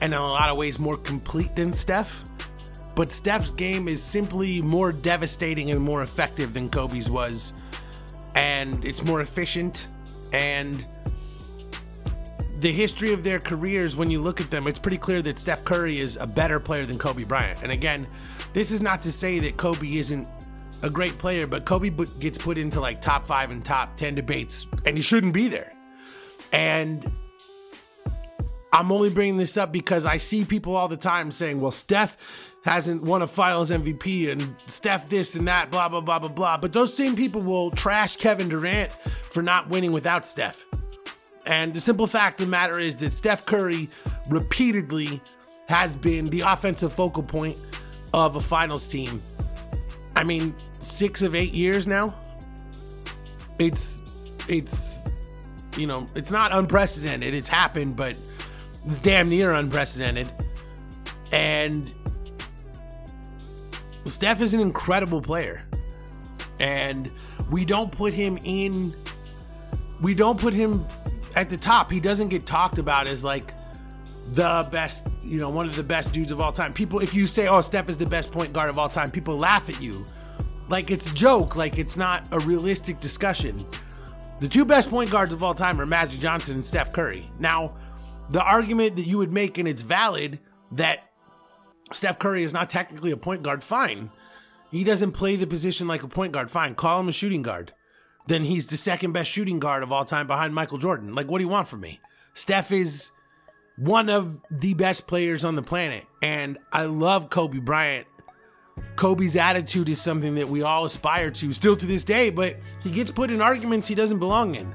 and 0.00 0.12
in 0.12 0.18
a 0.18 0.22
lot 0.22 0.48
of 0.48 0.56
ways 0.56 0.78
more 0.78 0.96
complete 0.96 1.56
than 1.56 1.72
Steph. 1.72 2.22
But 2.94 3.08
Steph's 3.08 3.50
game 3.50 3.88
is 3.88 4.02
simply 4.02 4.62
more 4.62 4.92
devastating 4.92 5.70
and 5.70 5.80
more 5.80 6.02
effective 6.02 6.54
than 6.54 6.70
Kobe's 6.70 7.10
was. 7.10 7.52
And 8.34 8.84
it's 8.84 9.02
more 9.04 9.20
efficient. 9.20 9.88
And 10.32 10.86
the 12.56 12.72
history 12.72 13.12
of 13.12 13.22
their 13.22 13.38
careers, 13.38 13.96
when 13.96 14.10
you 14.10 14.20
look 14.20 14.40
at 14.40 14.50
them, 14.50 14.66
it's 14.66 14.78
pretty 14.78 14.98
clear 14.98 15.22
that 15.22 15.38
Steph 15.38 15.64
Curry 15.64 15.98
is 15.98 16.16
a 16.16 16.26
better 16.26 16.58
player 16.58 16.86
than 16.86 16.98
Kobe 16.98 17.24
Bryant. 17.24 17.62
And 17.62 17.72
again, 17.72 18.06
this 18.52 18.70
is 18.70 18.80
not 18.80 19.02
to 19.02 19.12
say 19.12 19.38
that 19.40 19.56
Kobe 19.56 19.96
isn't 19.96 20.26
a 20.82 20.90
great 20.90 21.16
player, 21.18 21.46
but 21.46 21.64
Kobe 21.64 21.90
gets 22.18 22.38
put 22.38 22.58
into 22.58 22.80
like 22.80 23.00
top 23.00 23.24
five 23.24 23.50
and 23.50 23.64
top 23.64 23.96
10 23.96 24.14
debates, 24.14 24.66
and 24.86 24.96
he 24.96 25.02
shouldn't 25.02 25.32
be 25.32 25.48
there. 25.48 25.72
And 26.52 27.10
I'm 28.72 28.92
only 28.92 29.10
bringing 29.10 29.36
this 29.36 29.56
up 29.56 29.72
because 29.72 30.06
I 30.06 30.16
see 30.16 30.44
people 30.44 30.76
all 30.76 30.88
the 30.88 30.96
time 30.96 31.30
saying, 31.30 31.60
well, 31.60 31.70
Steph 31.70 32.16
hasn't 32.66 33.00
won 33.04 33.22
a 33.22 33.26
finals 33.28 33.70
MVP 33.70 34.28
and 34.28 34.54
Steph 34.66 35.08
this 35.08 35.36
and 35.36 35.46
that, 35.46 35.70
blah, 35.70 35.88
blah, 35.88 36.00
blah, 36.00 36.18
blah, 36.18 36.28
blah. 36.28 36.56
But 36.56 36.72
those 36.72 36.92
same 36.92 37.14
people 37.14 37.40
will 37.40 37.70
trash 37.70 38.16
Kevin 38.16 38.48
Durant 38.48 38.92
for 39.30 39.40
not 39.40 39.70
winning 39.70 39.92
without 39.92 40.26
Steph. 40.26 40.64
And 41.46 41.72
the 41.72 41.80
simple 41.80 42.08
fact 42.08 42.40
of 42.40 42.48
the 42.48 42.50
matter 42.50 42.80
is 42.80 42.96
that 42.96 43.12
Steph 43.12 43.46
Curry 43.46 43.88
repeatedly 44.30 45.22
has 45.68 45.96
been 45.96 46.28
the 46.28 46.40
offensive 46.40 46.92
focal 46.92 47.22
point 47.22 47.64
of 48.12 48.34
a 48.34 48.40
finals 48.40 48.88
team. 48.88 49.22
I 50.16 50.24
mean, 50.24 50.52
six 50.72 51.22
of 51.22 51.36
eight 51.36 51.52
years 51.52 51.86
now. 51.86 52.08
It's, 53.60 54.16
it's, 54.48 55.14
you 55.76 55.86
know, 55.86 56.04
it's 56.16 56.32
not 56.32 56.52
unprecedented. 56.52 57.32
It's 57.32 57.48
happened, 57.48 57.96
but 57.96 58.16
it's 58.84 59.00
damn 59.00 59.28
near 59.28 59.52
unprecedented. 59.52 60.32
And 61.30 61.94
Steph 64.08 64.40
is 64.40 64.54
an 64.54 64.60
incredible 64.60 65.20
player. 65.20 65.64
And 66.58 67.12
we 67.50 67.64
don't 67.64 67.92
put 67.92 68.12
him 68.12 68.38
in 68.44 68.92
we 70.00 70.14
don't 70.14 70.38
put 70.38 70.52
him 70.52 70.86
at 71.34 71.48
the 71.48 71.56
top. 71.56 71.90
He 71.90 72.00
doesn't 72.00 72.28
get 72.28 72.46
talked 72.46 72.78
about 72.78 73.08
as 73.08 73.24
like 73.24 73.54
the 74.32 74.68
best, 74.70 75.16
you 75.22 75.38
know, 75.38 75.48
one 75.48 75.66
of 75.66 75.76
the 75.76 75.82
best 75.82 76.12
dudes 76.12 76.30
of 76.30 76.40
all 76.40 76.52
time. 76.52 76.72
People 76.72 77.00
if 77.00 77.14
you 77.14 77.26
say, 77.26 77.48
"Oh, 77.48 77.60
Steph 77.60 77.88
is 77.88 77.96
the 77.96 78.06
best 78.06 78.30
point 78.30 78.52
guard 78.52 78.70
of 78.70 78.78
all 78.78 78.88
time," 78.88 79.10
people 79.10 79.36
laugh 79.36 79.68
at 79.68 79.80
you. 79.80 80.04
Like 80.68 80.90
it's 80.90 81.10
a 81.10 81.14
joke, 81.14 81.56
like 81.56 81.78
it's 81.78 81.96
not 81.96 82.28
a 82.32 82.40
realistic 82.40 83.00
discussion. 83.00 83.64
The 84.40 84.48
two 84.48 84.64
best 84.64 84.90
point 84.90 85.10
guards 85.10 85.32
of 85.32 85.42
all 85.42 85.54
time 85.54 85.80
are 85.80 85.86
Magic 85.86 86.20
Johnson 86.20 86.56
and 86.56 86.64
Steph 86.64 86.92
Curry. 86.92 87.30
Now, 87.38 87.74
the 88.30 88.42
argument 88.42 88.96
that 88.96 89.06
you 89.06 89.18
would 89.18 89.32
make 89.32 89.58
and 89.58 89.68
it's 89.68 89.82
valid 89.82 90.40
that 90.72 91.04
Steph 91.92 92.18
Curry 92.18 92.42
is 92.42 92.52
not 92.52 92.68
technically 92.68 93.10
a 93.10 93.16
point 93.16 93.42
guard, 93.42 93.62
fine. 93.62 94.10
He 94.70 94.84
doesn't 94.84 95.12
play 95.12 95.36
the 95.36 95.46
position 95.46 95.86
like 95.86 96.02
a 96.02 96.08
point 96.08 96.32
guard, 96.32 96.50
fine. 96.50 96.74
Call 96.74 97.00
him 97.00 97.08
a 97.08 97.12
shooting 97.12 97.42
guard. 97.42 97.72
Then 98.26 98.44
he's 98.44 98.66
the 98.66 98.76
second 98.76 99.12
best 99.12 99.30
shooting 99.30 99.60
guard 99.60 99.82
of 99.82 99.92
all 99.92 100.04
time 100.04 100.26
behind 100.26 100.54
Michael 100.54 100.78
Jordan. 100.78 101.14
Like, 101.14 101.28
what 101.28 101.38
do 101.38 101.44
you 101.44 101.48
want 101.48 101.68
from 101.68 101.80
me? 101.80 102.00
Steph 102.34 102.72
is 102.72 103.10
one 103.76 104.10
of 104.10 104.42
the 104.50 104.74
best 104.74 105.06
players 105.06 105.44
on 105.44 105.54
the 105.54 105.62
planet. 105.62 106.04
And 106.22 106.58
I 106.72 106.86
love 106.86 107.30
Kobe 107.30 107.58
Bryant. 107.58 108.06
Kobe's 108.96 109.36
attitude 109.36 109.88
is 109.88 110.00
something 110.00 110.34
that 110.34 110.48
we 110.48 110.62
all 110.62 110.84
aspire 110.84 111.30
to 111.30 111.52
still 111.52 111.76
to 111.76 111.86
this 111.86 112.04
day, 112.04 112.30
but 112.30 112.56
he 112.82 112.90
gets 112.90 113.10
put 113.10 113.30
in 113.30 113.40
arguments 113.40 113.86
he 113.86 113.94
doesn't 113.94 114.18
belong 114.18 114.54
in. 114.54 114.72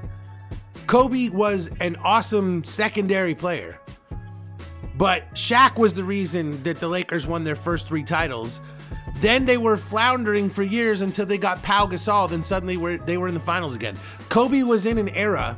Kobe 0.86 1.28
was 1.28 1.70
an 1.80 1.96
awesome 1.96 2.64
secondary 2.64 3.34
player. 3.34 3.78
But 4.96 5.34
Shaq 5.34 5.78
was 5.78 5.94
the 5.94 6.04
reason 6.04 6.62
that 6.64 6.80
the 6.80 6.88
Lakers 6.88 7.26
won 7.26 7.44
their 7.44 7.56
first 7.56 7.88
three 7.88 8.02
titles. 8.02 8.60
Then 9.16 9.46
they 9.46 9.56
were 9.56 9.76
floundering 9.76 10.50
for 10.50 10.62
years 10.62 11.00
until 11.00 11.26
they 11.26 11.38
got 11.38 11.62
Pau 11.62 11.86
Gasol. 11.86 12.28
Then 12.28 12.42
suddenly 12.42 12.76
were, 12.76 12.98
they 12.98 13.16
were 13.16 13.28
in 13.28 13.34
the 13.34 13.40
finals 13.40 13.74
again. 13.74 13.96
Kobe 14.28 14.62
was 14.62 14.86
in 14.86 14.98
an 14.98 15.08
era 15.10 15.56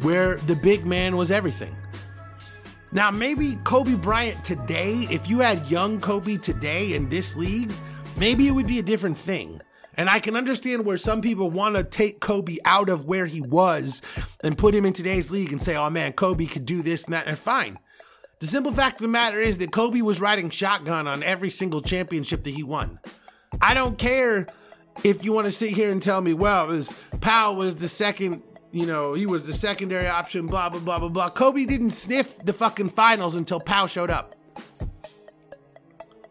where 0.00 0.36
the 0.38 0.56
big 0.56 0.84
man 0.84 1.16
was 1.16 1.30
everything. 1.30 1.76
Now, 2.90 3.10
maybe 3.10 3.58
Kobe 3.64 3.94
Bryant 3.94 4.44
today, 4.44 5.06
if 5.10 5.28
you 5.28 5.40
had 5.40 5.70
young 5.70 6.00
Kobe 6.00 6.36
today 6.36 6.92
in 6.92 7.08
this 7.08 7.36
league, 7.36 7.72
maybe 8.18 8.48
it 8.48 8.50
would 8.50 8.66
be 8.66 8.78
a 8.78 8.82
different 8.82 9.16
thing. 9.16 9.60
And 9.94 10.10
I 10.10 10.18
can 10.18 10.36
understand 10.36 10.84
where 10.84 10.96
some 10.96 11.20
people 11.20 11.50
want 11.50 11.76
to 11.76 11.84
take 11.84 12.20
Kobe 12.20 12.56
out 12.64 12.88
of 12.88 13.04
where 13.06 13.26
he 13.26 13.40
was 13.40 14.02
and 14.42 14.58
put 14.58 14.74
him 14.74 14.84
in 14.84 14.92
today's 14.92 15.30
league 15.30 15.52
and 15.52 15.60
say, 15.60 15.76
oh 15.76 15.90
man, 15.90 16.12
Kobe 16.12 16.46
could 16.46 16.66
do 16.66 16.82
this 16.82 17.04
and 17.04 17.14
that, 17.14 17.26
and 17.26 17.38
fine. 17.38 17.78
The 18.42 18.48
simple 18.48 18.72
fact 18.72 18.96
of 18.96 19.02
the 19.02 19.08
matter 19.08 19.38
is 19.38 19.58
that 19.58 19.70
Kobe 19.70 20.00
was 20.00 20.20
riding 20.20 20.50
shotgun 20.50 21.06
on 21.06 21.22
every 21.22 21.48
single 21.48 21.80
championship 21.80 22.42
that 22.42 22.50
he 22.50 22.64
won. 22.64 22.98
I 23.60 23.72
don't 23.72 23.96
care 23.96 24.48
if 25.04 25.24
you 25.24 25.32
want 25.32 25.44
to 25.44 25.52
sit 25.52 25.70
here 25.70 25.92
and 25.92 26.02
tell 26.02 26.20
me, 26.20 26.34
well, 26.34 26.66
was 26.66 26.92
Pau 27.20 27.52
was 27.52 27.76
the 27.76 27.86
second, 27.86 28.42
you 28.72 28.84
know, 28.84 29.14
he 29.14 29.26
was 29.26 29.46
the 29.46 29.52
secondary 29.52 30.08
option, 30.08 30.48
blah, 30.48 30.68
blah, 30.70 30.80
blah, 30.80 30.98
blah, 30.98 31.08
blah. 31.08 31.30
Kobe 31.30 31.66
didn't 31.66 31.90
sniff 31.90 32.36
the 32.38 32.52
fucking 32.52 32.88
finals 32.88 33.36
until 33.36 33.60
Pau 33.60 33.86
showed 33.86 34.10
up. 34.10 34.34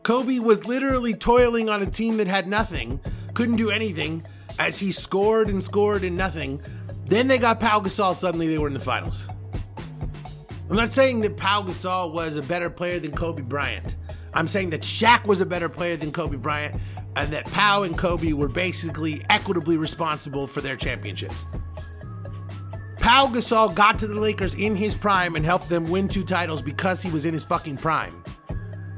Kobe 0.04 0.40
was 0.40 0.66
literally 0.66 1.14
toiling 1.14 1.70
on 1.70 1.82
a 1.82 1.86
team 1.86 2.18
that 2.18 2.28
had 2.28 2.46
nothing, 2.46 3.00
couldn't 3.36 3.56
do 3.56 3.72
anything, 3.72 4.26
as 4.60 4.82
he 4.82 4.92
scored 4.92 5.48
and 5.48 5.64
scored 5.64 6.04
and 6.04 6.18
nothing. 6.18 6.62
Then 7.06 7.30
they 7.30 7.38
got 7.38 7.62
Pau 7.62 7.80
Gasol, 7.80 8.16
suddenly 8.16 8.50
they 8.50 8.58
were 8.58 8.68
in 8.68 8.74
the 8.74 8.82
finals. 8.82 9.30
I'm 10.72 10.78
not 10.78 10.90
saying 10.90 11.20
that 11.20 11.36
Pau 11.36 11.64
Gasol 11.64 12.14
was 12.14 12.38
a 12.38 12.42
better 12.42 12.70
player 12.70 12.98
than 12.98 13.12
Kobe 13.12 13.42
Bryant. 13.42 13.98
I'm 14.34 14.48
saying 14.48 14.70
that 14.70 14.80
Shaq 14.80 15.28
was 15.28 15.42
a 15.42 15.46
better 15.46 15.68
player 15.68 15.98
than 15.98 16.14
Kobe 16.14 16.38
Bryant, 16.38 16.80
and 17.18 17.34
that 17.34 17.44
Pau 17.48 17.84
and 17.84 17.98
Kobe 17.98 18.32
were 18.32 18.48
basically 18.48 19.22
equitably 19.30 19.76
responsible 19.76 20.48
for 20.48 20.62
their 20.62 20.78
championships. 20.78 21.46
Pau 23.02 23.28
Gasol 23.28 23.76
got 23.76 24.00
to 24.00 24.08
the 24.08 24.18
Lakers 24.18 24.56
in 24.56 24.78
his 24.78 24.96
prime 24.96 25.36
and 25.36 25.44
helped 25.44 25.68
them 25.68 25.90
win 25.90 26.08
two 26.08 26.24
titles 26.24 26.62
because 26.62 27.02
he 27.02 27.12
was 27.12 27.26
in 27.26 27.34
his 27.34 27.44
fucking 27.44 27.76
prime. 27.76 28.24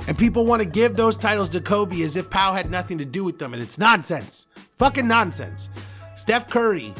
And 0.07 0.15
people 0.15 0.45
want 0.45 0.61
to 0.61 0.69
give 0.69 0.95
those 0.95 1.17
titles 1.17 1.49
to 1.49 1.59
Kobe 1.59 2.03
as 2.03 2.15
if 2.15 2.29
Pau 2.29 2.53
had 2.53 2.69
nothing 2.69 2.99
to 2.99 3.05
do 3.05 3.23
with 3.23 3.39
them, 3.39 3.51
and 3.51 3.63
it's 3.63 3.79
nonsense. 3.79 4.45
fucking 4.77 5.07
nonsense. 5.07 5.71
Steph 6.13 6.47
Curry 6.51 6.93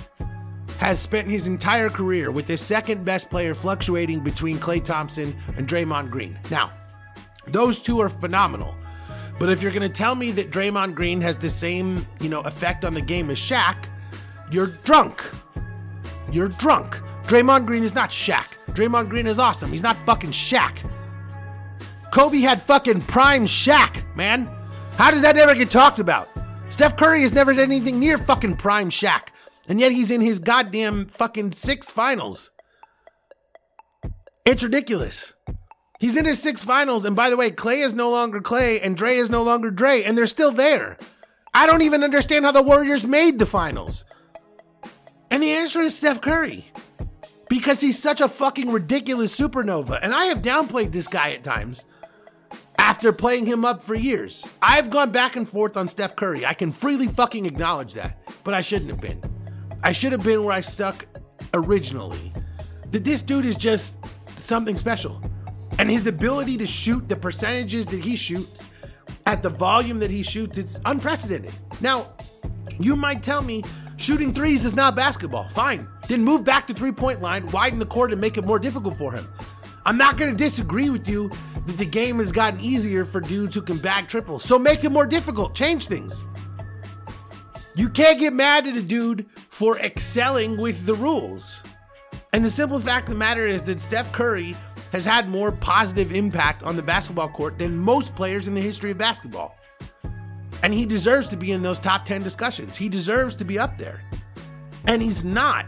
has 0.83 0.99
spent 0.99 1.31
his 1.31 1.47
entire 1.47 1.89
career 1.89 2.29
with 2.29 2.45
the 2.45 2.57
second 2.57 3.05
best 3.05 3.29
player 3.29 3.53
fluctuating 3.53 4.19
between 4.19 4.57
Klay 4.57 4.83
Thompson 4.83 5.33
and 5.55 5.65
Draymond 5.65 6.09
Green. 6.09 6.37
Now, 6.51 6.73
those 7.47 7.81
two 7.81 8.01
are 8.01 8.09
phenomenal. 8.09 8.75
But 9.39 9.47
if 9.47 9.63
you're 9.63 9.71
going 9.71 9.87
to 9.87 9.93
tell 9.93 10.13
me 10.13 10.31
that 10.31 10.51
Draymond 10.51 10.93
Green 10.93 11.21
has 11.21 11.37
the 11.37 11.49
same, 11.49 12.05
you 12.19 12.27
know, 12.27 12.41
effect 12.41 12.83
on 12.83 12.93
the 12.93 12.99
game 12.99 13.29
as 13.29 13.37
Shaq, 13.37 13.77
you're 14.51 14.67
drunk. 14.83 15.23
You're 16.33 16.49
drunk. 16.49 16.99
Draymond 17.27 17.65
Green 17.65 17.83
is 17.83 17.95
not 17.95 18.09
Shaq. 18.09 18.57
Draymond 18.71 19.07
Green 19.07 19.25
is 19.25 19.39
awesome. 19.39 19.71
He's 19.71 19.83
not 19.83 19.95
fucking 20.05 20.31
Shaq. 20.31 20.79
Kobe 22.11 22.39
had 22.39 22.61
fucking 22.61 23.03
prime 23.03 23.45
Shaq, 23.45 24.03
man. 24.17 24.49
How 24.97 25.11
does 25.11 25.21
that 25.21 25.37
never 25.37 25.55
get 25.55 25.71
talked 25.71 25.99
about? 25.99 26.29
Steph 26.67 26.97
Curry 26.97 27.21
has 27.21 27.31
never 27.31 27.53
done 27.53 27.71
anything 27.71 28.01
near 28.01 28.17
fucking 28.17 28.57
prime 28.57 28.89
Shaq. 28.89 29.29
And 29.67 29.79
yet 29.79 29.91
he's 29.91 30.11
in 30.11 30.21
his 30.21 30.39
goddamn 30.39 31.07
fucking 31.07 31.53
sixth 31.53 31.91
finals. 31.91 32.51
It's 34.45 34.63
ridiculous. 34.63 35.33
He's 35.99 36.17
in 36.17 36.25
his 36.25 36.41
sixth 36.41 36.65
finals. 36.65 37.05
And 37.05 37.15
by 37.15 37.29
the 37.29 37.37
way, 37.37 37.49
Klay 37.49 37.83
is 37.83 37.93
no 37.93 38.09
longer 38.09 38.41
Klay 38.41 38.79
and 38.83 38.97
Dre 38.97 39.15
is 39.15 39.29
no 39.29 39.41
longer 39.41 39.71
Dre, 39.71 40.03
and 40.03 40.17
they're 40.17 40.25
still 40.27 40.51
there. 40.51 40.97
I 41.53 41.65
don't 41.65 41.83
even 41.83 42.03
understand 42.03 42.43
how 42.45 42.51
the 42.51 42.61
Warriors 42.61 43.05
made 43.05 43.39
the 43.39 43.45
finals. 43.45 44.03
And 45.31 45.41
the 45.41 45.51
answer 45.51 45.81
is 45.81 45.97
Steph 45.97 46.19
Curry. 46.19 46.65
Because 47.47 47.79
he's 47.79 48.01
such 48.01 48.19
a 48.19 48.27
fucking 48.27 48.71
ridiculous 48.71 49.37
supernova. 49.39 49.99
And 50.01 50.13
I 50.13 50.25
have 50.25 50.41
downplayed 50.41 50.91
this 50.91 51.07
guy 51.07 51.31
at 51.31 51.43
times 51.43 51.85
after 52.77 53.13
playing 53.13 53.45
him 53.45 53.63
up 53.63 53.81
for 53.81 53.95
years. 53.95 54.45
I've 54.61 54.89
gone 54.89 55.11
back 55.11 55.35
and 55.35 55.47
forth 55.47 55.77
on 55.77 55.87
Steph 55.87 56.15
Curry. 56.15 56.45
I 56.45 56.53
can 56.53 56.71
freely 56.71 57.07
fucking 57.07 57.45
acknowledge 57.45 57.93
that. 57.93 58.19
But 58.43 58.55
I 58.55 58.61
shouldn't 58.61 58.91
have 58.91 58.99
been. 58.99 59.21
I 59.83 59.91
should 59.91 60.13
have 60.13 60.23
been 60.23 60.43
where 60.43 60.53
I 60.53 60.61
stuck 60.61 61.05
originally. 61.53 62.31
That 62.91 63.03
this 63.03 63.21
dude 63.21 63.45
is 63.45 63.57
just 63.57 63.95
something 64.37 64.77
special. 64.77 65.21
And 65.77 65.89
his 65.89 66.07
ability 66.07 66.57
to 66.57 66.65
shoot 66.65 67.09
the 67.09 67.15
percentages 67.15 67.85
that 67.87 67.99
he 67.99 68.15
shoots 68.15 68.67
at 69.25 69.43
the 69.43 69.49
volume 69.49 69.99
that 69.99 70.11
he 70.11 70.23
shoots, 70.23 70.57
it's 70.57 70.79
unprecedented. 70.85 71.53
Now, 71.81 72.13
you 72.79 72.95
might 72.95 73.23
tell 73.23 73.41
me 73.41 73.63
shooting 73.97 74.33
threes 74.33 74.65
is 74.65 74.75
not 74.75 74.95
basketball. 74.95 75.49
Fine. 75.49 75.87
Then 76.07 76.23
move 76.23 76.43
back 76.43 76.67
to 76.67 76.73
three 76.73 76.91
point 76.91 77.21
line, 77.21 77.45
widen 77.47 77.79
the 77.79 77.85
court, 77.85 78.11
and 78.11 78.21
make 78.21 78.37
it 78.37 78.45
more 78.45 78.59
difficult 78.59 78.97
for 78.97 79.11
him. 79.11 79.27
I'm 79.85 79.97
not 79.97 80.17
going 80.17 80.31
to 80.31 80.37
disagree 80.37 80.89
with 80.89 81.07
you 81.09 81.29
that 81.65 81.77
the 81.77 81.85
game 81.85 82.19
has 82.19 82.31
gotten 82.31 82.59
easier 82.61 83.03
for 83.03 83.19
dudes 83.19 83.55
who 83.55 83.61
can 83.61 83.77
bag 83.77 84.07
triples. 84.07 84.43
So 84.43 84.57
make 84.57 84.83
it 84.83 84.91
more 84.91 85.05
difficult. 85.05 85.55
Change 85.55 85.87
things. 85.87 86.23
You 87.75 87.89
can't 87.89 88.19
get 88.19 88.33
mad 88.33 88.67
at 88.67 88.77
a 88.77 88.81
dude 88.81 89.25
for 89.53 89.77
excelling 89.77 90.57
with 90.57 90.87
the 90.87 90.95
rules. 90.95 91.61
And 92.33 92.43
the 92.43 92.49
simple 92.49 92.79
fact 92.79 93.07
of 93.07 93.13
the 93.13 93.19
matter 93.19 93.45
is 93.45 93.63
that 93.65 93.79
Steph 93.79 94.11
Curry 94.11 94.55
has 94.91 95.05
had 95.05 95.29
more 95.29 95.51
positive 95.51 96.11
impact 96.11 96.63
on 96.63 96.75
the 96.75 96.81
basketball 96.81 97.29
court 97.29 97.59
than 97.59 97.77
most 97.77 98.15
players 98.15 98.47
in 98.47 98.55
the 98.55 98.61
history 98.61 98.89
of 98.89 98.97
basketball. 98.97 99.55
And 100.63 100.73
he 100.73 100.87
deserves 100.87 101.29
to 101.29 101.37
be 101.37 101.51
in 101.51 101.61
those 101.61 101.77
top 101.77 102.03
10 102.03 102.23
discussions. 102.23 102.75
He 102.75 102.89
deserves 102.89 103.35
to 103.35 103.45
be 103.45 103.59
up 103.59 103.77
there. 103.77 104.01
And 104.85 105.03
he's 105.03 105.23
not 105.23 105.67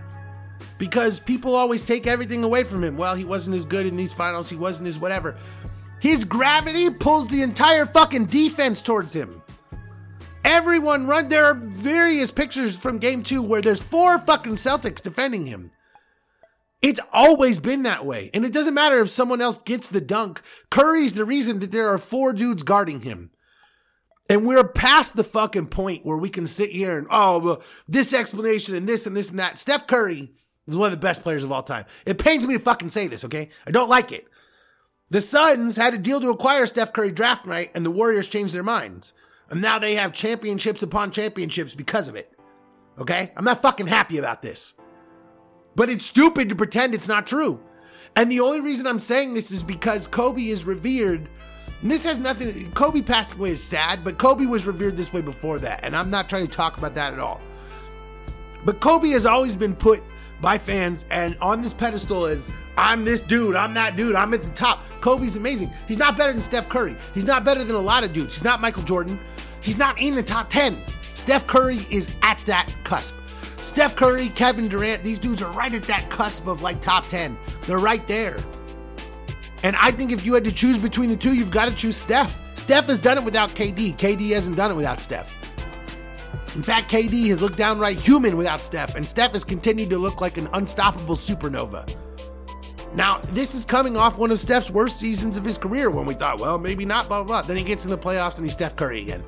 because 0.79 1.19
people 1.19 1.53
always 1.53 1.83
take 1.83 2.07
everything 2.07 2.43
away 2.43 2.63
from 2.63 2.83
him. 2.83 2.97
Well, 2.97 3.13
he 3.13 3.23
wasn't 3.23 3.55
as 3.55 3.65
good 3.65 3.85
in 3.85 3.95
these 3.95 4.11
finals, 4.11 4.49
he 4.49 4.55
wasn't 4.55 4.89
as 4.89 4.97
whatever. 4.97 5.37
His 5.99 6.25
gravity 6.25 6.89
pulls 6.89 7.27
the 7.27 7.43
entire 7.43 7.85
fucking 7.85 8.25
defense 8.25 8.81
towards 8.81 9.13
him. 9.13 9.43
Everyone 10.45 11.07
run. 11.07 11.27
There 11.27 11.45
are 11.45 11.55
various 11.55 12.29
pictures 12.29 12.77
from 12.77 12.99
game 12.99 13.23
two 13.23 13.41
where 13.41 13.63
there's 13.63 13.81
four 13.81 14.19
fucking 14.19 14.55
Celtics 14.55 15.01
defending 15.01 15.47
him. 15.47 15.71
It's 16.83 16.99
always 17.11 17.59
been 17.59 17.81
that 17.83 18.05
way. 18.05 18.29
And 18.31 18.45
it 18.45 18.53
doesn't 18.53 18.75
matter 18.75 19.01
if 19.01 19.09
someone 19.09 19.41
else 19.41 19.57
gets 19.57 19.87
the 19.87 19.99
dunk. 19.99 20.43
Curry's 20.69 21.13
the 21.13 21.25
reason 21.25 21.59
that 21.61 21.71
there 21.71 21.89
are 21.89 21.97
four 21.97 22.31
dudes 22.31 22.61
guarding 22.61 23.01
him. 23.01 23.31
And 24.29 24.45
we're 24.45 24.67
past 24.67 25.15
the 25.15 25.23
fucking 25.23 25.67
point 25.67 26.05
where 26.05 26.17
we 26.17 26.29
can 26.29 26.45
sit 26.45 26.69
here 26.69 26.95
and, 26.97 27.07
oh, 27.09 27.39
well, 27.39 27.63
this 27.87 28.13
explanation 28.13 28.75
and 28.75 28.87
this 28.87 29.07
and 29.07 29.17
this 29.17 29.31
and 29.31 29.39
that. 29.39 29.57
Steph 29.57 29.87
Curry 29.87 30.31
is 30.67 30.77
one 30.77 30.87
of 30.87 30.91
the 30.91 31.05
best 31.05 31.23
players 31.23 31.43
of 31.43 31.51
all 31.51 31.63
time. 31.63 31.85
It 32.05 32.19
pains 32.19 32.45
me 32.45 32.53
to 32.53 32.59
fucking 32.59 32.89
say 32.89 33.07
this, 33.07 33.25
okay? 33.25 33.49
I 33.65 33.71
don't 33.71 33.89
like 33.89 34.11
it. 34.11 34.27
The 35.09 35.21
Suns 35.21 35.75
had 35.75 35.95
a 35.95 35.99
deal 35.99 36.19
to 36.21 36.29
acquire 36.29 36.67
Steph 36.67 36.93
Curry 36.93 37.11
draft 37.11 37.47
night, 37.47 37.71
and 37.73 37.83
the 37.83 37.91
Warriors 37.91 38.27
changed 38.27 38.53
their 38.53 38.63
minds. 38.63 39.15
And 39.55 39.61
now 39.61 39.79
they 39.79 39.95
have 39.95 40.11
championships 40.11 40.83
upon 40.83 41.11
championships 41.11 41.73
because 41.73 42.09
of 42.09 42.17
it. 42.17 42.29
Okay? 42.99 43.31
I'm 43.37 43.45
not 43.45 43.61
fucking 43.61 43.87
happy 43.87 44.17
about 44.17 44.41
this. 44.41 44.73
But 45.77 45.89
it's 45.89 46.05
stupid 46.05 46.49
to 46.49 46.55
pretend 46.55 46.93
it's 46.93 47.07
not 47.07 47.25
true. 47.25 47.63
And 48.17 48.29
the 48.29 48.41
only 48.41 48.59
reason 48.59 48.85
I'm 48.85 48.99
saying 48.99 49.33
this 49.33 49.51
is 49.51 49.63
because 49.63 50.07
Kobe 50.07 50.41
is 50.41 50.65
revered 50.65 51.29
And 51.81 51.89
this 51.89 52.03
has 52.03 52.17
nothing. 52.17 52.69
Kobe 52.73 53.01
passing 53.01 53.39
away 53.39 53.51
is 53.51 53.63
sad, 53.63 54.03
but 54.03 54.17
Kobe 54.17 54.45
was 54.45 54.65
revered 54.65 54.97
this 54.97 55.13
way 55.13 55.21
before 55.21 55.57
that, 55.59 55.85
and 55.85 55.95
I'm 55.95 56.09
not 56.09 56.27
trying 56.27 56.45
to 56.45 56.51
talk 56.51 56.77
about 56.77 56.95
that 56.95 57.13
at 57.13 57.19
all. 57.19 57.39
But 58.65 58.81
Kobe 58.81 59.11
has 59.11 59.25
always 59.25 59.55
been 59.55 59.73
put 59.73 60.03
by 60.41 60.57
fans 60.57 61.05
and 61.11 61.37
on 61.41 61.61
this 61.61 61.73
pedestal 61.73 62.25
is 62.25 62.49
I'm 62.77 63.05
this 63.05 63.21
dude, 63.21 63.55
I'm 63.55 63.73
that 63.75 63.95
dude, 63.95 64.15
I'm 64.15 64.33
at 64.33 64.43
the 64.43 64.49
top. 64.49 64.83
Kobe's 65.01 65.35
amazing. 65.35 65.71
He's 65.87 65.97
not 65.97 66.17
better 66.17 66.31
than 66.31 66.41
Steph 66.41 66.67
Curry. 66.67 66.95
He's 67.13 67.25
not 67.25 67.43
better 67.43 67.63
than 67.63 67.75
a 67.75 67.79
lot 67.79 68.03
of 68.03 68.13
dudes. 68.13 68.33
He's 68.33 68.43
not 68.43 68.61
Michael 68.61 68.83
Jordan. 68.83 69.19
He's 69.61 69.77
not 69.77 69.99
in 69.99 70.15
the 70.15 70.23
top 70.23 70.49
10. 70.49 70.81
Steph 71.13 71.47
Curry 71.47 71.85
is 71.89 72.09
at 72.21 72.39
that 72.45 72.69
cusp. 72.83 73.15
Steph 73.61 73.95
Curry, 73.95 74.29
Kevin 74.29 74.67
Durant, 74.67 75.03
these 75.03 75.17
dudes 75.17 75.41
are 75.41 75.51
right 75.51 75.73
at 75.73 75.83
that 75.83 76.09
cusp 76.09 76.47
of 76.47 76.61
like 76.61 76.81
top 76.81 77.07
10. 77.07 77.37
They're 77.61 77.79
right 77.79 78.05
there. 78.07 78.37
And 79.63 79.75
I 79.77 79.91
think 79.91 80.11
if 80.11 80.25
you 80.25 80.33
had 80.33 80.43
to 80.43 80.51
choose 80.51 80.77
between 80.77 81.09
the 81.09 81.15
two, 81.15 81.33
you've 81.33 81.49
got 81.49 81.67
to 81.67 81.73
choose 81.73 81.95
Steph. 81.97 82.41
Steph 82.55 82.85
has 82.87 82.99
done 82.99 83.17
it 83.17 83.23
without 83.23 83.55
KD. 83.55 83.97
KD 83.97 84.33
hasn't 84.33 84.57
done 84.57 84.69
it 84.69 84.75
without 84.75 84.99
Steph. 84.99 85.33
In 86.55 86.63
fact, 86.63 86.89
KD 86.89 87.27
has 87.27 87.41
looked 87.41 87.57
downright 87.57 87.97
human 87.97 88.37
without 88.37 88.61
Steph, 88.61 88.95
and 88.95 89.07
Steph 89.07 89.33
has 89.33 89.43
continued 89.43 89.89
to 89.89 89.97
look 89.97 90.21
like 90.21 90.37
an 90.37 90.47
unstoppable 90.53 91.15
supernova. 91.15 91.93
Now, 92.95 93.19
this 93.31 93.55
is 93.55 93.65
coming 93.65 93.97
off 93.97 94.17
one 94.17 94.31
of 94.31 94.39
Steph's 94.39 94.71
worst 94.71 94.97
seasons 94.97 95.37
of 95.37 95.43
his 95.43 95.57
career 95.57 95.89
when 95.89 96.05
we 96.05 96.13
thought, 96.13 96.39
well, 96.39 96.57
maybe 96.57 96.85
not, 96.85 97.09
blah, 97.09 97.23
blah, 97.23 97.41
blah. 97.41 97.47
Then 97.47 97.57
he 97.57 97.63
gets 97.63 97.83
in 97.83 97.91
the 97.91 97.97
playoffs 97.97 98.37
and 98.37 98.45
he's 98.45 98.53
Steph 98.53 98.77
Curry 98.77 99.01
again. 99.01 99.21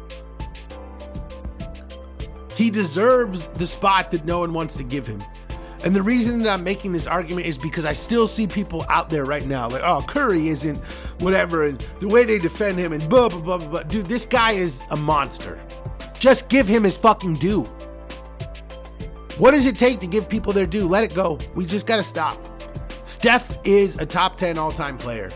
He 2.56 2.70
deserves 2.70 3.50
the 3.50 3.68
spot 3.68 4.10
that 4.12 4.24
no 4.24 4.40
one 4.40 4.54
wants 4.54 4.78
to 4.78 4.84
give 4.86 5.06
him. 5.06 5.22
And 5.84 5.94
the 5.94 6.02
reason 6.02 6.42
that 6.44 6.50
I'm 6.54 6.64
making 6.64 6.94
this 6.94 7.08
argument 7.08 7.46
is 7.46 7.58
because 7.58 7.86
I 7.86 7.92
still 7.92 8.26
see 8.26 8.48
people 8.48 8.86
out 8.88 9.10
there 9.10 9.26
right 9.26 9.46
now 9.46 9.68
like, 9.70 9.84
oh, 9.84 10.02
Curry 10.08 10.48
isn't 10.48 10.78
whatever, 11.20 11.66
and 11.66 11.86
the 12.00 12.08
way 12.08 12.24
they 12.24 12.40
defend 12.40 12.80
him, 12.80 12.94
and 12.94 13.08
blah, 13.10 13.28
blah, 13.28 13.42
blah, 13.42 13.58
blah, 13.58 13.68
blah. 13.68 13.84
Dude, 13.84 14.06
this 14.06 14.26
guy 14.26 14.54
is 14.54 14.86
a 14.92 14.96
monster. 14.96 15.60
Just 16.20 16.50
give 16.50 16.68
him 16.68 16.84
his 16.84 16.98
fucking 16.98 17.36
due. 17.36 17.64
What 19.38 19.52
does 19.52 19.66
it 19.66 19.78
take 19.78 20.00
to 20.00 20.08
give 20.08 20.28
people 20.28 20.52
their 20.52 20.66
due? 20.66 20.88
Let 20.88 21.04
it 21.04 21.14
go. 21.14 21.38
We 21.54 21.66
just 21.66 21.86
got 21.86 21.98
to 21.98 22.04
stop. 22.04 22.44
Steph 23.06 23.56
is 23.64 23.96
a 23.98 24.06
top 24.06 24.38
10 24.38 24.58
all 24.58 24.72
time 24.72 24.98
player. 24.98 25.32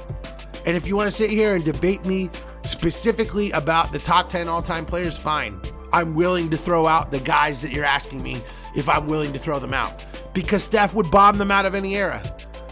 And 0.65 0.75
if 0.75 0.87
you 0.87 0.95
want 0.95 1.09
to 1.09 1.15
sit 1.15 1.29
here 1.29 1.55
and 1.55 1.63
debate 1.63 2.05
me 2.05 2.29
specifically 2.63 3.51
about 3.51 3.91
the 3.91 3.99
top 3.99 4.29
10 4.29 4.47
all 4.47 4.61
time 4.61 4.85
players, 4.85 5.17
fine. 5.17 5.61
I'm 5.93 6.15
willing 6.15 6.49
to 6.49 6.57
throw 6.57 6.87
out 6.87 7.11
the 7.11 7.19
guys 7.19 7.61
that 7.61 7.71
you're 7.71 7.85
asking 7.85 8.23
me 8.23 8.41
if 8.75 8.89
I'm 8.89 9.07
willing 9.07 9.33
to 9.33 9.39
throw 9.39 9.59
them 9.59 9.73
out 9.73 10.01
because 10.33 10.63
Steph 10.63 10.93
would 10.95 11.11
bomb 11.11 11.37
them 11.37 11.51
out 11.51 11.65
of 11.65 11.75
any 11.75 11.95
era. 11.95 12.21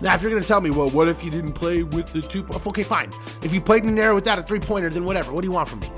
Now, 0.01 0.15
if 0.15 0.21
you're 0.21 0.31
going 0.31 0.41
to 0.41 0.47
tell 0.47 0.61
me, 0.61 0.69
well, 0.69 0.89
what 0.89 1.09
if 1.09 1.23
you 1.23 1.29
didn't 1.29 1.53
play 1.53 1.83
with 1.83 2.11
the 2.13 2.21
two? 2.21 2.45
Okay, 2.67 2.83
fine. 2.83 3.11
If 3.43 3.53
you 3.53 3.59
played 3.59 3.83
in 3.83 3.89
an 3.89 3.99
era 3.99 4.15
without 4.15 4.39
a 4.39 4.43
three 4.43 4.59
pointer, 4.59 4.89
then 4.89 5.03
whatever. 5.03 5.33
What 5.33 5.41
do 5.41 5.47
you 5.47 5.51
want 5.51 5.67
from 5.67 5.81
me? 5.81 5.91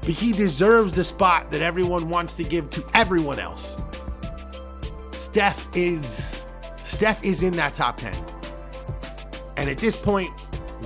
But 0.00 0.10
he 0.10 0.32
deserves 0.32 0.92
the 0.92 1.04
spot 1.04 1.50
that 1.50 1.62
everyone 1.62 2.08
wants 2.08 2.36
to 2.36 2.44
give 2.44 2.70
to 2.70 2.84
everyone 2.94 3.38
else. 3.38 3.76
Steph 5.12 5.68
is 5.74 6.42
Steph 6.84 7.22
is 7.22 7.42
in 7.42 7.52
that 7.52 7.74
top 7.74 7.98
10. 7.98 8.12
And 9.56 9.70
at 9.70 9.78
this 9.78 9.96
point, 9.96 10.32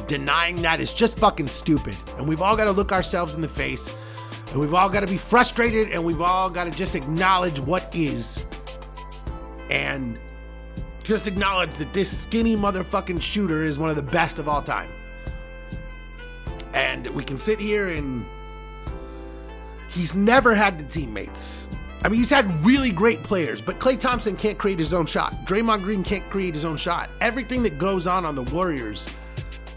denying 0.06 0.60
that 0.62 0.80
is 0.80 0.92
just 0.92 1.18
fucking 1.18 1.48
stupid. 1.48 1.96
And 2.18 2.28
we've 2.28 2.42
all 2.42 2.56
got 2.56 2.64
to 2.64 2.72
look 2.72 2.92
ourselves 2.92 3.34
in 3.34 3.40
the 3.40 3.48
face. 3.48 3.94
And 4.50 4.60
we've 4.60 4.74
all 4.74 4.90
got 4.90 5.00
to 5.00 5.06
be 5.06 5.16
frustrated 5.16 5.90
and 5.90 6.04
we've 6.04 6.20
all 6.20 6.50
got 6.50 6.64
to 6.64 6.70
just 6.70 6.94
acknowledge 6.94 7.58
what 7.58 7.94
is. 7.94 8.44
And 9.70 10.18
just 11.04 11.26
acknowledge 11.26 11.74
that 11.76 11.92
this 11.92 12.16
skinny 12.16 12.56
motherfucking 12.56 13.22
shooter 13.22 13.62
is 13.64 13.78
one 13.78 13.90
of 13.90 13.96
the 13.96 14.02
best 14.02 14.38
of 14.38 14.48
all 14.48 14.62
time. 14.62 14.90
And 16.72 17.06
we 17.08 17.24
can 17.24 17.38
sit 17.38 17.58
here 17.58 17.88
and 17.88 18.26
He's 19.94 20.16
never 20.16 20.54
had 20.54 20.78
the 20.78 20.84
teammates. 20.84 21.70
I 22.02 22.08
mean, 22.08 22.18
he's 22.18 22.28
had 22.28 22.66
really 22.66 22.90
great 22.90 23.22
players, 23.22 23.60
but 23.60 23.78
Klay 23.78 23.98
Thompson 23.98 24.36
can't 24.36 24.58
create 24.58 24.78
his 24.78 24.92
own 24.92 25.06
shot. 25.06 25.46
Draymond 25.46 25.84
Green 25.84 26.02
can't 26.02 26.28
create 26.28 26.52
his 26.52 26.64
own 26.64 26.76
shot. 26.76 27.08
Everything 27.20 27.62
that 27.62 27.78
goes 27.78 28.06
on 28.06 28.26
on 28.26 28.34
the 28.34 28.42
Warriors 28.42 29.08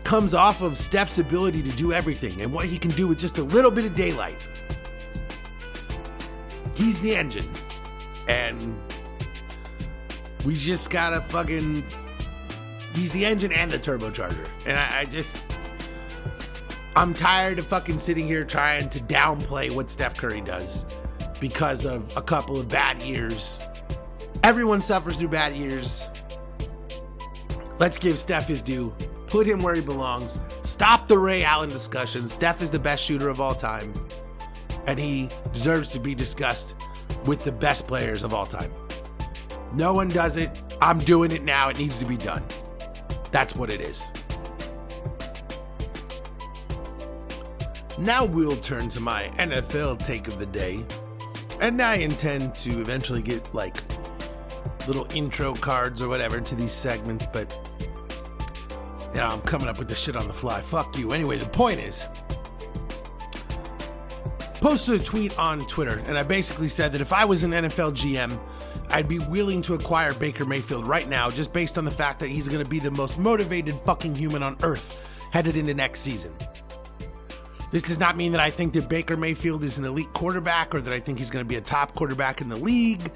comes 0.04 0.34
off 0.34 0.62
of 0.62 0.76
Steph's 0.76 1.20
ability 1.20 1.62
to 1.62 1.70
do 1.72 1.94
everything 1.94 2.42
and 2.42 2.52
what 2.52 2.66
he 2.66 2.78
can 2.78 2.92
do 2.92 3.08
with 3.08 3.20
just 3.20 3.38
a 3.38 3.44
little 3.44 3.72
bit 3.72 3.86
of 3.86 3.94
daylight. 3.94 4.38
He's 6.76 7.00
the 7.00 7.16
engine. 7.16 7.48
And 8.28 8.78
we 10.44 10.56
just 10.56 10.90
gotta 10.90 11.22
fucking. 11.22 11.84
He's 12.94 13.12
the 13.12 13.26
engine 13.26 13.52
and 13.52 13.72
the 13.72 13.80
turbocharger. 13.80 14.48
And 14.66 14.78
I, 14.78 15.02
I 15.02 15.06
just. 15.06 15.42
I'm 16.98 17.14
tired 17.14 17.60
of 17.60 17.68
fucking 17.68 18.00
sitting 18.00 18.26
here 18.26 18.44
trying 18.44 18.90
to 18.90 19.00
downplay 19.00 19.70
what 19.70 19.92
Steph 19.92 20.18
Curry 20.18 20.42
does 20.42 20.88
because 21.40 21.86
of 21.86 22.12
a 22.18 22.24
couple 22.24 22.60
of 22.60 22.70
bad 22.70 23.00
years. 23.04 23.62
Everyone 24.42 24.80
suffers 24.80 25.16
through 25.16 25.28
bad 25.28 25.56
years. 25.56 26.10
Let's 27.78 28.00
give 28.00 28.18
Steph 28.18 28.48
his 28.48 28.64
due. 28.64 28.96
Put 29.28 29.46
him 29.46 29.62
where 29.62 29.76
he 29.76 29.82
belongs. 29.82 30.40
Stop 30.64 31.08
the 31.08 31.20
Ray 31.20 31.44
Allen 31.44 31.70
discussion. 31.70 32.28
Steph 32.28 32.64
is 32.64 32.72
the 32.72 32.80
best 32.80 33.06
shooter 33.06 33.30
of 33.30 33.40
all 33.40 33.54
time. 33.54 33.94
And 34.88 34.98
he 34.98 35.30
deserves 35.54 35.92
to 35.92 36.00
be 36.00 36.16
discussed 36.16 36.74
with 37.28 37.44
the 37.44 37.52
best 37.52 37.88
players 37.88 38.24
of 38.24 38.34
all 38.34 38.48
time. 38.48 38.74
No 39.72 39.94
one 39.94 40.08
does 40.08 40.36
it. 40.36 40.50
I'm 40.82 40.98
doing 40.98 41.30
it 41.30 41.44
now. 41.44 41.70
It 41.70 41.78
needs 41.78 42.00
to 42.00 42.06
be 42.06 42.18
done. 42.18 42.44
That's 43.30 43.56
what 43.56 43.70
it 43.70 43.82
is. 43.82 44.12
Now 47.98 48.26
we'll 48.26 48.58
turn 48.58 48.90
to 48.90 49.00
my 49.00 49.30
NFL 49.38 50.04
take 50.04 50.28
of 50.28 50.38
the 50.38 50.46
day. 50.46 50.86
And 51.60 51.82
I 51.82 51.96
intend 51.96 52.56
to 52.58 52.80
eventually 52.80 53.24
get 53.24 53.54
like 53.56 53.78
little 54.88 55.08
intro 55.16 55.54
cards 55.56 56.02
or 56.02 56.08
whatever 56.08 56.40
to 56.40 56.56
these 56.56 56.72
segments, 56.72 57.26
but 57.26 57.52
you 59.14 59.24
know, 59.24 59.28
I'm 59.28 59.42
coming 59.42 59.68
up 59.68 59.80
with 59.80 59.90
this 59.90 60.00
shit 60.00 60.16
on 60.16 60.28
the 60.28 60.34
fly. 60.34 60.62
Fuck 60.62 60.98
you. 60.98 61.12
Anyway, 61.12 61.40
the 61.40 61.48
point 61.48 61.80
is 61.80 62.06
posted 64.62 65.02
a 65.02 65.04
tweet 65.04 65.38
on 65.40 65.66
Twitter, 65.68 66.04
and 66.06 66.18
I 66.18 66.24
basically 66.24 66.68
said 66.68 66.92
that 66.94 67.02
if 67.02 67.14
I 67.14 67.26
was 67.26 67.44
an 67.44 67.52
NFL 67.52 67.94
GM, 67.94 68.40
I'd 68.90 69.08
be 69.08 69.20
willing 69.20 69.62
to 69.64 69.74
acquire 69.74 70.14
Baker 70.14 70.46
Mayfield 70.46 70.86
right 70.86 71.08
now 71.10 71.30
just 71.30 71.52
based 71.52 71.78
on 71.78 71.86
the 71.86 71.92
fact 71.92 72.20
that 72.20 72.30
he's 72.30 72.48
going 72.48 72.64
to 72.64 72.70
be 72.70 72.80
the 72.80 72.92
most 72.92 73.18
motivated 73.18 73.80
fucking 73.82 74.16
human 74.16 74.44
on 74.44 74.58
earth 74.62 75.00
headed 75.32 75.58
into 75.58 75.74
next 75.74 76.02
season. 76.02 76.34
This 77.70 77.84
does 77.84 78.00
not 78.00 78.16
mean 78.16 78.32
that 78.32 78.42
I 78.42 78.50
think 78.50 78.74
that 78.74 78.88
Baker 78.88 79.18
Mayfield 79.18 79.64
is 79.64 79.78
an 79.78 79.86
elite 79.86 80.12
quarterback 80.14 80.74
or 80.74 80.82
that 80.82 80.94
I 80.94 81.00
think 81.00 81.18
he's 81.18 81.30
going 81.30 81.44
to 81.44 81.50
be 81.50 81.58
a 81.58 81.62
top 81.62 81.96
quarterback 81.96 82.40
in 82.40 82.48
the 82.48 82.56
league 82.56 83.12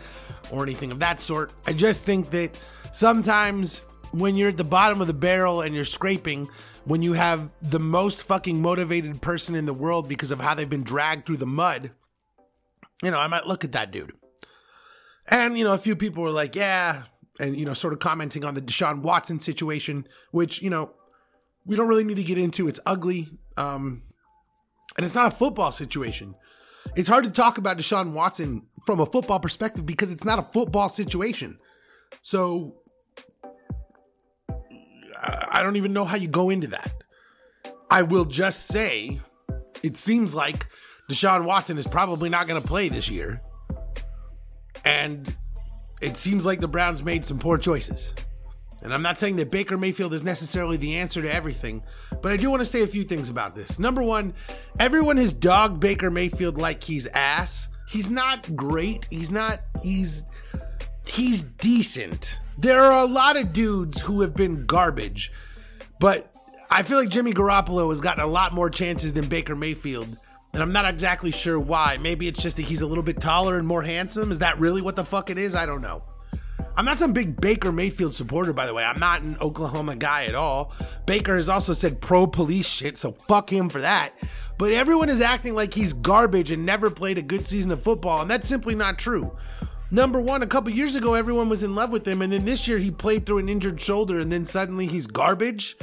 or 0.52 0.64
anything 0.64 0.92
of 0.92 1.00
that 1.00 1.20
sort. 1.20 1.52
I 1.66 1.74
just 1.74 2.04
think 2.04 2.32
that 2.32 2.60
sometimes 2.92 3.80
when 4.12 4.36
you're 4.36 4.50
at 4.50 4.58
the 4.58 4.66
bottom 4.66 5.00
of 5.00 5.08
the 5.08 5.14
barrel 5.14 5.62
and 5.62 5.74
you're 5.74 5.86
scraping, 5.86 6.50
when 6.84 7.02
you 7.02 7.14
have 7.14 7.54
the 7.62 7.80
most 7.80 8.24
fucking 8.24 8.62
motivated 8.62 9.22
person 9.22 9.56
in 9.56 9.66
the 9.66 9.74
world 9.74 10.10
because 10.10 10.32
of 10.32 10.40
how 10.42 10.54
they've 10.54 10.70
been 10.70 10.84
dragged 10.84 11.26
through 11.26 11.38
the 11.38 11.46
mud, 11.46 11.92
you 13.04 13.12
know, 13.12 13.20
I 13.20 13.28
might 13.28 13.48
look 13.48 13.64
at 13.64 13.72
that 13.72 13.92
dude. 13.92 14.14
And, 15.28 15.58
you 15.58 15.64
know, 15.64 15.74
a 15.74 15.78
few 15.78 15.96
people 15.96 16.24
were 16.24 16.32
like, 16.32 16.56
yeah, 16.56 17.04
and, 17.40 17.56
you 17.56 17.66
know, 17.66 17.74
sort 17.74 17.94
of 17.94 18.00
commenting 18.00 18.44
on 18.44 18.56
the 18.56 18.62
Deshaun 18.62 19.02
Watson 19.02 19.40
situation, 19.40 20.08
which, 20.32 20.62
you 20.62 20.70
know, 20.70 20.92
we 21.66 21.76
don't 21.76 21.88
really 21.88 22.04
need 22.04 22.18
to 22.18 22.24
get 22.24 22.38
into. 22.38 22.68
It's 22.68 22.80
ugly. 22.86 23.30
Um, 23.56 24.04
and 24.98 25.06
it's 25.06 25.16
not 25.16 25.32
a 25.32 25.36
football 25.36 25.72
situation. 25.72 26.36
It's 26.96 27.10
hard 27.10 27.24
to 27.26 27.32
talk 27.32 27.58
about 27.58 27.78
Deshaun 27.78 28.14
Watson 28.14 28.66
from 28.86 29.00
a 29.00 29.06
football 29.06 29.40
perspective 29.40 29.86
because 29.86 30.12
it's 30.12 30.26
not 30.26 30.40
a 30.40 30.44
football 30.44 30.90
situation. 30.90 31.58
So 32.22 32.76
I 35.24 35.62
don't 35.64 35.76
even 35.76 35.94
know 35.94 36.06
how 36.06 36.18
you 36.18 36.28
go 36.28 36.50
into 36.50 36.68
that. 36.68 36.92
I 37.90 38.04
will 38.04 38.26
just 38.26 38.68
say 38.68 39.20
it 39.84 39.98
seems 39.98 40.34
like 40.34 40.68
Deshaun 41.10 41.46
Watson 41.46 41.78
is 41.78 41.88
probably 41.88 42.30
not 42.30 42.48
going 42.48 42.62
to 42.62 42.68
play 42.68 42.90
this 42.90 43.10
year. 43.10 43.42
And 44.84 45.36
it 46.02 46.18
seems 46.18 46.46
like 46.46 46.60
the 46.60 46.68
Browns 46.68 47.04
made 47.04 47.26
some 47.26 47.38
poor 47.38 47.58
choices. 47.58 48.14
And 48.84 48.94
I'm 48.94 49.02
not 49.02 49.20
saying 49.20 49.36
that 49.36 49.52
Baker 49.52 49.78
Mayfield 49.78 50.14
is 50.14 50.24
necessarily 50.24 50.78
the 50.78 50.98
answer 50.98 51.22
to 51.22 51.34
everything, 51.34 51.84
but 52.22 52.32
I 52.32 52.38
do 52.38 52.50
want 52.50 52.62
to 52.62 52.66
say 52.66 52.82
a 52.82 52.88
few 52.88 53.04
things 53.04 53.30
about 53.30 53.56
this. 53.56 53.78
Number 53.78 54.02
one, 54.02 54.34
everyone 54.80 55.18
has 55.18 55.32
dogged 55.34 55.80
Baker 55.80 56.10
Mayfield 56.10 56.58
like 56.58 56.84
he's 56.84 57.06
ass. 57.08 57.70
He's 57.88 58.10
not 58.10 58.56
great. 58.56 59.08
He's 59.12 59.30
not, 59.30 59.62
he's, 59.84 60.24
he's 61.06 61.44
decent. 61.44 62.40
There 62.58 62.82
are 62.82 63.04
a 63.04 63.06
lot 63.06 63.38
of 63.38 63.54
dudes 63.54 64.02
who 64.02 64.22
have 64.22 64.36
been 64.36 64.66
garbage, 64.66 65.32
but 66.00 66.34
I 66.70 66.84
feel 66.84 66.98
like 66.98 67.10
Jimmy 67.10 67.34
Garoppolo 67.34 67.90
has 67.90 68.02
gotten 68.02 68.24
a 68.24 68.28
lot 68.28 68.54
more 68.54 68.70
chances 68.70 69.14
than 69.14 69.28
Baker 69.28 69.56
Mayfield. 69.56 70.18
And 70.54 70.62
I'm 70.62 70.74
not 70.74 70.86
exactly 70.86 71.32
sure 71.32 71.60
why. 71.60 71.98
Maybe 71.98 72.28
it's 72.28 72.42
just 72.42 72.58
that 72.58 72.64
he's 72.64 72.82
a 72.82 72.88
little 72.88 73.04
bit 73.04 73.22
taller 73.22 73.58
and 73.58 73.68
more 73.68 73.84
handsome. 73.84 74.32
Is 74.32 74.40
that 74.40 74.60
really 74.60 74.82
what 74.82 74.96
the 74.96 75.06
fuck 75.06 75.30
it 75.30 75.38
is? 75.38 75.56
I 75.56 75.66
don't 75.66 75.82
know. 75.82 76.04
I'm 76.76 76.86
not 76.86 77.00
some 77.00 77.14
big 77.14 77.40
Baker 77.40 77.72
Mayfield 77.72 78.16
supporter, 78.16 78.54
by 78.54 78.66
the 78.66 78.74
way. 78.74 78.84
I'm 78.84 79.00
not 79.00 79.22
an 79.22 79.38
Oklahoma 79.42 79.96
guy 79.96 80.26
at 80.26 80.36
all. 80.36 80.74
Baker 81.06 81.36
has 81.36 81.50
also 81.50 81.74
said 81.74 82.02
pro 82.02 82.28
police 82.28 82.68
shit, 82.68 82.98
so 82.98 83.12
fuck 83.28 83.52
him 83.52 83.70
for 83.70 83.82
that. 83.82 84.14
But 84.58 84.72
everyone 84.72 85.10
is 85.10 85.22
acting 85.22 85.56
like 85.56 85.74
he's 85.74 85.94
garbage 85.94 86.52
and 86.52 86.66
never 86.66 86.90
played 86.90 87.18
a 87.18 87.24
good 87.24 87.48
season 87.48 87.72
of 87.72 87.84
football, 87.84 88.22
and 88.22 88.32
that's 88.32 88.48
simply 88.48 88.76
not 88.76 88.98
true. 88.98 89.36
Number 89.94 90.22
one, 90.22 90.42
a 90.42 90.48
couple 90.48 90.72
years 90.72 90.96
ago, 90.96 91.16
everyone 91.16 91.50
was 91.50 91.64
in 91.64 91.76
love 91.76 91.92
with 91.92 92.08
him, 92.08 92.22
and 92.22 92.32
then 92.32 92.46
this 92.46 92.66
year 92.68 92.78
he 92.78 92.92
played 92.92 93.26
through 93.26 93.40
an 93.40 93.50
injured 93.50 93.82
shoulder, 93.82 94.20
and 94.20 94.32
then 94.32 94.46
suddenly 94.46 94.88
he's 94.88 95.06
garbage. 95.06 95.76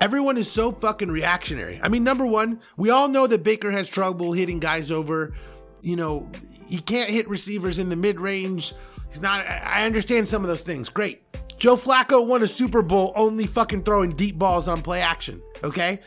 Everyone 0.00 0.36
is 0.36 0.50
so 0.50 0.70
fucking 0.70 1.10
reactionary. 1.10 1.80
I 1.82 1.88
mean, 1.88 2.04
number 2.04 2.26
one, 2.26 2.60
we 2.76 2.90
all 2.90 3.08
know 3.08 3.26
that 3.26 3.42
Baker 3.42 3.72
has 3.72 3.88
trouble 3.88 4.32
hitting 4.32 4.60
guys 4.60 4.92
over. 4.92 5.34
You 5.82 5.96
know, 5.96 6.30
he 6.68 6.78
can't 6.78 7.10
hit 7.10 7.28
receivers 7.28 7.78
in 7.78 7.88
the 7.88 7.96
mid 7.96 8.20
range. 8.20 8.72
He's 9.14 9.22
not, 9.22 9.46
I 9.46 9.86
understand 9.86 10.26
some 10.26 10.42
of 10.42 10.48
those 10.48 10.64
things. 10.64 10.88
Great. 10.88 11.22
Joe 11.56 11.76
Flacco 11.76 12.26
won 12.26 12.42
a 12.42 12.48
Super 12.48 12.82
Bowl 12.82 13.12
only 13.14 13.46
fucking 13.46 13.84
throwing 13.84 14.10
deep 14.10 14.36
balls 14.36 14.66
on 14.66 14.82
play 14.82 15.02
action. 15.02 15.40
Okay? 15.62 16.00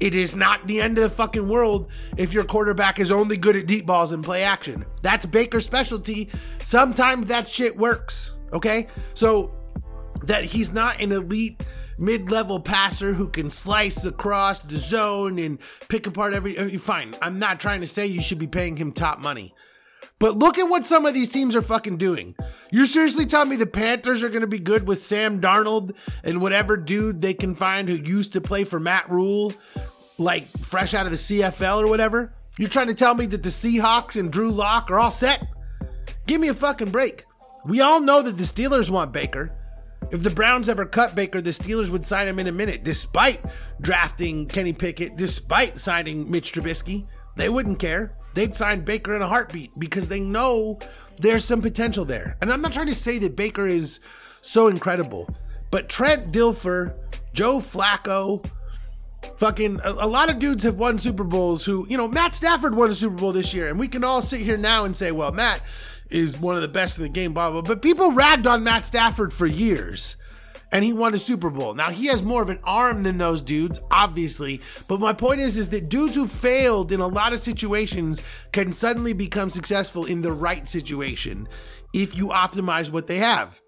It 0.00 0.14
is 0.14 0.34
not 0.34 0.66
the 0.66 0.80
end 0.80 0.96
of 0.96 1.04
the 1.04 1.10
fucking 1.10 1.46
world 1.46 1.90
if 2.16 2.32
your 2.32 2.44
quarterback 2.44 2.98
is 2.98 3.12
only 3.12 3.36
good 3.36 3.56
at 3.56 3.66
deep 3.66 3.84
balls 3.84 4.12
and 4.12 4.24
play 4.24 4.42
action. 4.42 4.86
That's 5.02 5.26
Baker's 5.26 5.66
specialty. 5.66 6.30
Sometimes 6.62 7.26
that 7.26 7.46
shit 7.46 7.76
works. 7.76 8.34
Okay? 8.54 8.86
So 9.12 9.54
that 10.22 10.44
he's 10.44 10.72
not 10.72 10.98
an 11.02 11.12
elite 11.12 11.62
mid-level 11.98 12.60
passer 12.60 13.12
who 13.12 13.28
can 13.28 13.50
slice 13.50 14.06
across 14.06 14.60
the 14.60 14.78
zone 14.78 15.38
and 15.38 15.58
pick 15.88 16.06
apart 16.06 16.32
every, 16.32 16.56
every 16.56 16.78
fine. 16.78 17.14
I'm 17.20 17.38
not 17.38 17.60
trying 17.60 17.82
to 17.82 17.86
say 17.86 18.06
you 18.06 18.22
should 18.22 18.38
be 18.38 18.46
paying 18.46 18.78
him 18.78 18.92
top 18.92 19.18
money. 19.18 19.52
But 20.18 20.38
look 20.38 20.58
at 20.58 20.68
what 20.68 20.86
some 20.86 21.04
of 21.04 21.12
these 21.12 21.28
teams 21.28 21.54
are 21.54 21.62
fucking 21.62 21.98
doing. 21.98 22.34
You're 22.70 22.86
seriously 22.86 23.26
telling 23.26 23.50
me 23.50 23.56
the 23.56 23.66
Panthers 23.66 24.22
are 24.22 24.30
going 24.30 24.40
to 24.40 24.46
be 24.46 24.58
good 24.58 24.86
with 24.86 25.02
Sam 25.02 25.40
Darnold 25.40 25.94
and 26.24 26.40
whatever 26.40 26.76
dude 26.76 27.20
they 27.20 27.34
can 27.34 27.54
find 27.54 27.88
who 27.88 27.96
used 27.96 28.32
to 28.32 28.40
play 28.40 28.64
for 28.64 28.80
Matt 28.80 29.10
Rhule, 29.10 29.52
like 30.16 30.46
fresh 30.58 30.94
out 30.94 31.04
of 31.04 31.12
the 31.12 31.18
CFL 31.18 31.82
or 31.82 31.88
whatever? 31.88 32.32
You're 32.58 32.70
trying 32.70 32.86
to 32.86 32.94
tell 32.94 33.14
me 33.14 33.26
that 33.26 33.42
the 33.42 33.50
Seahawks 33.50 34.18
and 34.18 34.32
Drew 34.32 34.50
Lock 34.50 34.90
are 34.90 34.98
all 34.98 35.10
set? 35.10 35.46
Give 36.26 36.40
me 36.40 36.48
a 36.48 36.54
fucking 36.54 36.90
break. 36.90 37.26
We 37.66 37.82
all 37.82 38.00
know 38.00 38.22
that 38.22 38.38
the 38.38 38.44
Steelers 38.44 38.88
want 38.88 39.12
Baker. 39.12 39.54
If 40.10 40.22
the 40.22 40.30
Browns 40.30 40.68
ever 40.68 40.86
cut 40.86 41.14
Baker, 41.14 41.42
the 41.42 41.50
Steelers 41.50 41.90
would 41.90 42.06
sign 42.06 42.28
him 42.28 42.38
in 42.38 42.46
a 42.46 42.52
minute, 42.52 42.84
despite 42.84 43.44
drafting 43.80 44.46
Kenny 44.46 44.72
Pickett, 44.72 45.16
despite 45.16 45.78
signing 45.78 46.30
Mitch 46.30 46.52
Trubisky. 46.52 47.06
They 47.36 47.48
wouldn't 47.50 47.78
care 47.78 48.16
they'd 48.36 48.54
sign 48.54 48.82
Baker 48.82 49.16
in 49.16 49.22
a 49.22 49.26
heartbeat 49.26 49.76
because 49.78 50.08
they 50.08 50.20
know 50.20 50.78
there's 51.18 51.44
some 51.44 51.62
potential 51.62 52.04
there. 52.04 52.36
And 52.40 52.52
I'm 52.52 52.60
not 52.60 52.72
trying 52.72 52.86
to 52.86 52.94
say 52.94 53.18
that 53.18 53.34
Baker 53.34 53.66
is 53.66 54.00
so 54.42 54.68
incredible, 54.68 55.34
but 55.70 55.88
Trent 55.88 56.30
Dilfer, 56.32 56.94
Joe 57.32 57.56
Flacco, 57.56 58.48
fucking 59.38 59.80
a, 59.82 59.90
a, 59.90 60.06
lot 60.06 60.28
of 60.28 60.38
dudes 60.38 60.62
have 60.64 60.76
won 60.76 60.98
Super 60.98 61.24
Bowls 61.24 61.64
who, 61.64 61.86
you 61.88 61.96
know, 61.96 62.06
Matt 62.06 62.34
Stafford 62.34 62.74
won 62.74 62.90
a 62.90 62.94
Super 62.94 63.16
Bowl 63.16 63.32
this 63.32 63.54
year, 63.54 63.68
and 63.68 63.78
we 63.78 63.88
can 63.88 64.04
all 64.04 64.20
sit 64.20 64.42
here 64.42 64.58
now 64.58 64.84
and 64.84 64.94
say, 64.94 65.10
well, 65.10 65.32
Matt 65.32 65.62
is 66.10 66.38
one 66.38 66.54
of 66.54 66.62
the 66.62 66.68
best 66.68 66.98
in 66.98 67.04
the 67.04 67.08
game, 67.08 67.32
blah, 67.32 67.50
blah, 67.50 67.62
blah. 67.62 67.74
But 67.74 67.82
people 67.82 68.12
ragged 68.12 68.46
on 68.46 68.62
Matt 68.62 68.84
Stafford 68.84 69.32
for 69.32 69.46
years 69.46 70.16
and 70.72 70.84
he 70.84 70.92
won 70.92 71.14
a 71.14 71.18
Super 71.18 71.50
Bowl. 71.50 71.74
Now 71.74 71.90
he 71.90 72.06
has 72.06 72.22
more 72.22 72.42
of 72.42 72.50
an 72.50 72.58
arm 72.64 73.02
than 73.02 73.18
those 73.18 73.40
dudes, 73.40 73.80
obviously. 73.90 74.60
But 74.88 75.00
my 75.00 75.12
point 75.12 75.40
is, 75.40 75.58
is 75.58 75.70
that 75.70 75.88
dudes 75.88 76.14
who 76.14 76.26
failed 76.26 76.92
in 76.92 77.00
a 77.00 77.06
lot 77.06 77.32
of 77.32 77.40
situations 77.40 78.20
can 78.52 78.72
suddenly 78.72 79.12
become 79.12 79.50
successful 79.50 80.06
in 80.06 80.22
the 80.22 80.32
right 80.32 80.68
situation 80.68 81.48
if 81.92 82.16
you 82.16 82.28
optimize 82.28 82.90
what 82.90 83.06
they 83.06 83.18
have. 83.18 83.62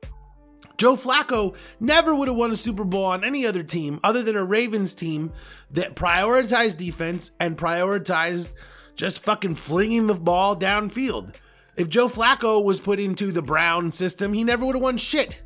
Joe 0.77 0.95
Flacco 0.95 1.57
never 1.81 2.15
would 2.15 2.29
have 2.29 2.37
won 2.37 2.53
a 2.53 2.57
Super 2.57 2.85
Bowl 2.85 3.07
on 3.07 3.25
any 3.25 3.45
other 3.45 3.65
team 3.65 3.99
other 4.05 4.23
than 4.23 4.37
a 4.37 4.45
Ravens 4.45 4.95
team 4.95 5.33
that 5.73 5.97
prioritized 5.97 6.77
defense 6.77 7.33
and 7.41 7.57
prioritized 7.57 8.55
just 8.95 9.25
fucking 9.25 9.57
flinging 9.57 10.07
the 10.07 10.15
ball 10.15 10.57
downfield. 10.57 11.35
If 11.77 11.89
Joe 11.89 12.09
Flacco 12.09 12.63
was 12.63 12.81
put 12.81 13.01
into 13.01 13.33
the 13.33 13.43
Brown 13.43 13.91
system, 13.91 14.33
he 14.33 14.45
never 14.45 14.65
would 14.65 14.75
have 14.75 14.83
won 14.83 14.99
shit. 14.99 15.43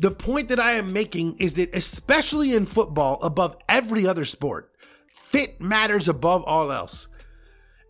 The 0.00 0.10
point 0.10 0.48
that 0.48 0.58
I 0.58 0.72
am 0.72 0.94
making 0.94 1.36
is 1.36 1.56
that, 1.56 1.74
especially 1.74 2.54
in 2.54 2.64
football, 2.64 3.18
above 3.22 3.58
every 3.68 4.06
other 4.06 4.24
sport, 4.24 4.72
fit 5.12 5.60
matters 5.60 6.08
above 6.08 6.42
all 6.44 6.72
else. 6.72 7.06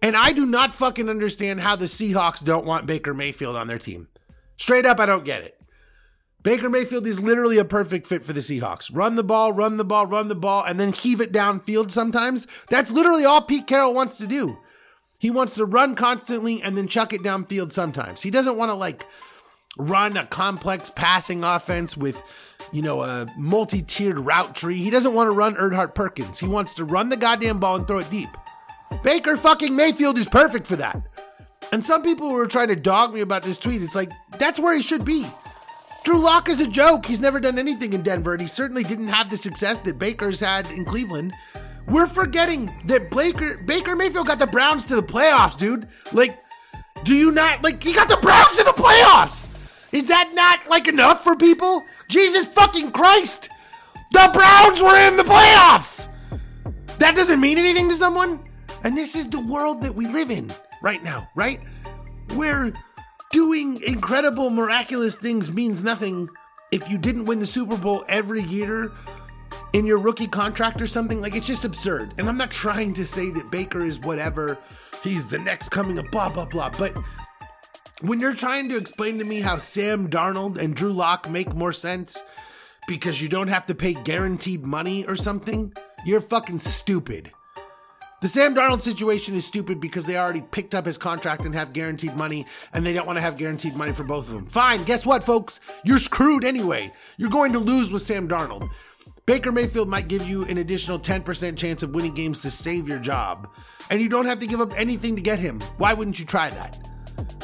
And 0.03 0.17
I 0.17 0.33
do 0.33 0.45
not 0.45 0.75
fucking 0.75 1.09
understand 1.09 1.61
how 1.61 1.77
the 1.77 1.85
Seahawks 1.85 2.43
don't 2.43 2.67
want 2.67 2.87
Baker 2.87 3.15
Mayfield 3.15 3.55
on 3.55 3.69
their 3.69 3.79
team. 3.79 4.09
Straight 4.57 4.87
up, 4.87 4.99
I 4.99 5.07
don't 5.07 5.25
get 5.25 5.45
it. 5.45 5.61
Baker 6.43 6.69
Mayfield 6.69 7.07
is 7.07 7.21
literally 7.21 7.59
a 7.59 7.65
perfect 7.65 8.09
fit 8.09 8.25
for 8.25 8.33
the 8.33 8.41
Seahawks. 8.41 8.91
Run 8.93 9.15
the 9.15 9.23
ball, 9.23 9.53
run 9.53 9.77
the 9.77 9.85
ball, 9.85 10.07
run 10.07 10.27
the 10.27 10.35
ball, 10.35 10.65
and 10.65 10.81
then 10.81 10.93
heave 10.93 11.21
it 11.21 11.33
downfield 11.33 11.93
sometimes. 11.93 12.49
That's 12.71 12.91
literally 12.91 13.25
all 13.25 13.43
Pete 13.43 13.69
Carroll 13.69 13.95
wants 13.95 14.19
to 14.19 14.27
do. 14.27 14.59
He 15.17 15.31
wants 15.31 15.55
to 15.55 15.65
run 15.65 15.95
constantly 15.95 16.61
and 16.61 16.77
then 16.77 16.89
chuck 16.89 17.13
it 17.13 17.23
downfield 17.23 17.73
sometimes. 17.73 18.23
He 18.23 18.33
doesn't 18.33 18.57
want 18.57 18.71
to 18.71 18.75
like 18.75 19.07
run 19.81 20.17
a 20.17 20.27
complex 20.27 20.91
passing 20.91 21.45
offense 21.45 21.97
with, 21.97 22.23
you 22.73 22.83
know, 22.83 23.03
a 23.03 23.27
multi 23.37 23.83
tiered 23.83 24.19
route 24.19 24.55
tree. 24.55 24.77
He 24.77 24.91
doesn't 24.91 25.15
want 25.15 25.29
to 25.29 25.33
run 25.33 25.57
Erhardt 25.57 25.95
Perkins. 25.95 26.39
He 26.39 26.47
wants 26.49 26.75
to 26.75 26.85
run 26.85 27.09
the 27.09 27.17
goddamn 27.17 27.59
ball 27.59 27.77
and 27.77 27.87
throw 27.87 27.99
it 27.99 28.11
deep. 28.11 28.31
Baker 29.03 29.37
fucking 29.37 29.75
Mayfield 29.75 30.19
is 30.19 30.29
perfect 30.29 30.67
for 30.67 30.77
that. 30.77 31.01
And 31.73 31.87
some 31.87 32.03
people 32.03 32.31
were 32.31 32.47
trying 32.47 32.69
to 32.69 32.77
dog 32.77 33.15
me 33.15 33.21
about 33.21 33.43
this 33.43 33.59
tweet. 33.59 33.83
It's 33.83 33.95
like, 33.95 34.11
that's 34.39 34.59
where 34.59 34.75
he 34.75 34.83
should 34.83 35.05
be. 35.05 35.27
Drew 36.03 36.19
Lock 36.19 36.49
is 36.49 36.61
a 36.61 36.67
joke. 36.67 37.07
He's 37.07 37.21
never 37.21 37.39
done 37.39 37.59
anything 37.59 37.93
in 37.93 38.03
Denver, 38.03 38.33
and 38.33 38.41
he 38.41 38.49
certainly 38.49 38.83
didn't 38.83 39.09
have 39.09 39.31
the 39.31 39.37
success 39.37 39.79
that 39.81 39.99
Baker's 39.99 40.41
had 40.41 40.69
in 40.71 40.85
Cleveland. 40.85 41.33
We're 41.87 42.07
forgetting 42.07 42.73
that 42.87 43.11
Baker 43.11 43.59
Baker 43.59 43.95
Mayfield 43.95 44.27
got 44.27 44.39
the 44.39 44.47
Browns 44.47 44.85
to 44.87 44.97
the 44.97 45.03
playoffs, 45.03 45.57
dude. 45.57 45.89
Like, 46.13 46.39
do 47.05 47.15
you 47.15 47.31
not 47.31 47.63
like 47.63 47.83
he 47.83 47.93
got 47.93 48.09
the 48.09 48.17
Browns 48.17 48.57
to 48.57 48.65
the 48.65 48.71
playoffs? 48.71 49.40
Is 49.93 50.07
that 50.07 50.31
not 50.35 50.69
like 50.69 50.89
enough 50.89 51.25
for 51.25 51.37
people? 51.37 51.85
Jesus 52.09 52.47
fucking 52.47 52.93
Christ! 52.93 53.49
The 54.13 54.31
Browns 54.33 54.83
were 54.83 54.97
in 54.97 55.17
the 55.17 55.23
playoffs! 55.23 56.09
That 56.99 57.17
doesn't 57.17 57.41
mean 57.41 57.59
anything 57.59 57.89
to 57.89 57.95
someone? 57.95 58.41
And 58.85 58.97
this 58.97 59.15
is 59.15 59.29
the 59.29 59.41
world 59.41 59.83
that 59.83 59.95
we 59.95 60.07
live 60.07 60.31
in 60.31 60.53
right 60.83 61.03
now, 61.03 61.29
right? 61.35 61.61
Where 62.35 62.73
doing 63.31 63.83
incredible, 63.83 64.51
miraculous 64.51 65.15
things 65.15 65.51
means 65.51 65.83
nothing 65.83 66.29
if 66.71 66.89
you 66.91 66.99
didn't 66.99 67.25
win 67.25 67.41
the 67.41 67.47
Super 67.47 67.77
Bowl 67.77 68.05
every 68.09 68.43
year 68.43 68.93
in 69.73 69.87
your 69.87 69.99
rookie 69.99 70.27
contract 70.27 70.81
or 70.81 70.87
something. 70.87 71.21
Like, 71.21 71.35
it's 71.35 71.47
just 71.47 71.65
absurd. 71.65 72.15
And 72.19 72.29
I'm 72.29 72.37
not 72.37 72.51
trying 72.51 72.93
to 72.95 73.07
say 73.07 73.31
that 73.31 73.51
Baker 73.51 73.85
is 73.85 73.99
whatever, 73.99 74.59
he's 75.03 75.29
the 75.29 75.39
next 75.39 75.71
coming 75.71 75.99
of 75.99 76.11
blah, 76.11 76.29
blah, 76.29 76.45
blah. 76.45 76.71
But 76.71 76.97
when 78.03 78.21
you're 78.21 78.35
trying 78.35 78.69
to 78.69 78.77
explain 78.77 79.19
to 79.19 79.25
me 79.25 79.41
how 79.41 79.59
Sam 79.59 80.09
Darnold 80.09 80.59
and 80.59 80.75
Drew 80.75 80.93
Lock 80.93 81.29
make 81.29 81.55
more 81.55 81.73
sense 81.73 82.23
because 82.89 83.21
you 83.21 83.29
don't 83.29 83.49
have 83.49 83.67
to 83.67 83.75
pay 83.75 83.95
guaranteed 83.95 84.63
money 84.65 85.05
or 85.07 85.17
something, 85.17 85.73
you're 86.05 86.21
fucking 86.21 86.59
stupid. 86.61 87.31
The 88.23 88.29
Sam 88.29 88.55
Darnold 88.55 88.83
situation 88.83 89.35
is 89.35 89.47
stupid 89.47 89.81
because 89.81 90.05
they 90.05 90.19
already 90.19 90.43
picked 90.43 90.75
up 90.75 90.85
his 90.85 90.99
contract 90.99 91.45
and 91.45 91.55
have 91.55 91.73
guaranteed 91.73 92.17
money, 92.17 92.47
and 92.75 92.85
they 92.85 92.93
don't 92.93 93.07
want 93.07 93.17
to 93.17 93.23
have 93.23 93.39
guaranteed 93.39 93.77
money 93.77 93.93
for 93.93 94.05
both 94.05 94.29
of 94.29 94.35
them. 94.35 94.47
Fine, 94.47 94.85
guess 94.85 95.07
what, 95.07 95.25
folks? 95.25 95.59
You're 95.85 95.99
screwed 95.99 96.45
anyway. 96.45 96.93
You're 97.17 97.31
going 97.31 97.53
to 97.55 97.59
lose 97.59 97.91
with 97.91 98.03
Sam 98.03 98.29
Darnold. 98.29 98.69
Baker 99.25 99.53
Mayfield 99.53 99.89
might 99.89 100.09
give 100.09 100.29
you 100.29 100.45
an 100.45 100.59
additional 100.59 100.99
10% 100.99 101.57
chance 101.57 101.83
of 101.83 101.95
winning 101.95 102.15
games 102.15 102.41
to 102.43 102.51
save 102.51 102.89
your 102.89 102.99
job, 102.99 103.49
and 103.89 104.03
you 104.03 104.09
don't 104.09 104.27
have 104.27 104.41
to 104.41 104.47
give 104.47 104.61
up 104.61 104.79
anything 104.79 105.17
to 105.17 105.23
get 105.23 105.39
him. 105.39 105.61
Why 105.79 105.95
wouldn't 105.95 106.19
you 106.19 106.27
try 106.27 106.51
that? 106.51 106.90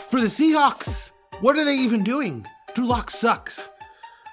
For 0.08 0.20
the 0.20 0.26
Seahawks, 0.26 1.10
what 1.40 1.56
are 1.56 1.64
they 1.64 1.76
even 1.76 2.04
doing? 2.04 2.46
Drew 2.74 2.86
Lock 2.86 3.10
sucks. 3.10 3.68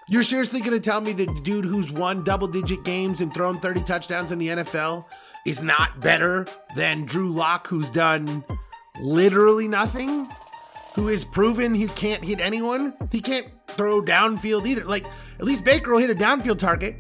You're 0.10 0.24
seriously 0.24 0.60
going 0.60 0.74
to 0.74 0.80
tell 0.80 1.02
me 1.02 1.14
the 1.14 1.28
dude 1.44 1.66
who's 1.66 1.92
won 1.92 2.24
double 2.24 2.48
digit 2.48 2.84
games 2.84 3.22
and 3.22 3.34
thrown 3.34 3.60
30 3.60 3.82
touchdowns 3.84 4.32
in 4.32 4.40
the 4.40 4.50
NFL 4.50 5.06
is 5.46 5.62
not 5.62 6.00
better 6.02 6.46
than 6.76 7.06
Drew 7.06 7.30
Lock, 7.30 7.68
who's 7.68 7.90
done 7.90 8.44
literally 9.00 9.68
nothing? 9.68 10.28
Who 10.96 11.08
has 11.08 11.26
proven 11.26 11.74
he 11.74 11.88
can't 11.88 12.24
hit 12.24 12.40
anyone? 12.40 12.94
He 13.12 13.20
can't 13.20 13.48
throw 13.68 14.02
downfield 14.02 14.66
either. 14.68 14.84
Like, 14.84 15.06
at 15.40 15.46
least 15.46 15.64
Baker 15.64 15.92
will 15.92 16.00
hit 16.00 16.10
a 16.10 16.16
downfield 16.16 16.60
target. 16.60 16.96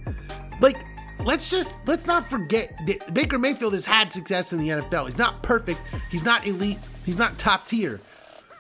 Like, 0.61 0.77
let's 1.23 1.49
just 1.51 1.75
let's 1.85 2.07
not 2.07 2.25
forget 2.25 2.73
that 2.87 3.13
Baker 3.13 3.37
Mayfield 3.37 3.73
has 3.73 3.85
had 3.85 4.11
success 4.11 4.53
in 4.53 4.59
the 4.59 4.69
NFL. 4.69 5.05
He's 5.05 5.17
not 5.17 5.43
perfect. 5.43 5.79
He's 6.09 6.23
not 6.23 6.47
elite. 6.47 6.79
He's 7.05 7.17
not 7.17 7.37
top 7.37 7.67
tier. 7.67 7.99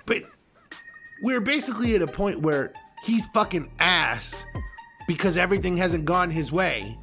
But 0.05 0.23
we're 1.21 1.41
basically 1.41 1.95
at 1.95 2.01
a 2.01 2.07
point 2.07 2.41
where 2.41 2.73
he's 3.03 3.25
fucking 3.27 3.71
ass 3.79 4.45
because 5.07 5.37
everything 5.37 5.77
hasn't 5.77 6.05
gone 6.05 6.29
his 6.29 6.51
way, 6.51 6.97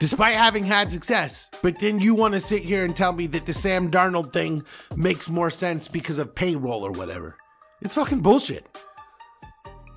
despite 0.00 0.36
having 0.36 0.64
had 0.64 0.90
success. 0.90 1.50
But 1.62 1.78
then 1.78 2.00
you 2.00 2.14
want 2.14 2.34
to 2.34 2.40
sit 2.40 2.62
here 2.62 2.84
and 2.84 2.94
tell 2.94 3.12
me 3.12 3.26
that 3.28 3.46
the 3.46 3.54
Sam 3.54 3.90
Darnold 3.90 4.32
thing 4.32 4.64
makes 4.96 5.30
more 5.30 5.50
sense 5.50 5.88
because 5.88 6.18
of 6.18 6.34
payroll 6.34 6.84
or 6.84 6.92
whatever. 6.92 7.36
It's 7.80 7.94
fucking 7.94 8.20
bullshit. 8.20 8.66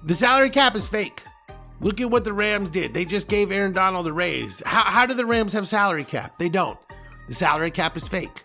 The 0.05 0.15
salary 0.15 0.49
cap 0.49 0.75
is 0.75 0.87
fake. 0.87 1.23
Look 1.81 1.99
at 1.99 2.09
what 2.09 2.23
the 2.23 2.33
Rams 2.33 2.69
did. 2.69 2.93
They 2.93 3.05
just 3.05 3.27
gave 3.27 3.51
Aaron 3.51 3.73
Donald 3.73 4.07
a 4.07 4.13
raise. 4.13 4.61
How, 4.65 4.83
how 4.83 5.05
do 5.05 5.13
the 5.13 5.25
Rams 5.25 5.53
have 5.53 5.67
salary 5.67 6.03
cap? 6.03 6.37
They 6.37 6.49
don't. 6.49 6.79
The 7.27 7.35
salary 7.35 7.71
cap 7.71 7.97
is 7.97 8.07
fake. 8.07 8.44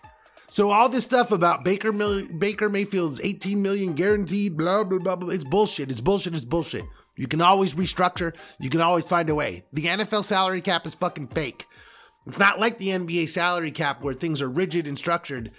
So 0.51 0.71
all 0.71 0.89
this 0.89 1.05
stuff 1.05 1.31
about 1.31 1.63
Baker 1.63 1.93
Baker 1.93 2.67
Mayfield's 2.67 3.21
18 3.21 3.61
million 3.61 3.93
guaranteed, 3.93 4.57
blah 4.57 4.83
blah 4.83 4.99
blah 4.99 5.15
blah, 5.15 5.29
it's 5.29 5.45
bullshit. 5.45 5.89
It's 5.89 6.01
bullshit. 6.01 6.33
It's 6.33 6.43
bullshit. 6.43 6.83
You 7.15 7.25
can 7.25 7.39
always 7.39 7.73
restructure. 7.73 8.33
You 8.59 8.69
can 8.69 8.81
always 8.81 9.05
find 9.05 9.29
a 9.29 9.35
way. 9.35 9.63
The 9.71 9.85
NFL 9.85 10.25
salary 10.25 10.59
cap 10.59 10.85
is 10.85 10.93
fucking 10.93 11.27
fake. 11.27 11.67
It's 12.27 12.37
not 12.37 12.59
like 12.59 12.79
the 12.79 12.89
NBA 12.89 13.29
salary 13.29 13.71
cap 13.71 14.01
where 14.01 14.13
things 14.13 14.41
are 14.41 14.49
rigid 14.49 14.87
and 14.87 14.99
structured. 14.99 15.51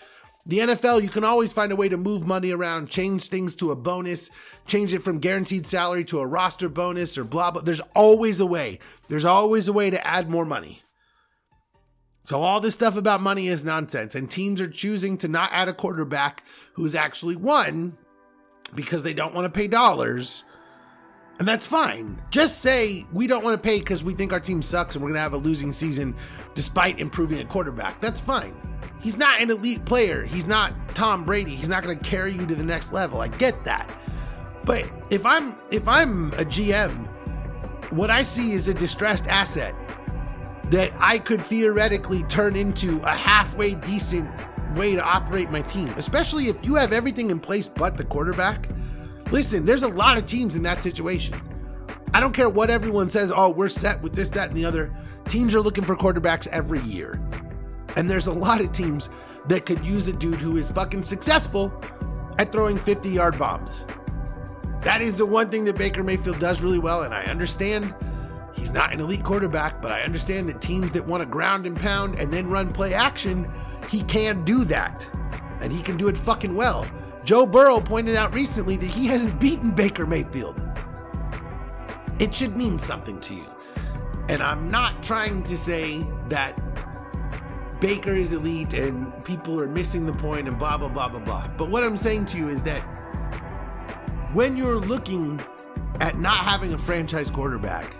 The 0.44 0.58
NFL, 0.58 1.02
you 1.02 1.08
can 1.08 1.24
always 1.24 1.54
find 1.54 1.72
a 1.72 1.76
way 1.76 1.88
to 1.88 1.96
move 1.96 2.26
money 2.26 2.50
around, 2.50 2.90
change 2.90 3.28
things 3.28 3.54
to 3.56 3.70
a 3.70 3.76
bonus, 3.76 4.28
change 4.66 4.92
it 4.92 4.98
from 4.98 5.20
guaranteed 5.20 5.66
salary 5.66 6.04
to 6.04 6.20
a 6.20 6.26
roster 6.26 6.68
bonus 6.68 7.16
or 7.16 7.24
blah 7.24 7.50
blah. 7.50 7.62
There's 7.62 7.80
always 7.96 8.40
a 8.40 8.46
way. 8.46 8.78
There's 9.08 9.24
always 9.24 9.68
a 9.68 9.72
way 9.72 9.88
to 9.88 10.06
add 10.06 10.28
more 10.28 10.44
money. 10.44 10.82
So 12.22 12.40
all 12.42 12.60
this 12.60 12.74
stuff 12.74 12.96
about 12.96 13.20
money 13.20 13.48
is 13.48 13.64
nonsense, 13.64 14.14
and 14.14 14.30
teams 14.30 14.60
are 14.60 14.68
choosing 14.68 15.18
to 15.18 15.28
not 15.28 15.50
add 15.52 15.68
a 15.68 15.72
quarterback 15.72 16.44
who's 16.74 16.94
actually 16.94 17.36
won 17.36 17.96
because 18.74 19.02
they 19.02 19.12
don't 19.12 19.34
want 19.34 19.44
to 19.44 19.50
pay 19.50 19.66
dollars. 19.66 20.44
And 21.38 21.48
that's 21.48 21.66
fine. 21.66 22.22
Just 22.30 22.60
say 22.60 23.04
we 23.12 23.26
don't 23.26 23.42
want 23.42 23.60
to 23.60 23.62
pay 23.62 23.80
because 23.80 24.04
we 24.04 24.14
think 24.14 24.32
our 24.32 24.38
team 24.38 24.62
sucks 24.62 24.94
and 24.94 25.02
we're 25.02 25.08
going 25.08 25.16
to 25.16 25.22
have 25.22 25.32
a 25.32 25.38
losing 25.38 25.72
season 25.72 26.14
despite 26.54 27.00
improving 27.00 27.40
a 27.40 27.44
quarterback. 27.44 28.00
That's 28.00 28.20
fine. 28.20 28.54
He's 29.00 29.16
not 29.16 29.40
an 29.40 29.50
elite 29.50 29.84
player. 29.84 30.24
He's 30.24 30.46
not 30.46 30.72
Tom 30.94 31.24
Brady. 31.24 31.56
He's 31.56 31.68
not 31.68 31.82
going 31.82 31.98
to 31.98 32.04
carry 32.04 32.32
you 32.32 32.46
to 32.46 32.54
the 32.54 32.62
next 32.62 32.92
level. 32.92 33.20
I 33.20 33.28
get 33.28 33.64
that. 33.64 33.92
But 34.64 34.88
if 35.10 35.26
I'm 35.26 35.56
if 35.72 35.88
I'm 35.88 36.28
a 36.34 36.44
GM, 36.44 37.10
what 37.90 38.10
I 38.10 38.22
see 38.22 38.52
is 38.52 38.68
a 38.68 38.74
distressed 38.74 39.26
asset 39.26 39.74
that 40.72 40.90
I 40.98 41.18
could 41.18 41.42
theoretically 41.42 42.22
turn 42.24 42.56
into 42.56 42.98
a 43.02 43.10
halfway 43.10 43.74
decent 43.74 44.26
way 44.74 44.94
to 44.94 45.04
operate 45.04 45.50
my 45.50 45.60
team, 45.60 45.88
especially 45.98 46.44
if 46.44 46.64
you 46.64 46.76
have 46.76 46.94
everything 46.94 47.28
in 47.30 47.38
place 47.40 47.68
but 47.68 47.98
the 47.98 48.04
quarterback. 48.04 48.70
Listen, 49.30 49.66
there's 49.66 49.82
a 49.82 49.88
lot 49.88 50.16
of 50.16 50.24
teams 50.24 50.56
in 50.56 50.62
that 50.62 50.80
situation. 50.80 51.38
I 52.14 52.20
don't 52.20 52.32
care 52.32 52.48
what 52.48 52.70
everyone 52.70 53.10
says, 53.10 53.30
oh, 53.30 53.50
we're 53.50 53.68
set 53.68 54.00
with 54.00 54.14
this, 54.14 54.30
that, 54.30 54.48
and 54.48 54.56
the 54.56 54.64
other. 54.64 54.90
Teams 55.26 55.54
are 55.54 55.60
looking 55.60 55.84
for 55.84 55.94
quarterbacks 55.94 56.46
every 56.46 56.80
year. 56.80 57.22
And 57.96 58.08
there's 58.08 58.26
a 58.26 58.32
lot 58.32 58.62
of 58.62 58.72
teams 58.72 59.10
that 59.48 59.66
could 59.66 59.84
use 59.84 60.08
a 60.08 60.12
dude 60.14 60.40
who 60.40 60.56
is 60.56 60.70
fucking 60.70 61.02
successful 61.02 61.70
at 62.38 62.50
throwing 62.50 62.78
50 62.78 63.10
yard 63.10 63.38
bombs. 63.38 63.84
That 64.80 65.02
is 65.02 65.16
the 65.16 65.26
one 65.26 65.50
thing 65.50 65.66
that 65.66 65.76
Baker 65.76 66.02
Mayfield 66.02 66.38
does 66.38 66.62
really 66.62 66.78
well. 66.78 67.02
And 67.02 67.12
I 67.12 67.24
understand 67.24 67.94
he's 68.54 68.72
not 68.72 68.92
an 68.92 69.00
elite 69.00 69.24
quarterback, 69.24 69.80
but 69.82 69.90
I 69.90 70.02
understand 70.02 70.48
that 70.48 70.60
teams 70.60 70.92
that 70.92 71.06
want 71.06 71.22
to 71.22 71.28
ground 71.28 71.66
and 71.66 71.76
pound 71.76 72.16
and 72.16 72.32
then 72.32 72.48
run 72.48 72.70
play 72.70 72.94
action, 72.94 73.50
he 73.88 74.02
can 74.02 74.44
do 74.44 74.64
that. 74.64 75.08
And 75.60 75.72
he 75.72 75.82
can 75.82 75.96
do 75.96 76.08
it 76.08 76.16
fucking 76.16 76.54
well. 76.54 76.86
Joe 77.24 77.46
Burrow 77.46 77.80
pointed 77.80 78.16
out 78.16 78.34
recently 78.34 78.76
that 78.76 78.86
he 78.86 79.06
hasn't 79.06 79.38
beaten 79.38 79.70
Baker 79.70 80.06
Mayfield. 80.06 80.60
It 82.18 82.34
should 82.34 82.56
mean 82.56 82.78
something 82.78 83.20
to 83.20 83.34
you. 83.34 83.46
And 84.28 84.42
I'm 84.42 84.70
not 84.70 85.02
trying 85.02 85.42
to 85.44 85.56
say 85.56 86.06
that 86.28 86.60
Baker 87.80 88.14
is 88.14 88.32
elite 88.32 88.74
and 88.74 89.12
people 89.24 89.60
are 89.60 89.68
missing 89.68 90.06
the 90.06 90.12
point 90.12 90.46
and 90.46 90.58
blah, 90.58 90.78
blah, 90.78 90.88
blah, 90.88 91.08
blah, 91.08 91.20
blah. 91.20 91.48
But 91.56 91.68
what 91.68 91.82
I'm 91.82 91.96
saying 91.96 92.26
to 92.26 92.38
you 92.38 92.48
is 92.48 92.62
that 92.62 92.80
when 94.32 94.56
you're 94.56 94.80
looking 94.80 95.40
at 96.00 96.18
not 96.18 96.38
having 96.38 96.74
a 96.74 96.78
franchise 96.78 97.30
quarterback, 97.30 97.96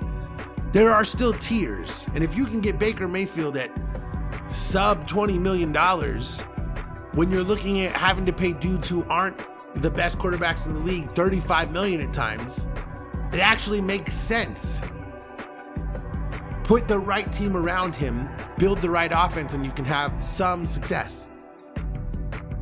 there 0.73 0.93
are 0.93 1.05
still 1.05 1.33
tiers. 1.35 2.07
And 2.15 2.25
if 2.25 2.37
you 2.37 2.47
can 2.47 2.61
get 2.61 2.79
Baker 2.79 3.09
Mayfield 3.09 3.57
at 3.57 3.71
sub 4.49 5.09
$20 5.09 5.39
million, 5.39 5.73
when 7.15 7.31
you're 7.31 7.45
looking 7.45 7.83
at 7.83 7.93
having 7.93 8.27
to 8.27 8.33
pay 8.33 8.53
dudes 8.53 8.89
who 8.89 9.05
aren't 9.05 9.39
the 9.83 9.91
best 9.91 10.19
quarterbacks 10.19 10.67
in 10.67 10.75
the 10.75 10.81
league 10.81 11.09
35 11.11 11.73
million 11.73 12.01
at 12.01 12.13
times, 12.13 12.69
it 13.33 13.41
actually 13.41 13.81
makes 13.81 14.15
sense 14.15 14.83
put 16.73 16.89
the 16.89 16.99
right 16.99 17.31
team 17.33 17.55
around 17.55 17.95
him, 17.95 18.29
build 18.57 18.79
the 18.79 18.89
right 18.89 19.13
offense, 19.15 19.53
and 19.53 19.63
you 19.63 19.71
can 19.73 19.85
have 19.85 20.25
some 20.25 20.67
success. 20.67 21.29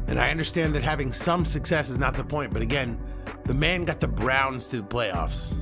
And 0.08 0.18
I 0.18 0.30
understand 0.30 0.74
that 0.74 0.82
having 0.82 1.12
some 1.12 1.44
success 1.44 1.90
is 1.90 1.98
not 1.98 2.14
the 2.14 2.24
point, 2.24 2.52
but 2.52 2.60
again, 2.60 2.98
the 3.44 3.54
man 3.54 3.84
got 3.84 4.00
the 4.00 4.08
Browns 4.08 4.66
to 4.68 4.80
the 4.80 4.86
playoffs. 4.86 5.54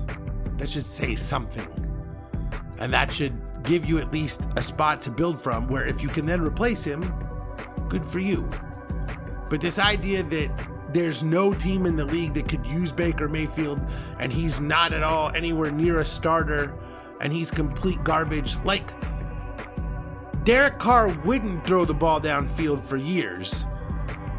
That 0.56 0.68
should 0.68 0.86
say 0.86 1.14
something. 1.14 1.87
And 2.80 2.92
that 2.92 3.12
should 3.12 3.34
give 3.64 3.86
you 3.86 3.98
at 3.98 4.12
least 4.12 4.48
a 4.56 4.62
spot 4.62 5.02
to 5.02 5.10
build 5.10 5.40
from 5.40 5.66
where 5.68 5.86
if 5.86 6.02
you 6.02 6.08
can 6.08 6.26
then 6.26 6.40
replace 6.40 6.84
him, 6.84 7.02
good 7.88 8.04
for 8.04 8.18
you. 8.18 8.48
But 9.50 9.60
this 9.60 9.78
idea 9.78 10.22
that 10.22 10.68
there's 10.92 11.22
no 11.22 11.52
team 11.52 11.86
in 11.86 11.96
the 11.96 12.04
league 12.04 12.34
that 12.34 12.48
could 12.48 12.66
use 12.66 12.92
Baker 12.92 13.28
Mayfield 13.28 13.80
and 14.18 14.32
he's 14.32 14.60
not 14.60 14.92
at 14.92 15.02
all 15.02 15.30
anywhere 15.34 15.70
near 15.70 16.00
a 16.00 16.04
starter 16.04 16.74
and 17.20 17.32
he's 17.32 17.50
complete 17.50 18.02
garbage. 18.04 18.56
Like, 18.64 18.84
Derek 20.44 20.78
Carr 20.78 21.08
wouldn't 21.24 21.66
throw 21.66 21.84
the 21.84 21.94
ball 21.94 22.20
downfield 22.20 22.80
for 22.80 22.96
years 22.96 23.66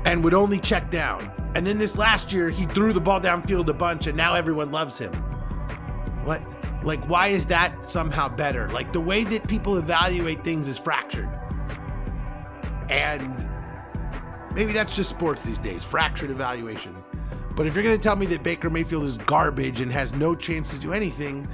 and 0.06 0.24
would 0.24 0.34
only 0.34 0.60
check 0.60 0.90
down. 0.90 1.32
And 1.56 1.66
then 1.68 1.78
this 1.78 1.98
last 1.98 2.32
year, 2.32 2.50
he 2.50 2.66
threw 2.66 2.94
the 2.94 3.02
ball 3.02 3.20
downfield 3.20 3.68
a 3.68 3.74
bunch 3.74 4.08
and 4.08 4.18
now 4.18 4.34
everyone 4.34 4.72
loves 4.72 4.98
him. 4.98 5.14
What? 6.24 6.42
Like, 6.84 7.04
why 7.10 7.28
is 7.28 7.46
that 7.48 7.86
somehow 7.88 8.30
better? 8.30 8.70
Like, 8.70 8.94
the 8.94 9.02
way 9.02 9.24
that 9.26 9.48
people 9.48 9.78
evaluate 9.78 10.44
things 10.44 10.68
is 10.68 10.78
fractured. 10.78 11.30
And 12.90 13.50
maybe 14.56 14.72
that's 14.72 14.96
just 14.96 15.10
sports 15.10 15.42
these 15.42 15.60
days 15.60 15.84
fractured 15.84 16.32
evaluations. 16.32 17.04
But 17.56 17.68
if 17.68 17.76
you're 17.76 17.84
going 17.84 17.98
to 17.98 18.02
tell 18.02 18.16
me 18.16 18.26
that 18.28 18.44
Baker 18.44 18.70
Mayfield 18.70 19.04
is 19.04 19.18
garbage 19.18 19.82
and 19.82 19.92
has 19.92 20.14
no 20.14 20.34
chance 20.34 20.72
to 20.74 20.80
do 20.80 20.94
anything, 20.94 21.46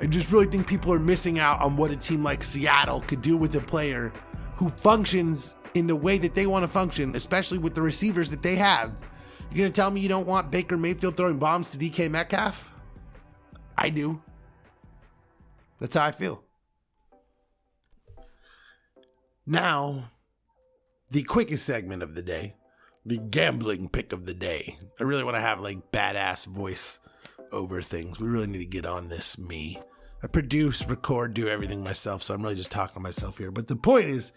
I 0.00 0.06
just 0.06 0.32
really 0.32 0.46
think 0.46 0.66
people 0.66 0.92
are 0.92 0.98
missing 0.98 1.38
out 1.38 1.60
on 1.60 1.76
what 1.76 1.90
a 1.90 1.96
team 1.96 2.22
like 2.22 2.42
Seattle 2.42 3.00
could 3.02 3.20
do 3.20 3.36
with 3.36 3.54
a 3.56 3.60
player 3.60 4.12
who 4.54 4.70
functions 4.70 5.56
in 5.74 5.86
the 5.86 5.96
way 5.96 6.18
that 6.18 6.34
they 6.34 6.46
want 6.46 6.62
to 6.62 6.68
function, 6.68 7.14
especially 7.14 7.58
with 7.58 7.74
the 7.74 7.82
receivers 7.82 8.30
that 8.30 8.42
they 8.42 8.56
have. 8.56 8.92
You're 9.50 9.64
going 9.64 9.72
to 9.72 9.80
tell 9.80 9.90
me 9.90 10.00
you 10.00 10.08
don't 10.08 10.26
want 10.26 10.50
Baker 10.50 10.76
Mayfield 10.76 11.16
throwing 11.16 11.38
bombs 11.38 11.72
to 11.72 11.78
DK 11.78 12.10
Metcalf? 12.10 12.72
I 13.78 13.90
do. 13.90 14.20
That's 15.78 15.94
how 15.94 16.04
I 16.04 16.10
feel. 16.10 16.42
Now, 19.46 20.10
the 21.10 21.22
quickest 21.22 21.64
segment 21.64 22.02
of 22.02 22.14
the 22.14 22.22
day, 22.22 22.54
the 23.06 23.18
gambling 23.18 23.88
pick 23.88 24.12
of 24.12 24.26
the 24.26 24.34
day. 24.34 24.78
I 25.00 25.04
really 25.04 25.24
want 25.24 25.36
to 25.36 25.40
have 25.40 25.60
like 25.60 25.92
badass 25.92 26.46
voice 26.46 26.98
over 27.52 27.80
things. 27.80 28.18
We 28.18 28.28
really 28.28 28.48
need 28.48 28.58
to 28.58 28.66
get 28.66 28.84
on 28.84 29.08
this, 29.08 29.38
me. 29.38 29.80
I 30.22 30.26
produce, 30.26 30.84
record, 30.86 31.32
do 31.32 31.48
everything 31.48 31.84
myself, 31.84 32.22
so 32.22 32.34
I'm 32.34 32.42
really 32.42 32.56
just 32.56 32.72
talking 32.72 32.94
to 32.94 33.00
myself 33.00 33.38
here. 33.38 33.52
But 33.52 33.68
the 33.68 33.76
point 33.76 34.08
is, 34.08 34.32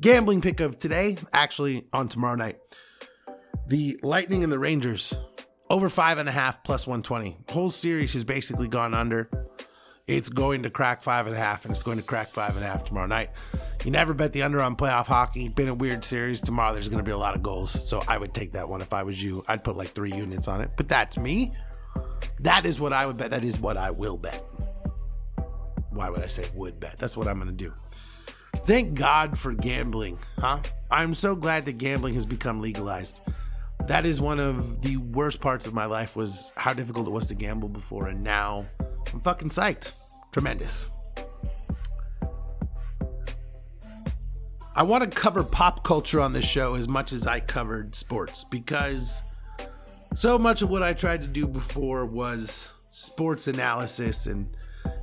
gambling 0.00 0.40
pick 0.40 0.60
of 0.60 0.78
today, 0.78 1.18
actually 1.32 1.86
on 1.92 2.08
tomorrow 2.08 2.36
night. 2.36 2.58
The 3.66 4.00
Lightning 4.02 4.42
and 4.42 4.50
the 4.50 4.58
Rangers, 4.58 5.12
over 5.70 5.88
five 5.88 6.18
and 6.18 6.28
a 6.28 6.32
half 6.32 6.62
plus 6.62 6.86
120. 6.86 7.36
Whole 7.50 7.70
series 7.70 8.12
has 8.14 8.24
basically 8.24 8.68
gone 8.68 8.94
under. 8.94 9.28
It's 10.06 10.30
going 10.30 10.62
to 10.62 10.70
crack 10.70 11.02
five 11.02 11.26
and 11.26 11.36
a 11.36 11.38
half, 11.38 11.66
and 11.66 11.72
it's 11.72 11.82
going 11.82 11.98
to 11.98 12.02
crack 12.02 12.28
five 12.28 12.56
and 12.56 12.64
a 12.64 12.66
half 12.66 12.84
tomorrow 12.84 13.06
night. 13.06 13.28
You 13.84 13.90
never 13.90 14.14
bet 14.14 14.32
the 14.32 14.42
under 14.42 14.62
on 14.62 14.74
playoff 14.74 15.06
hockey. 15.06 15.48
Been 15.48 15.68
a 15.68 15.74
weird 15.74 16.02
series. 16.02 16.40
Tomorrow 16.40 16.72
there's 16.72 16.88
going 16.88 17.04
to 17.04 17.04
be 17.04 17.12
a 17.12 17.18
lot 17.18 17.34
of 17.34 17.42
goals, 17.42 17.70
so 17.70 18.02
I 18.08 18.16
would 18.16 18.32
take 18.32 18.52
that 18.52 18.68
one 18.68 18.80
if 18.80 18.94
I 18.94 19.02
was 19.02 19.22
you. 19.22 19.44
I'd 19.48 19.62
put 19.62 19.76
like 19.76 19.88
three 19.88 20.12
units 20.12 20.48
on 20.48 20.62
it, 20.62 20.70
but 20.76 20.88
that's 20.88 21.18
me. 21.18 21.54
That 22.40 22.64
is 22.64 22.80
what 22.80 22.94
I 22.94 23.04
would 23.04 23.18
bet. 23.18 23.30
That 23.30 23.44
is 23.44 23.60
what 23.60 23.76
I 23.76 23.90
will 23.90 24.16
bet. 24.16 24.42
Why 25.90 26.08
would 26.08 26.22
I 26.22 26.26
say 26.26 26.48
would 26.54 26.80
bet? 26.80 26.98
That's 26.98 27.16
what 27.16 27.28
I'm 27.28 27.38
going 27.38 27.54
to 27.54 27.54
do. 27.54 27.72
Thank 28.66 28.94
God 28.94 29.38
for 29.38 29.52
gambling, 29.52 30.18
huh? 30.38 30.60
I'm 30.90 31.12
so 31.12 31.36
glad 31.36 31.66
that 31.66 31.76
gambling 31.78 32.14
has 32.14 32.24
become 32.24 32.60
legalized. 32.60 33.20
That 33.88 34.04
is 34.04 34.20
one 34.20 34.38
of 34.38 34.82
the 34.82 34.98
worst 34.98 35.40
parts 35.40 35.66
of 35.66 35.72
my 35.72 35.86
life 35.86 36.14
was 36.14 36.52
how 36.58 36.74
difficult 36.74 37.06
it 37.06 37.10
was 37.10 37.28
to 37.28 37.34
gamble 37.34 37.70
before 37.70 38.08
and 38.08 38.22
now 38.22 38.66
I'm 39.10 39.20
fucking 39.22 39.48
psyched. 39.48 39.92
Tremendous. 40.30 40.90
I 44.76 44.82
want 44.82 45.04
to 45.04 45.08
cover 45.08 45.42
pop 45.42 45.84
culture 45.84 46.20
on 46.20 46.34
this 46.34 46.44
show 46.44 46.74
as 46.74 46.86
much 46.86 47.14
as 47.14 47.26
I 47.26 47.40
covered 47.40 47.96
sports 47.96 48.44
because 48.44 49.22
so 50.14 50.38
much 50.38 50.60
of 50.60 50.68
what 50.68 50.82
I 50.82 50.92
tried 50.92 51.22
to 51.22 51.28
do 51.28 51.48
before 51.48 52.04
was 52.04 52.74
sports 52.90 53.48
analysis 53.48 54.26
and 54.26 54.54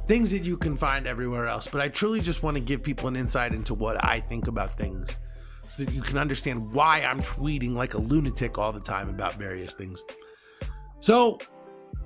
things 0.05 0.29
that 0.29 0.43
you 0.43 0.57
can 0.57 0.77
find 0.77 1.07
everywhere 1.07 1.47
else. 1.47 1.67
But 1.67 1.81
I 1.81 1.89
truly 1.89 2.21
just 2.21 2.43
want 2.43 2.55
to 2.55 2.61
give 2.61 2.83
people 2.83 3.07
an 3.07 3.15
insight 3.15 3.55
into 3.55 3.73
what 3.73 4.05
I 4.05 4.19
think 4.19 4.47
about 4.47 4.77
things 4.77 5.17
so 5.67 5.83
that 5.83 5.93
you 5.93 6.01
can 6.01 6.17
understand 6.17 6.71
why 6.71 7.01
I'm 7.01 7.19
tweeting 7.19 7.73
like 7.73 7.93
a 7.93 7.99
lunatic 7.99 8.57
all 8.57 8.71
the 8.71 8.79
time 8.79 9.09
about 9.09 9.35
various 9.35 9.73
things. 9.73 10.03
So, 10.99 11.39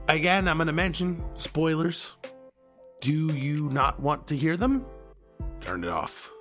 Again, 0.10 0.47
I'm 0.47 0.57
going 0.57 0.66
to 0.66 0.74
mention 0.74 1.24
spoilers. 1.36 2.16
Do 2.99 3.32
you 3.32 3.70
not 3.70 3.99
want 3.99 4.26
to 4.30 4.36
hear 4.36 4.57
them? 4.57 4.84
Turn 5.62 5.84
it 5.84 5.89
off. 5.91 6.32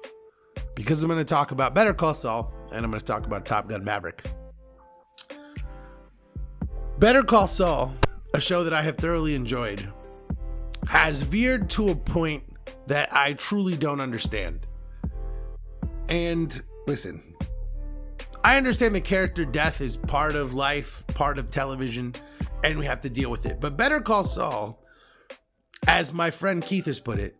Because 0.74 1.02
I'm 1.02 1.10
going 1.10 1.20
to 1.20 1.24
talk 1.24 1.50
about 1.50 1.74
Better 1.74 1.92
Call 1.92 2.14
Saul 2.14 2.50
and 2.72 2.82
I'm 2.82 2.90
going 2.90 2.98
to 2.98 3.04
talk 3.04 3.26
about 3.26 3.44
Top 3.44 3.68
Gun 3.68 3.84
Maverick. 3.84 4.24
Better 6.98 7.22
Call 7.22 7.46
Saul, 7.46 7.92
a 8.32 8.40
show 8.40 8.64
that 8.64 8.72
I 8.72 8.80
have 8.80 8.96
thoroughly 8.96 9.34
enjoyed, 9.34 9.86
has 10.86 11.20
veered 11.20 11.68
to 11.70 11.90
a 11.90 11.94
point 11.94 12.44
that 12.86 13.14
I 13.14 13.34
truly 13.34 13.76
don't 13.76 14.00
understand. 14.00 14.66
And 16.08 16.58
listen, 16.88 17.34
I 18.42 18.56
understand 18.56 18.94
the 18.94 19.00
character 19.02 19.44
death 19.44 19.82
is 19.82 19.98
part 19.98 20.34
of 20.34 20.54
life, 20.54 21.06
part 21.08 21.36
of 21.36 21.50
television, 21.50 22.14
and 22.64 22.78
we 22.78 22.86
have 22.86 23.02
to 23.02 23.10
deal 23.10 23.30
with 23.30 23.44
it. 23.44 23.60
But 23.60 23.76
Better 23.76 24.00
Call 24.00 24.24
Saul, 24.24 24.82
as 25.86 26.14
my 26.14 26.30
friend 26.30 26.62
Keith 26.62 26.86
has 26.86 26.98
put 26.98 27.18
it, 27.18 27.36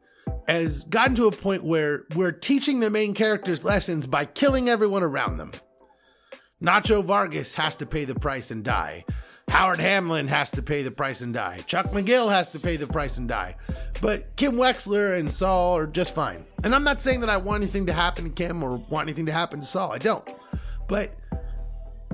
has 0.46 0.84
gotten 0.84 1.14
to 1.14 1.28
a 1.28 1.32
point 1.32 1.64
where 1.64 2.04
we're 2.14 2.30
teaching 2.30 2.80
the 2.80 2.90
main 2.90 3.14
characters 3.14 3.64
lessons 3.64 4.06
by 4.06 4.26
killing 4.26 4.68
everyone 4.68 5.02
around 5.02 5.38
them. 5.38 5.52
Nacho 6.62 7.02
Vargas 7.02 7.54
has 7.54 7.74
to 7.76 7.86
pay 7.86 8.04
the 8.04 8.14
price 8.14 8.50
and 8.50 8.62
die. 8.62 9.06
Howard 9.48 9.80
Hamlin 9.80 10.28
has 10.28 10.50
to 10.52 10.62
pay 10.62 10.82
the 10.82 10.90
price 10.90 11.22
and 11.22 11.32
die. 11.32 11.60
Chuck 11.66 11.86
McGill 11.86 12.30
has 12.30 12.48
to 12.50 12.60
pay 12.60 12.76
the 12.76 12.86
price 12.86 13.18
and 13.18 13.28
die. 13.28 13.56
But 14.00 14.36
Kim 14.36 14.52
Wexler 14.52 15.18
and 15.18 15.32
Saul 15.32 15.76
are 15.76 15.86
just 15.86 16.14
fine. 16.14 16.44
And 16.62 16.74
I'm 16.74 16.84
not 16.84 17.00
saying 17.00 17.20
that 17.20 17.30
I 17.30 17.38
want 17.38 17.62
anything 17.62 17.86
to 17.86 17.92
happen 17.92 18.24
to 18.24 18.30
Kim 18.30 18.62
or 18.62 18.76
want 18.76 19.08
anything 19.08 19.26
to 19.26 19.32
happen 19.32 19.60
to 19.60 19.66
Saul. 19.66 19.92
I 19.92 19.98
don't. 19.98 20.28
But 20.86 21.16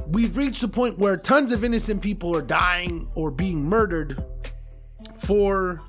we've 0.06 0.36
reached 0.36 0.62
a 0.62 0.68
point 0.68 0.98
where 0.98 1.16
tons 1.16 1.52
of 1.52 1.64
innocent 1.64 2.02
people 2.02 2.36
are 2.36 2.42
dying 2.42 3.08
or 3.14 3.30
being 3.30 3.68
murdered 3.68 4.22
for 5.16 5.82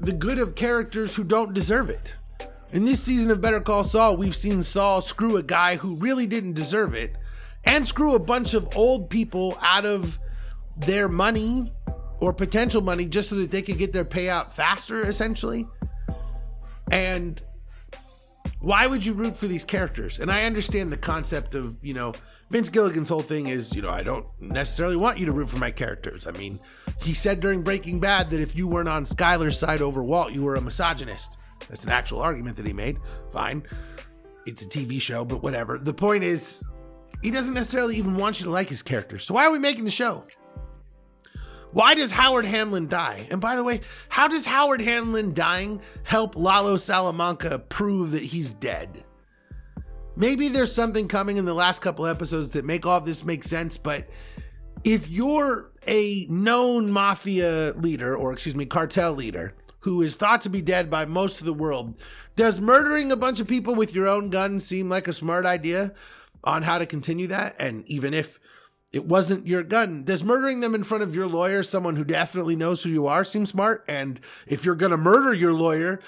the 0.00 0.12
good 0.12 0.38
of 0.38 0.54
characters 0.54 1.14
who 1.14 1.24
don't 1.24 1.54
deserve 1.54 1.88
it. 1.88 2.14
In 2.72 2.84
this 2.84 3.02
season 3.02 3.30
of 3.30 3.40
Better 3.40 3.60
Call 3.60 3.84
Saul, 3.84 4.16
we've 4.16 4.36
seen 4.36 4.62
Saul 4.62 5.00
screw 5.00 5.36
a 5.36 5.42
guy 5.42 5.76
who 5.76 5.94
really 5.96 6.26
didn't 6.26 6.52
deserve 6.52 6.94
it 6.94 7.16
and 7.64 7.86
screw 7.86 8.14
a 8.14 8.18
bunch 8.18 8.54
of 8.54 8.76
old 8.76 9.10
people 9.10 9.58
out 9.60 9.84
of 9.84 10.18
their 10.76 11.08
money 11.08 11.72
or 12.20 12.32
potential 12.32 12.80
money 12.80 13.06
just 13.06 13.28
so 13.28 13.36
that 13.36 13.50
they 13.50 13.62
could 13.62 13.78
get 13.78 13.92
their 13.92 14.04
payout 14.04 14.50
faster, 14.50 15.08
essentially. 15.08 15.66
And 16.90 17.40
why 18.60 18.86
would 18.86 19.04
you 19.04 19.12
root 19.12 19.36
for 19.36 19.46
these 19.46 19.64
characters? 19.64 20.18
And 20.18 20.30
I 20.30 20.44
understand 20.44 20.92
the 20.92 20.96
concept 20.96 21.54
of, 21.54 21.78
you 21.82 21.94
know, 21.94 22.14
Vince 22.50 22.70
Gilligan's 22.70 23.10
whole 23.10 23.22
thing 23.22 23.48
is, 23.48 23.74
you 23.74 23.82
know, 23.82 23.90
I 23.90 24.02
don't 24.02 24.26
necessarily 24.40 24.96
want 24.96 25.18
you 25.18 25.26
to 25.26 25.32
root 25.32 25.50
for 25.50 25.58
my 25.58 25.70
characters. 25.70 26.26
I 26.26 26.30
mean, 26.32 26.58
he 27.02 27.12
said 27.12 27.40
during 27.40 27.62
Breaking 27.62 28.00
Bad 28.00 28.30
that 28.30 28.40
if 28.40 28.56
you 28.56 28.66
weren't 28.66 28.88
on 28.88 29.04
Skyler's 29.04 29.58
side 29.58 29.82
over 29.82 30.02
Walt, 30.02 30.32
you 30.32 30.42
were 30.42 30.54
a 30.56 30.60
misogynist. 30.60 31.36
That's 31.68 31.84
an 31.84 31.92
actual 31.92 32.20
argument 32.20 32.56
that 32.56 32.66
he 32.66 32.72
made. 32.72 32.98
Fine. 33.30 33.64
It's 34.46 34.62
a 34.62 34.68
TV 34.68 35.00
show, 35.00 35.24
but 35.24 35.42
whatever. 35.42 35.78
The 35.78 35.92
point 35.92 36.24
is, 36.24 36.64
he 37.22 37.30
doesn't 37.30 37.54
necessarily 37.54 37.96
even 37.96 38.16
want 38.16 38.40
you 38.40 38.44
to 38.44 38.50
like 38.50 38.68
his 38.68 38.82
character. 38.82 39.18
So 39.18 39.34
why 39.34 39.44
are 39.44 39.50
we 39.50 39.58
making 39.58 39.84
the 39.84 39.90
show? 39.90 40.24
Why 41.72 41.94
does 41.94 42.12
Howard 42.12 42.46
Hamlin 42.46 42.88
die? 42.88 43.26
And 43.30 43.40
by 43.40 43.56
the 43.56 43.64
way, 43.64 43.82
how 44.08 44.26
does 44.28 44.46
Howard 44.46 44.80
Hamlin 44.80 45.34
dying 45.34 45.82
help 46.02 46.34
Lalo 46.34 46.76
Salamanca 46.76 47.58
prove 47.58 48.12
that 48.12 48.22
he's 48.22 48.52
dead? 48.54 49.04
Maybe 50.16 50.48
there's 50.48 50.74
something 50.74 51.08
coming 51.08 51.36
in 51.36 51.44
the 51.44 51.54
last 51.54 51.80
couple 51.80 52.06
episodes 52.06 52.50
that 52.50 52.64
make 52.64 52.86
all 52.86 52.96
of 52.96 53.04
this 53.04 53.24
make 53.24 53.44
sense, 53.44 53.76
but 53.76 54.08
if 54.82 55.08
you're 55.08 55.70
a 55.86 56.26
known 56.28 56.90
mafia 56.90 57.74
leader, 57.76 58.16
or 58.16 58.32
excuse 58.32 58.56
me, 58.56 58.66
cartel 58.66 59.12
leader, 59.12 59.54
who 59.80 60.02
is 60.02 60.16
thought 60.16 60.40
to 60.42 60.50
be 60.50 60.62
dead 60.62 60.90
by 60.90 61.04
most 61.04 61.40
of 61.40 61.46
the 61.46 61.52
world, 61.52 61.94
does 62.34 62.60
murdering 62.60 63.12
a 63.12 63.16
bunch 63.16 63.40
of 63.40 63.46
people 63.46 63.74
with 63.74 63.94
your 63.94 64.08
own 64.08 64.30
gun 64.30 64.58
seem 64.58 64.88
like 64.88 65.06
a 65.06 65.12
smart 65.12 65.46
idea 65.46 65.92
on 66.44 66.62
how 66.62 66.78
to 66.78 66.86
continue 66.86 67.26
that? 67.28 67.56
And 67.58 67.86
even 67.86 68.14
if 68.14 68.38
it 68.92 69.04
wasn't 69.04 69.46
your 69.46 69.62
gun. 69.62 70.04
Does 70.04 70.24
murdering 70.24 70.60
them 70.60 70.74
in 70.74 70.82
front 70.82 71.02
of 71.02 71.14
your 71.14 71.26
lawyer, 71.26 71.62
someone 71.62 71.96
who 71.96 72.04
definitely 72.04 72.56
knows 72.56 72.82
who 72.82 72.88
you 72.88 73.06
are, 73.06 73.24
seem 73.24 73.44
smart? 73.44 73.84
And 73.86 74.18
if 74.46 74.64
you're 74.64 74.74
going 74.74 74.92
to 74.92 74.96
murder 74.96 75.34
your 75.34 75.52
lawyer, 75.52 76.00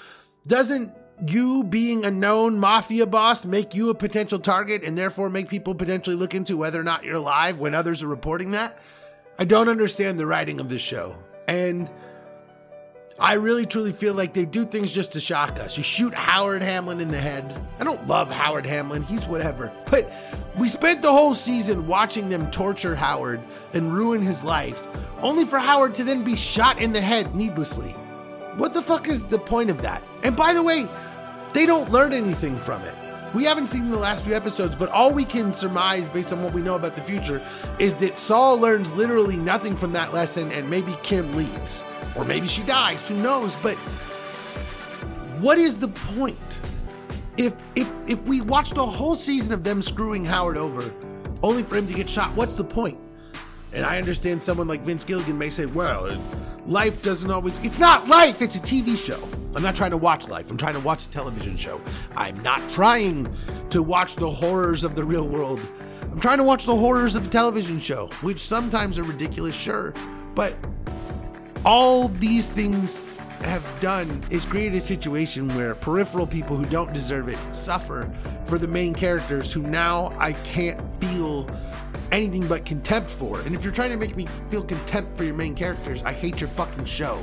doesn't 0.47 0.91
you 1.27 1.63
being 1.63 2.03
a 2.03 2.09
known 2.09 2.57
mafia 2.57 3.05
boss 3.05 3.45
make 3.45 3.75
you 3.75 3.91
a 3.91 3.95
potential 3.95 4.39
target 4.39 4.81
and 4.83 4.97
therefore 4.97 5.29
make 5.29 5.47
people 5.49 5.75
potentially 5.75 6.15
look 6.15 6.33
into 6.33 6.57
whether 6.57 6.79
or 6.79 6.83
not 6.83 7.03
you're 7.03 7.17
alive 7.17 7.59
when 7.59 7.75
others 7.75 8.01
are 8.01 8.07
reporting 8.07 8.51
that? 8.51 8.81
I 9.37 9.45
don't 9.45 9.69
understand 9.69 10.19
the 10.19 10.25
writing 10.25 10.59
of 10.59 10.69
this 10.69 10.81
show. 10.81 11.15
And 11.47 11.89
I 13.21 13.33
really 13.33 13.67
truly 13.67 13.91
feel 13.91 14.15
like 14.15 14.33
they 14.33 14.45
do 14.45 14.65
things 14.65 14.91
just 14.91 15.13
to 15.13 15.19
shock 15.19 15.59
us. 15.59 15.77
You 15.77 15.83
shoot 15.83 16.11
Howard 16.11 16.63
Hamlin 16.63 16.99
in 16.99 17.11
the 17.11 17.19
head. 17.19 17.55
I 17.79 17.83
don't 17.83 18.07
love 18.07 18.31
Howard 18.31 18.65
Hamlin, 18.65 19.03
he's 19.03 19.25
whatever. 19.25 19.71
But 19.91 20.11
we 20.57 20.67
spent 20.67 21.03
the 21.03 21.11
whole 21.11 21.35
season 21.35 21.85
watching 21.85 22.29
them 22.29 22.49
torture 22.49 22.95
Howard 22.95 23.39
and 23.73 23.93
ruin 23.93 24.23
his 24.23 24.43
life, 24.43 24.87
only 25.21 25.45
for 25.45 25.59
Howard 25.59 25.93
to 25.95 26.03
then 26.03 26.23
be 26.23 26.35
shot 26.35 26.79
in 26.79 26.93
the 26.93 27.01
head 27.01 27.35
needlessly. 27.35 27.91
What 28.57 28.73
the 28.73 28.81
fuck 28.81 29.07
is 29.07 29.23
the 29.23 29.37
point 29.37 29.69
of 29.69 29.83
that? 29.83 30.01
And 30.23 30.35
by 30.35 30.55
the 30.55 30.63
way, 30.63 30.87
they 31.53 31.67
don't 31.67 31.91
learn 31.91 32.13
anything 32.13 32.57
from 32.57 32.81
it. 32.81 32.95
We 33.33 33.45
haven't 33.45 33.67
seen 33.67 33.89
the 33.89 33.97
last 33.97 34.25
few 34.25 34.33
episodes, 34.33 34.75
but 34.75 34.89
all 34.89 35.13
we 35.13 35.23
can 35.23 35.53
surmise 35.53 36.09
based 36.09 36.33
on 36.33 36.43
what 36.43 36.53
we 36.53 36.61
know 36.61 36.75
about 36.75 36.97
the 36.97 37.01
future 37.01 37.41
is 37.79 37.95
that 37.99 38.17
Saul 38.17 38.59
learns 38.59 38.93
literally 38.93 39.37
nothing 39.37 39.73
from 39.73 39.93
that 39.93 40.13
lesson 40.13 40.51
and 40.51 40.69
maybe 40.69 40.97
Kim 41.01 41.33
leaves. 41.35 41.85
Or 42.17 42.25
maybe 42.25 42.47
she 42.47 42.61
dies, 42.63 43.07
who 43.07 43.15
knows? 43.15 43.55
But 43.57 43.77
what 45.39 45.57
is 45.57 45.75
the 45.75 45.87
point? 45.87 46.59
If 47.37 47.55
if 47.75 47.89
if 48.05 48.21
we 48.23 48.41
watched 48.41 48.75
a 48.75 48.83
whole 48.83 49.15
season 49.15 49.53
of 49.53 49.63
them 49.63 49.81
screwing 49.81 50.25
Howard 50.25 50.57
over 50.57 50.93
only 51.41 51.63
for 51.63 51.77
him 51.77 51.87
to 51.87 51.93
get 51.93 52.09
shot, 52.09 52.35
what's 52.35 52.55
the 52.55 52.65
point? 52.65 52.99
And 53.71 53.85
I 53.85 53.97
understand 53.97 54.43
someone 54.43 54.67
like 54.67 54.81
Vince 54.81 55.05
Gilligan 55.05 55.37
may 55.37 55.49
say, 55.49 55.65
well, 55.65 56.21
life 56.67 57.01
doesn't 57.01 57.31
always. 57.31 57.63
It's 57.63 57.79
not 57.79 58.09
life, 58.09 58.41
it's 58.41 58.57
a 58.57 58.59
TV 58.59 58.97
show. 58.97 59.25
I'm 59.55 59.63
not 59.63 59.75
trying 59.75 59.91
to 59.91 59.97
watch 59.97 60.27
life, 60.27 60.49
I'm 60.49 60.57
trying 60.57 60.75
to 60.75 60.79
watch 60.79 61.05
a 61.05 61.11
television 61.11 61.55
show. 61.55 61.81
I'm 62.15 62.41
not 62.41 62.61
trying 62.71 63.33
to 63.69 63.83
watch 63.83 64.15
the 64.15 64.29
horrors 64.29 64.83
of 64.83 64.95
the 64.95 65.03
real 65.03 65.27
world. 65.27 65.59
I'm 66.01 66.19
trying 66.19 66.37
to 66.39 66.43
watch 66.43 66.65
the 66.65 66.75
horrors 66.75 67.15
of 67.15 67.27
a 67.27 67.29
television 67.29 67.79
show, 67.79 68.07
which 68.21 68.39
sometimes 68.39 68.99
are 68.99 69.03
ridiculous, 69.03 69.55
sure. 69.55 69.93
But 70.35 70.55
all 71.65 72.07
these 72.09 72.49
things 72.49 73.05
have 73.45 73.65
done 73.81 74.21
is 74.29 74.45
create 74.45 74.73
a 74.73 74.79
situation 74.79 75.47
where 75.49 75.73
peripheral 75.75 76.27
people 76.27 76.55
who 76.55 76.65
don't 76.65 76.93
deserve 76.93 77.27
it 77.27 77.37
suffer 77.55 78.11
for 78.45 78.57
the 78.57 78.67
main 78.67 78.93
characters 78.93 79.51
who 79.51 79.61
now 79.61 80.11
I 80.19 80.33
can't 80.33 80.79
feel 81.01 81.49
anything 82.11 82.47
but 82.47 82.65
contempt 82.65 83.09
for. 83.09 83.39
And 83.41 83.55
if 83.55 83.63
you're 83.63 83.73
trying 83.73 83.91
to 83.91 83.97
make 83.97 84.15
me 84.15 84.27
feel 84.49 84.63
contempt 84.63 85.17
for 85.17 85.23
your 85.23 85.33
main 85.33 85.55
characters, 85.55 86.03
I 86.03 86.13
hate 86.13 86.41
your 86.41 86.49
fucking 86.51 86.85
show. 86.85 87.17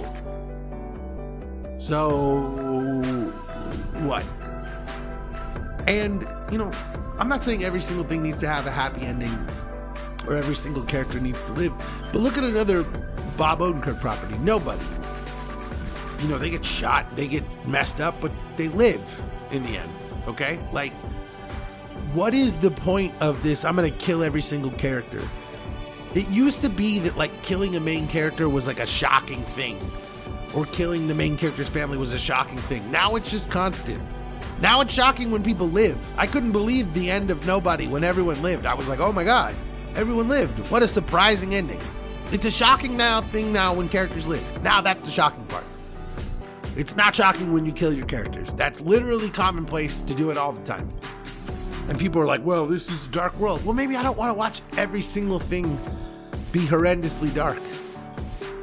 So, 1.79 3.01
what? 4.05 4.25
And, 5.87 6.27
you 6.51 6.59
know, 6.59 6.71
I'm 7.19 7.29
not 7.29 7.45
saying 7.45 7.65
every 7.65 7.81
single 7.81 8.05
thing 8.05 8.23
needs 8.23 8.39
to 8.41 8.49
have 8.49 8.67
a 8.67 8.71
happy 8.71 9.03
ending 9.03 9.37
or 10.27 10.35
every 10.35 10.57
single 10.57 10.83
character 10.83 11.19
needs 11.21 11.43
to 11.45 11.53
live, 11.53 11.73
but 12.13 12.21
look 12.21 12.37
at 12.37 12.45
another 12.45 12.83
Bob 13.37 13.61
Odenkirk 13.61 14.01
property. 14.01 14.37
Nobody. 14.39 14.85
You 16.21 16.29
know, 16.29 16.37
they 16.37 16.51
get 16.51 16.65
shot, 16.65 17.07
they 17.17 17.29
get 17.29 17.45
messed 17.67 18.01
up, 18.01 18.21
but 18.21 18.33
they 18.57 18.69
live 18.69 19.33
in 19.53 19.63
the 19.63 19.79
end. 19.79 19.93
Okay? 20.27 20.59
Like, 20.73 20.93
what 22.13 22.35
is 22.35 22.59
the 22.59 22.71
point 22.71 23.15
of 23.21 23.43
this? 23.43 23.65
I'm 23.65 23.77
gonna 23.77 23.91
kill 23.91 24.23
every 24.23 24.43
single 24.43 24.73
character. 24.73 25.23
It 26.15 26.29
used 26.31 26.61
to 26.63 26.69
be 26.69 26.99
that 27.01 27.17
like 27.17 27.43
killing 27.43 27.77
a 27.77 27.81
main 27.81 28.09
character 28.09 28.49
was 28.49 28.67
like 28.67 28.81
a 28.81 28.87
shocking 28.87 29.45
thing, 29.45 29.79
or 30.55 30.65
killing 30.67 31.09
the 31.09 31.15
main 31.15 31.37
character's 31.37 31.69
family 31.69 31.99
was 31.99 32.13
a 32.13 32.19
shocking 32.19 32.59
thing. 32.59 32.91
Now 32.91 33.17
it's 33.17 33.31
just 33.31 33.51
constant. 33.51 34.03
Now 34.61 34.81
it's 34.81 34.93
shocking 34.93 35.31
when 35.31 35.43
people 35.43 35.69
live. 35.69 35.99
I 36.17 36.27
couldn't 36.27 36.53
believe 36.53 36.93
the 36.95 37.11
end 37.11 37.31
of 37.31 37.47
Nobody 37.47 37.87
when 37.87 38.03
everyone 38.05 38.43
lived. 38.43 38.67
I 38.67 38.75
was 38.75 38.89
like, 38.89 39.01
oh 39.01 39.13
my 39.13 39.25
god, 39.25 39.55
everyone 39.95 40.29
lived. 40.29 40.59
What 40.71 40.83
a 40.83 40.89
surprising 40.89 41.55
ending. 41.55 41.81
It's 42.33 42.45
a 42.45 42.51
shocking 42.51 42.97
now 42.97 43.21
thing 43.21 43.53
now 43.53 43.73
when 43.73 43.89
characters 43.89 44.29
live. 44.29 44.45
Now 44.63 44.81
that's 44.81 45.05
the 45.05 45.11
shocking 45.11 45.45
part. 45.47 45.65
It's 46.77 46.95
not 46.95 47.15
shocking 47.15 47.53
when 47.53 47.65
you 47.65 47.73
kill 47.73 47.93
your 47.93 48.07
characters. 48.07 48.53
That's 48.55 48.81
literally 48.81 49.31
commonplace 49.31 50.03
to 50.03 50.15
do 50.15 50.31
it 50.31 50.37
all 50.37 50.53
the 50.53 50.63
time. 50.65 50.89
And 51.89 51.99
people 51.99 52.21
are 52.21 52.27
like, 52.27 52.45
well, 52.45 52.67
this 52.67 52.91
is 52.91 53.07
a 53.07 53.11
dark 53.11 53.37
world. 53.39 53.65
Well, 53.65 53.75
maybe 53.75 53.97
I 53.97 54.03
don't 54.03 54.19
want 54.19 54.31
to 54.31 54.35
watch 54.35 54.61
every 54.77 55.03
single 55.03 55.39
thing 55.39 55.81
be 56.53 56.61
horrendously 56.61 57.35
dark. 57.35 57.61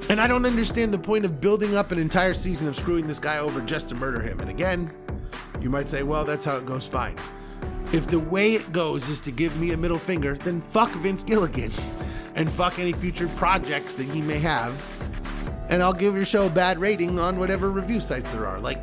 And 0.10 0.22
I 0.22 0.28
don't 0.28 0.46
understand 0.46 0.94
the 0.94 1.00
point 1.00 1.26
of 1.26 1.42
building 1.42 1.76
up 1.76 1.92
an 1.92 1.98
entire 1.98 2.34
season 2.34 2.68
of 2.68 2.76
screwing 2.76 3.08
this 3.08 3.20
guy 3.20 3.40
over 3.40 3.60
just 3.62 3.90
to 3.90 3.96
murder 3.96 4.22
him. 4.22 4.40
And 4.40 4.50
again, 4.50 4.92
you 5.60 5.70
might 5.70 5.90
say, 5.90 6.04
well, 6.04 6.24
that's 6.24 6.46
how 6.46 6.58
it 6.58 6.66
goes, 6.66 6.88
fine. 6.88 7.16
If 7.92 8.08
the 8.08 8.20
way 8.20 8.54
it 8.54 8.72
goes 8.72 9.10
is 9.10 9.20
to 9.22 9.32
give 9.32 9.58
me 9.60 9.72
a 9.72 9.78
middle 9.78 9.98
finger, 9.98 10.36
then 10.36 10.62
fuck 10.62 10.90
Vince 10.92 11.24
Gilligan. 11.24 11.72
and 12.36 12.52
fuck 12.52 12.80
any 12.80 12.94
future 12.94 13.28
projects 13.30 13.96
that 13.96 14.06
he 14.06 14.22
may 14.22 14.40
have. 14.40 14.74
And 15.70 15.82
I'll 15.82 15.94
give 15.94 16.16
your 16.16 16.26
show 16.26 16.46
a 16.46 16.50
bad 16.50 16.78
rating 16.78 17.20
on 17.20 17.40
whatever 17.40 17.72
review 17.72 18.00
sites 18.00 18.32
there 18.32 18.46
are. 18.46 18.60
Like, 18.60 18.78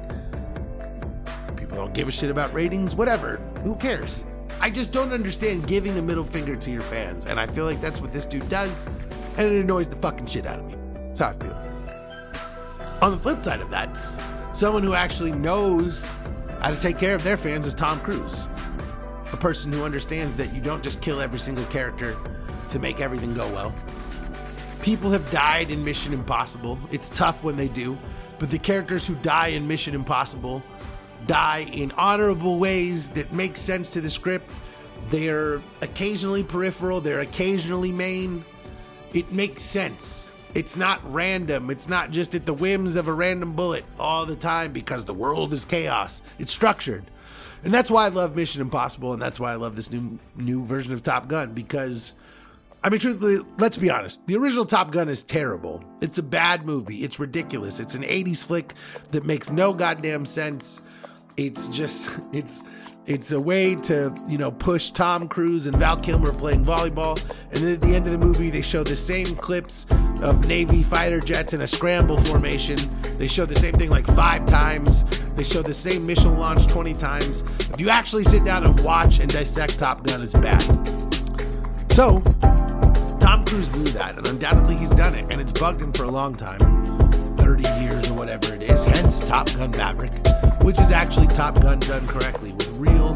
people 1.56 1.76
don't 1.76 1.94
give 1.94 2.08
a 2.08 2.12
shit 2.12 2.30
about 2.30 2.52
ratings, 2.52 2.94
whatever. 2.94 3.36
Who 3.62 3.76
cares? 3.76 4.24
I 4.60 4.70
just 4.70 4.92
don't 4.92 5.12
understand 5.12 5.66
giving 5.66 5.96
a 5.98 6.02
middle 6.02 6.24
finger 6.24 6.56
to 6.56 6.70
your 6.70 6.82
fans. 6.82 7.26
And 7.26 7.38
I 7.38 7.46
feel 7.46 7.64
like 7.64 7.80
that's 7.80 8.00
what 8.00 8.12
this 8.12 8.26
dude 8.26 8.48
does. 8.48 8.86
And 9.36 9.46
it 9.46 9.60
annoys 9.60 9.88
the 9.88 9.96
fucking 9.96 10.26
shit 10.26 10.46
out 10.46 10.58
of 10.58 10.66
me. 10.66 10.81
That's 11.14 11.20
how 11.20 11.28
I 11.28 11.32
feel. 11.34 12.98
On 13.02 13.10
the 13.10 13.18
flip 13.18 13.42
side 13.42 13.60
of 13.60 13.68
that, 13.68 13.90
someone 14.56 14.82
who 14.82 14.94
actually 14.94 15.32
knows 15.32 16.06
how 16.60 16.70
to 16.70 16.80
take 16.80 16.98
care 16.98 17.14
of 17.14 17.22
their 17.22 17.36
fans 17.36 17.66
is 17.66 17.74
Tom 17.74 18.00
Cruise. 18.00 18.48
A 19.32 19.36
person 19.36 19.70
who 19.72 19.84
understands 19.84 20.34
that 20.36 20.54
you 20.54 20.62
don't 20.62 20.82
just 20.82 21.02
kill 21.02 21.20
every 21.20 21.38
single 21.38 21.66
character 21.66 22.16
to 22.70 22.78
make 22.78 23.00
everything 23.00 23.34
go 23.34 23.46
well. 23.48 23.74
People 24.80 25.10
have 25.10 25.30
died 25.30 25.70
in 25.70 25.84
Mission 25.84 26.14
Impossible. 26.14 26.78
It's 26.90 27.10
tough 27.10 27.44
when 27.44 27.56
they 27.56 27.68
do, 27.68 27.98
but 28.38 28.50
the 28.50 28.58
characters 28.58 29.06
who 29.06 29.14
die 29.16 29.48
in 29.48 29.68
Mission 29.68 29.94
Impossible 29.94 30.62
die 31.26 31.68
in 31.72 31.92
honorable 31.92 32.58
ways 32.58 33.10
that 33.10 33.34
make 33.34 33.58
sense 33.58 33.88
to 33.90 34.00
the 34.00 34.08
script. 34.08 34.50
They're 35.10 35.60
occasionally 35.82 36.42
peripheral, 36.42 37.02
they're 37.02 37.20
occasionally 37.20 37.92
main. 37.92 38.46
It 39.12 39.30
makes 39.30 39.62
sense. 39.62 40.31
It's 40.54 40.76
not 40.76 41.00
random. 41.12 41.70
It's 41.70 41.88
not 41.88 42.10
just 42.10 42.34
at 42.34 42.44
the 42.44 42.52
whims 42.52 42.96
of 42.96 43.08
a 43.08 43.12
random 43.12 43.54
bullet 43.54 43.84
all 43.98 44.26
the 44.26 44.36
time 44.36 44.72
because 44.72 45.04
the 45.04 45.14
world 45.14 45.54
is 45.54 45.64
chaos. 45.64 46.20
It's 46.38 46.52
structured. 46.52 47.04
And 47.64 47.72
that's 47.72 47.90
why 47.90 48.06
I 48.06 48.08
love 48.08 48.36
Mission 48.36 48.60
Impossible 48.60 49.12
and 49.12 49.22
that's 49.22 49.40
why 49.40 49.52
I 49.52 49.54
love 49.54 49.76
this 49.76 49.90
new 49.90 50.18
new 50.36 50.64
version 50.64 50.92
of 50.92 51.02
Top 51.02 51.28
Gun 51.28 51.54
because 51.54 52.14
I 52.84 52.90
mean 52.90 53.00
truthfully, 53.00 53.38
let's 53.58 53.78
be 53.78 53.90
honest. 53.90 54.26
The 54.26 54.36
original 54.36 54.66
Top 54.66 54.90
Gun 54.90 55.08
is 55.08 55.22
terrible. 55.22 55.82
It's 56.02 56.18
a 56.18 56.22
bad 56.22 56.66
movie. 56.66 56.98
It's 56.98 57.18
ridiculous. 57.18 57.80
It's 57.80 57.94
an 57.94 58.02
80s 58.02 58.44
flick 58.44 58.74
that 59.10 59.24
makes 59.24 59.50
no 59.50 59.72
goddamn 59.72 60.26
sense. 60.26 60.82
It's 61.36 61.68
just 61.68 62.10
it's 62.32 62.64
it's 63.06 63.32
a 63.32 63.40
way 63.40 63.74
to 63.74 64.14
you 64.28 64.38
know 64.38 64.50
push 64.50 64.90
Tom 64.90 65.28
Cruise 65.28 65.66
and 65.66 65.76
Val 65.76 65.96
Kilmer 65.96 66.32
playing 66.32 66.64
volleyball, 66.64 67.20
and 67.50 67.58
then 67.58 67.74
at 67.74 67.80
the 67.80 67.94
end 67.94 68.06
of 68.06 68.12
the 68.12 68.18
movie 68.18 68.50
they 68.50 68.62
show 68.62 68.84
the 68.84 68.96
same 68.96 69.26
clips 69.36 69.86
of 70.22 70.46
Navy 70.46 70.82
fighter 70.82 71.20
jets 71.20 71.52
in 71.52 71.62
a 71.62 71.66
scramble 71.66 72.20
formation. 72.20 72.78
They 73.16 73.26
show 73.26 73.44
the 73.44 73.56
same 73.56 73.74
thing 73.74 73.90
like 73.90 74.06
five 74.06 74.46
times. 74.46 75.04
They 75.32 75.42
show 75.42 75.62
the 75.62 75.74
same 75.74 76.06
mission 76.06 76.38
launch 76.38 76.66
twenty 76.68 76.94
times. 76.94 77.42
If 77.58 77.80
you 77.80 77.90
actually 77.90 78.24
sit 78.24 78.44
down 78.44 78.64
and 78.64 78.78
watch 78.80 79.18
and 79.18 79.30
dissect 79.30 79.78
Top 79.78 80.04
Gun, 80.04 80.22
it's 80.22 80.34
bad. 80.34 80.62
So 81.92 82.20
Tom 83.20 83.44
Cruise 83.44 83.74
knew 83.74 83.84
that, 83.92 84.16
and 84.16 84.26
undoubtedly 84.28 84.76
he's 84.76 84.90
done 84.90 85.14
it, 85.14 85.26
and 85.30 85.40
it's 85.40 85.52
bugged 85.52 85.82
him 85.82 85.92
for 85.92 86.04
a 86.04 86.10
long 86.10 86.34
time 86.34 86.60
30 87.36 87.62
years 87.82 88.10
or 88.10 88.14
whatever 88.14 88.54
it 88.54 88.62
is, 88.62 88.84
hence 88.84 89.20
Top 89.20 89.52
Gun 89.54 89.72
Maverick, 89.72 90.12
which 90.62 90.78
is 90.78 90.92
actually 90.92 91.26
Top 91.28 91.60
Gun 91.60 91.80
done 91.80 92.06
correctly 92.06 92.54
real. 92.82 93.12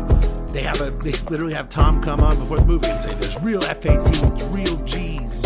They 0.52 0.62
have 0.62 0.80
a, 0.80 0.90
they 0.90 1.12
literally 1.28 1.54
have 1.54 1.68
Tom 1.68 2.00
come 2.00 2.20
on 2.20 2.38
before 2.38 2.58
the 2.58 2.64
movie 2.64 2.88
and 2.88 3.00
say, 3.00 3.12
there's 3.14 3.40
real 3.42 3.62
F 3.64 3.80
18s, 3.80 4.54
real 4.54 4.76
G's, 4.84 5.44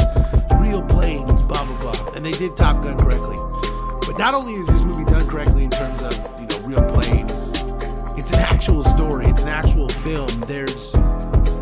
real 0.60 0.82
planes, 0.82 1.42
blah, 1.42 1.64
blah, 1.64 1.92
blah. 1.92 2.12
And 2.14 2.24
they 2.24 2.32
did 2.32 2.56
Top 2.56 2.84
Gun 2.84 2.98
correctly. 2.98 3.36
But 4.06 4.18
not 4.18 4.34
only 4.34 4.54
is 4.54 4.66
this 4.66 4.82
movie 4.82 5.04
done 5.04 5.26
correctly 5.28 5.64
in 5.64 5.70
terms 5.70 6.02
of, 6.02 6.12
you 6.40 6.46
know, 6.46 6.58
real 6.66 6.84
planes, 6.90 7.54
it's 8.18 8.32
an 8.32 8.40
actual 8.40 8.84
story, 8.84 9.26
it's 9.26 9.42
an 9.42 9.48
actual 9.48 9.88
film. 9.88 10.28
There's 10.40 10.94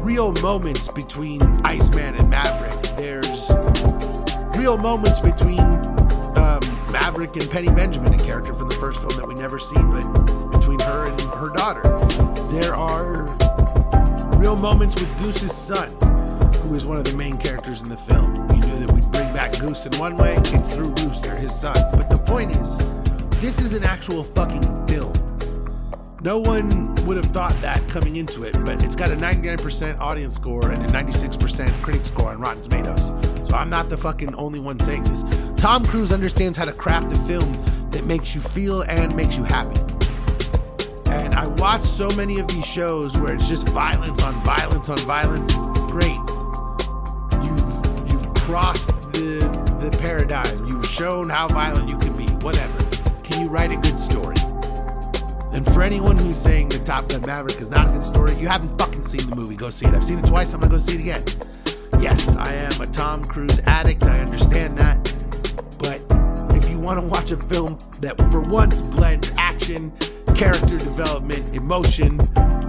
real 0.02 0.32
moments 0.42 0.88
between 0.88 1.42
Iceman 1.64 2.16
and 2.16 2.28
Maverick. 2.28 2.82
There's 2.96 3.50
real 4.58 4.76
moments 4.76 5.20
between 5.20 5.60
um, 5.60 6.60
Maverick 6.90 7.36
and 7.36 7.48
Penny 7.50 7.68
Benjamin, 7.68 8.14
a 8.14 8.24
character 8.24 8.52
from 8.52 8.68
the 8.68 8.74
first 8.74 9.00
film 9.00 9.20
that 9.20 9.28
we 9.28 9.34
never 9.34 9.58
see, 9.58 9.76
but 9.76 10.50
between 10.50 10.80
her 10.80 11.06
and 11.06 11.20
her 11.20 11.50
daughter. 11.50 11.82
There 12.50 12.74
are 12.74 13.24
real 14.38 14.56
moments 14.56 14.94
with 14.98 15.18
Goose's 15.18 15.54
son, 15.54 15.90
who 16.62 16.74
is 16.74 16.86
one 16.86 16.96
of 16.96 17.04
the 17.04 17.14
main 17.14 17.36
characters 17.36 17.82
in 17.82 17.90
the 17.90 17.96
film. 17.96 18.34
You 18.50 18.60
knew 18.66 18.86
that 18.86 18.90
we'd 18.90 19.10
bring 19.12 19.30
back 19.34 19.58
Goose 19.58 19.84
in 19.84 19.92
one 19.98 20.16
way, 20.16 20.34
it's 20.38 20.74
through 20.74 20.94
Rooster, 21.04 21.36
his 21.36 21.54
son. 21.54 21.74
But 21.92 22.08
the 22.08 22.16
point 22.16 22.56
is, 22.56 22.78
this 23.42 23.60
is 23.60 23.74
an 23.74 23.84
actual 23.84 24.24
fucking 24.24 24.62
film. 24.88 25.12
No 26.22 26.38
one 26.38 26.94
would 27.04 27.18
have 27.18 27.26
thought 27.26 27.54
that 27.60 27.86
coming 27.90 28.16
into 28.16 28.44
it, 28.44 28.54
but 28.64 28.82
it's 28.82 28.96
got 28.96 29.10
a 29.10 29.16
99% 29.16 30.00
audience 30.00 30.34
score 30.34 30.70
and 30.70 30.82
a 30.82 30.88
96% 30.88 31.70
critic 31.82 32.06
score 32.06 32.30
on 32.30 32.40
Rotten 32.40 32.62
Tomatoes. 32.62 33.12
So 33.46 33.56
I'm 33.56 33.68
not 33.68 33.90
the 33.90 33.98
fucking 33.98 34.34
only 34.36 34.58
one 34.58 34.80
saying 34.80 35.04
this. 35.04 35.22
Tom 35.58 35.84
Cruise 35.84 36.12
understands 36.12 36.56
how 36.56 36.64
to 36.64 36.72
craft 36.72 37.12
a 37.12 37.16
film 37.16 37.52
that 37.90 38.06
makes 38.06 38.34
you 38.34 38.40
feel 38.40 38.84
and 38.84 39.14
makes 39.14 39.36
you 39.36 39.44
happy. 39.44 39.78
And 41.18 41.34
I 41.34 41.46
watch 41.46 41.82
so 41.82 42.08
many 42.10 42.38
of 42.38 42.48
these 42.48 42.64
shows 42.64 43.16
where 43.18 43.34
it's 43.34 43.48
just 43.48 43.68
violence 43.68 44.22
on 44.22 44.34
violence 44.44 44.88
on 44.88 44.98
violence. 44.98 45.52
Great. 45.90 46.18
You've 47.42 48.10
you've 48.10 48.34
crossed 48.34 49.12
the 49.12 49.40
the 49.80 49.96
paradigm. 50.00 50.66
You've 50.66 50.86
shown 50.86 51.28
how 51.28 51.48
violent 51.48 51.88
you 51.88 51.98
can 51.98 52.16
be. 52.16 52.24
Whatever. 52.44 52.78
Can 53.22 53.42
you 53.42 53.48
write 53.48 53.72
a 53.72 53.76
good 53.76 53.98
story? 53.98 54.36
And 55.52 55.64
for 55.72 55.82
anyone 55.82 56.16
who's 56.16 56.36
saying 56.36 56.68
the 56.68 56.78
Top 56.78 57.08
Gun 57.08 57.22
Maverick 57.22 57.60
is 57.60 57.68
not 57.70 57.88
a 57.88 57.92
good 57.92 58.04
story, 58.04 58.34
you 58.36 58.46
haven't 58.46 58.78
fucking 58.78 59.02
seen 59.02 59.28
the 59.28 59.34
movie. 59.34 59.56
Go 59.56 59.70
see 59.70 59.86
it. 59.86 59.94
I've 59.94 60.04
seen 60.04 60.20
it 60.20 60.26
twice. 60.26 60.52
I'm 60.52 60.60
gonna 60.60 60.70
go 60.70 60.78
see 60.78 60.94
it 60.94 61.00
again. 61.00 61.24
Yes, 62.00 62.36
I 62.36 62.52
am 62.52 62.80
a 62.80 62.86
Tom 62.86 63.24
Cruise 63.24 63.58
addict. 63.66 64.04
I 64.04 64.20
understand 64.20 64.78
that. 64.78 65.02
But 65.78 66.00
if 66.56 66.70
you 66.70 66.78
want 66.78 67.00
to 67.00 67.06
watch 67.06 67.32
a 67.32 67.36
film 67.36 67.76
that 68.00 68.16
for 68.30 68.40
once 68.40 68.80
blends 68.82 69.32
action, 69.36 69.92
character 70.38 70.78
development, 70.78 71.52
emotion, 71.52 72.16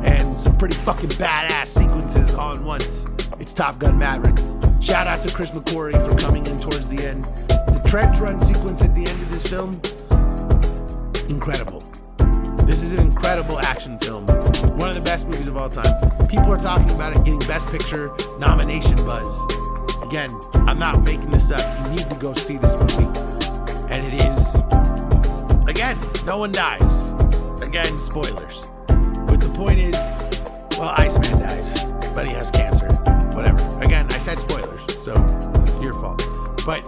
and 0.04 0.34
some 0.34 0.58
pretty 0.58 0.76
fucking 0.78 1.10
badass 1.10 1.68
sequences 1.68 2.34
all 2.34 2.56
at 2.56 2.62
once, 2.64 3.06
it's 3.40 3.54
Top 3.54 3.78
Gun 3.78 3.96
Maverick. 3.96 4.36
Shout 4.82 5.06
out 5.06 5.22
to 5.22 5.32
Chris 5.32 5.52
McQuarrie 5.52 6.04
for 6.04 6.18
coming 6.18 6.48
in 6.48 6.60
towards 6.60 6.90
the 6.90 7.06
end. 7.06 7.26
The 7.26 7.80
trench 7.86 8.18
run 8.18 8.40
sequence 8.40 8.82
at 8.82 8.96
the 8.96 9.02
end 9.02 9.22
of 9.22 9.30
this 9.30 9.46
film, 9.46 9.80
incredible. 11.30 11.82
This 12.66 12.82
is 12.82 12.94
an 12.94 13.06
incredible 13.06 13.60
action 13.60 14.00
film. 14.00 14.26
One 14.76 14.90
of 14.90 14.96
the 14.96 15.02
best 15.02 15.28
movies 15.28 15.48
of 15.48 15.56
all 15.56 15.70
time. 15.70 16.28
People 16.28 16.52
are 16.52 16.58
talking 16.58 16.90
about 16.90 17.16
it 17.16 17.24
getting 17.24 17.38
Best 17.42 17.68
Picture 17.68 18.12
nomination 18.40 18.96
buzz. 19.06 19.40
Again, 20.04 20.36
I'm 20.54 20.80
not 20.80 21.04
making 21.04 21.30
this 21.30 21.52
up. 21.52 21.86
You 21.86 21.92
need 21.92 22.10
to 22.10 22.16
go 22.16 22.34
see 22.34 22.58
this 22.58 22.74
movie. 22.74 23.06
And 23.94 24.08
it 24.08 24.26
is, 24.26 24.56
again, 25.68 26.00
no 26.26 26.40
one 26.40 26.52
dies. 26.52 27.12
Again, 27.62 28.00
spoilers. 28.00 28.68
But 28.88 29.40
the 29.40 29.52
point 29.56 29.80
is, 29.80 29.96
well, 30.78 30.94
Iceman 30.98 31.40
dies, 31.40 31.86
but 32.16 32.26
he 32.26 32.34
has 32.34 32.50
cancer. 32.50 32.88
Whatever. 33.36 33.60
Again, 33.80 34.08
I 34.12 34.18
said 34.18 34.40
spoilers, 34.40 34.82
so 35.04 35.14
your 35.82 35.94
fault. 35.94 36.24
But 36.66 36.84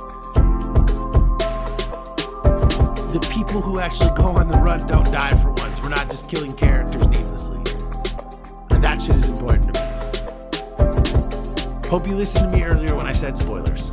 the 3.12 3.20
people 3.32 3.62
who 3.62 3.80
actually 3.80 4.16
go 4.16 4.38
on 4.38 4.48
the 4.48 4.58
run 4.58 4.88
don't 4.88 5.12
die 5.12 5.36
for 5.36 5.52
once. 5.52 5.82
We're 5.82 5.90
not 5.90 6.10
just 6.10 6.30
killing 6.30 6.54
characters 6.54 7.08
needlessly. 7.08 7.58
And 8.70 8.84
that 8.84 9.02
shit 9.02 9.18
is 9.18 9.28
important 9.28 9.76
to 9.76 9.82
me. 9.82 9.88
Hope 11.90 12.08
you 12.08 12.16
listened 12.16 12.50
to 12.50 12.58
me 12.58 12.64
earlier 12.64 12.96
when 12.96 13.06
I 13.06 13.12
said 13.12 13.38
spoilers. 13.38 13.92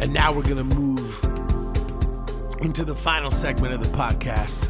And 0.00 0.14
now 0.14 0.32
we're 0.32 0.42
to 0.42 0.64
move 0.64 1.29
into 2.60 2.84
the 2.84 2.94
final 2.94 3.30
segment 3.30 3.74
of 3.74 3.80
the 3.80 3.96
podcast 3.96 4.66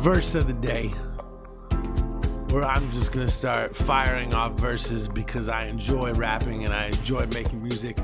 verse 0.00 0.34
of 0.34 0.48
the 0.48 0.52
day, 0.52 0.88
where 2.52 2.64
I'm 2.64 2.90
just 2.90 3.12
to 3.26 3.32
start 3.32 3.76
firing 3.76 4.34
off 4.34 4.58
verses 4.58 5.06
because 5.06 5.48
I 5.48 5.66
enjoy 5.66 6.12
rapping 6.14 6.64
and 6.64 6.74
I 6.74 6.86
enjoy 6.86 7.26
making 7.26 7.62
music 7.62 7.96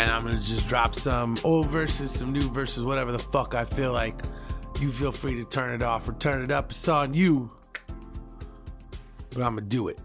and 0.00 0.10
I'm 0.10 0.22
gonna 0.22 0.36
just 0.36 0.66
drop 0.66 0.94
some 0.94 1.36
old 1.44 1.66
verses, 1.66 2.10
some 2.10 2.32
new 2.32 2.48
verses, 2.50 2.84
whatever 2.84 3.12
the 3.12 3.18
fuck 3.18 3.54
I 3.54 3.66
feel 3.66 3.92
like. 3.92 4.22
You 4.80 4.90
feel 4.90 5.12
free 5.12 5.34
to 5.34 5.44
turn 5.44 5.74
it 5.74 5.82
off 5.82 6.08
or 6.08 6.14
turn 6.14 6.42
it 6.42 6.50
up. 6.50 6.70
It's 6.70 6.88
on 6.88 7.12
you. 7.12 7.50
But 9.30 9.42
I'm 9.42 9.56
gonna 9.56 9.60
do 9.62 9.88
it. 9.88 9.98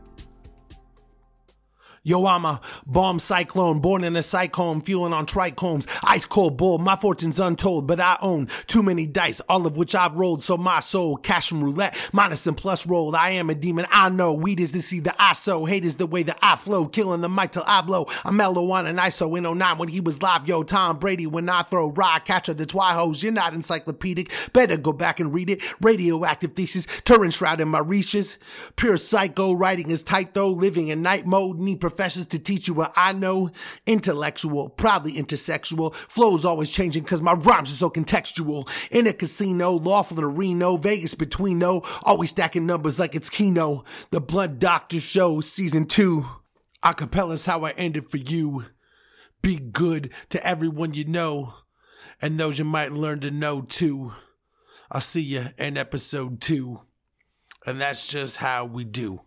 Yo, 2.08 2.24
I'm 2.28 2.46
a 2.46 2.62
bomb 2.86 3.18
cyclone, 3.18 3.80
born 3.80 4.04
in 4.04 4.16
a 4.16 4.22
cyclone, 4.22 4.80
fueling 4.80 5.12
on 5.12 5.26
trichomes. 5.26 5.88
Ice 6.04 6.28
cold 6.28 6.56
bull, 6.56 6.78
my 6.78 6.96
fortune's 6.96 7.40
untold, 7.40 7.88
but 7.88 8.00
I 8.00 8.16
own 8.22 8.48
too 8.68 8.84
many 8.84 9.08
dice, 9.08 9.40
all 9.50 9.66
of 9.66 9.76
which 9.76 9.96
I've 9.96 10.14
rolled. 10.14 10.44
So 10.44 10.56
my 10.56 10.82
soul, 10.82 11.18
cash 11.18 11.50
from 11.50 11.64
roulette, 11.64 11.98
minus 12.14 12.46
and 12.46 12.56
plus 12.56 12.86
rolled. 12.86 13.16
I 13.16 13.32
am 13.32 13.50
a 13.50 13.56
demon, 13.56 13.88
I 13.90 14.10
know. 14.10 14.34
Weed 14.34 14.60
is 14.60 14.72
the 14.72 14.84
seed 14.84 15.06
that 15.06 15.16
I 15.18 15.34
sow. 15.34 15.66
Hate 15.66 15.84
is 15.84 15.96
the 15.96 16.06
way 16.06 16.22
that 16.22 16.38
I 16.44 16.58
flow, 16.58 16.86
killing 16.86 17.22
the 17.22 17.28
mic 17.28 17.54
till 17.54 17.64
I 17.66 17.82
blow. 17.82 18.06
I'm 18.24 18.38
mellow 18.38 18.70
on 18.70 18.86
an 18.86 18.98
ISO 18.98 19.36
in 19.36 19.58
09 19.58 19.80
when 19.80 19.90
he 19.90 20.00
was 20.00 20.22
live. 20.22 20.48
Yo, 20.48 20.62
Tom 20.62 21.00
Brady, 21.00 21.26
when 21.26 21.50
I 21.50 21.64
throw 21.64 21.90
rod 21.90 22.24
catcher, 22.24 22.54
the 22.54 22.68
twihos. 22.68 23.24
You're 23.24 23.32
not 23.32 23.56
encyclopedic. 23.56 24.32
Better 24.54 24.78
go 24.78 24.94
back 24.94 25.20
and 25.20 25.34
read 25.34 25.50
it. 25.50 25.60
Radioactive 25.82 26.54
thesis, 26.54 26.86
Turin 27.04 27.32
shroud 27.32 27.62
in 27.62 27.70
my 27.70 27.80
reaches. 27.80 28.38
Pure 28.76 28.98
psycho, 28.98 29.54
writing 29.54 29.90
is 29.90 30.04
tight 30.04 30.36
though, 30.36 30.52
living 30.52 30.90
in 30.90 31.02
night 31.02 31.26
mode. 31.26 31.58
Need 31.58 31.82
professors 31.96 32.26
to 32.26 32.38
teach 32.38 32.68
you 32.68 32.74
what 32.74 32.92
I 32.98 33.14
know. 33.14 33.52
Intellectual, 33.86 34.68
probably 34.68 35.14
intersexual. 35.14 35.96
Flows 35.96 36.44
always 36.44 36.70
changing 36.70 37.06
cause 37.06 37.22
my 37.22 37.32
rhymes 37.32 37.72
are 37.72 37.76
so 37.76 37.90
contextual. 37.90 38.70
In 38.92 39.08
a 39.08 39.14
casino, 39.14 39.72
lawful 39.72 40.20
in 40.20 40.36
Reno, 40.36 40.76
Vegas 40.76 41.16
between 41.16 41.60
though. 41.60 41.84
Always 42.04 42.32
stacking 42.32 42.66
numbers 42.66 43.00
like 43.00 43.16
it's 43.16 43.30
Keno. 43.30 43.86
The 44.12 44.20
Blunt 44.20 44.60
Doctor 44.60 45.00
Show, 45.00 45.40
season 45.40 45.86
two. 45.86 46.26
Acapella's 46.84 47.46
how 47.46 47.64
I 47.64 47.72
ended 47.72 48.10
for 48.10 48.18
you. 48.18 48.66
Be 49.42 49.58
good 49.58 50.12
to 50.30 50.46
everyone 50.46 50.94
you 50.94 51.06
know. 51.06 51.54
And 52.22 52.38
those 52.38 52.60
you 52.60 52.66
might 52.66 52.92
learn 52.92 53.22
to 53.22 53.32
know 53.32 53.62
too. 53.62 54.12
I'll 54.92 55.00
see 55.00 55.22
you 55.22 55.46
in 55.58 55.78
episode 55.78 56.42
two. 56.42 56.82
And 57.66 57.80
that's 57.80 58.06
just 58.06 58.38
how 58.38 58.66
we 58.66 58.84
do. 58.84 59.22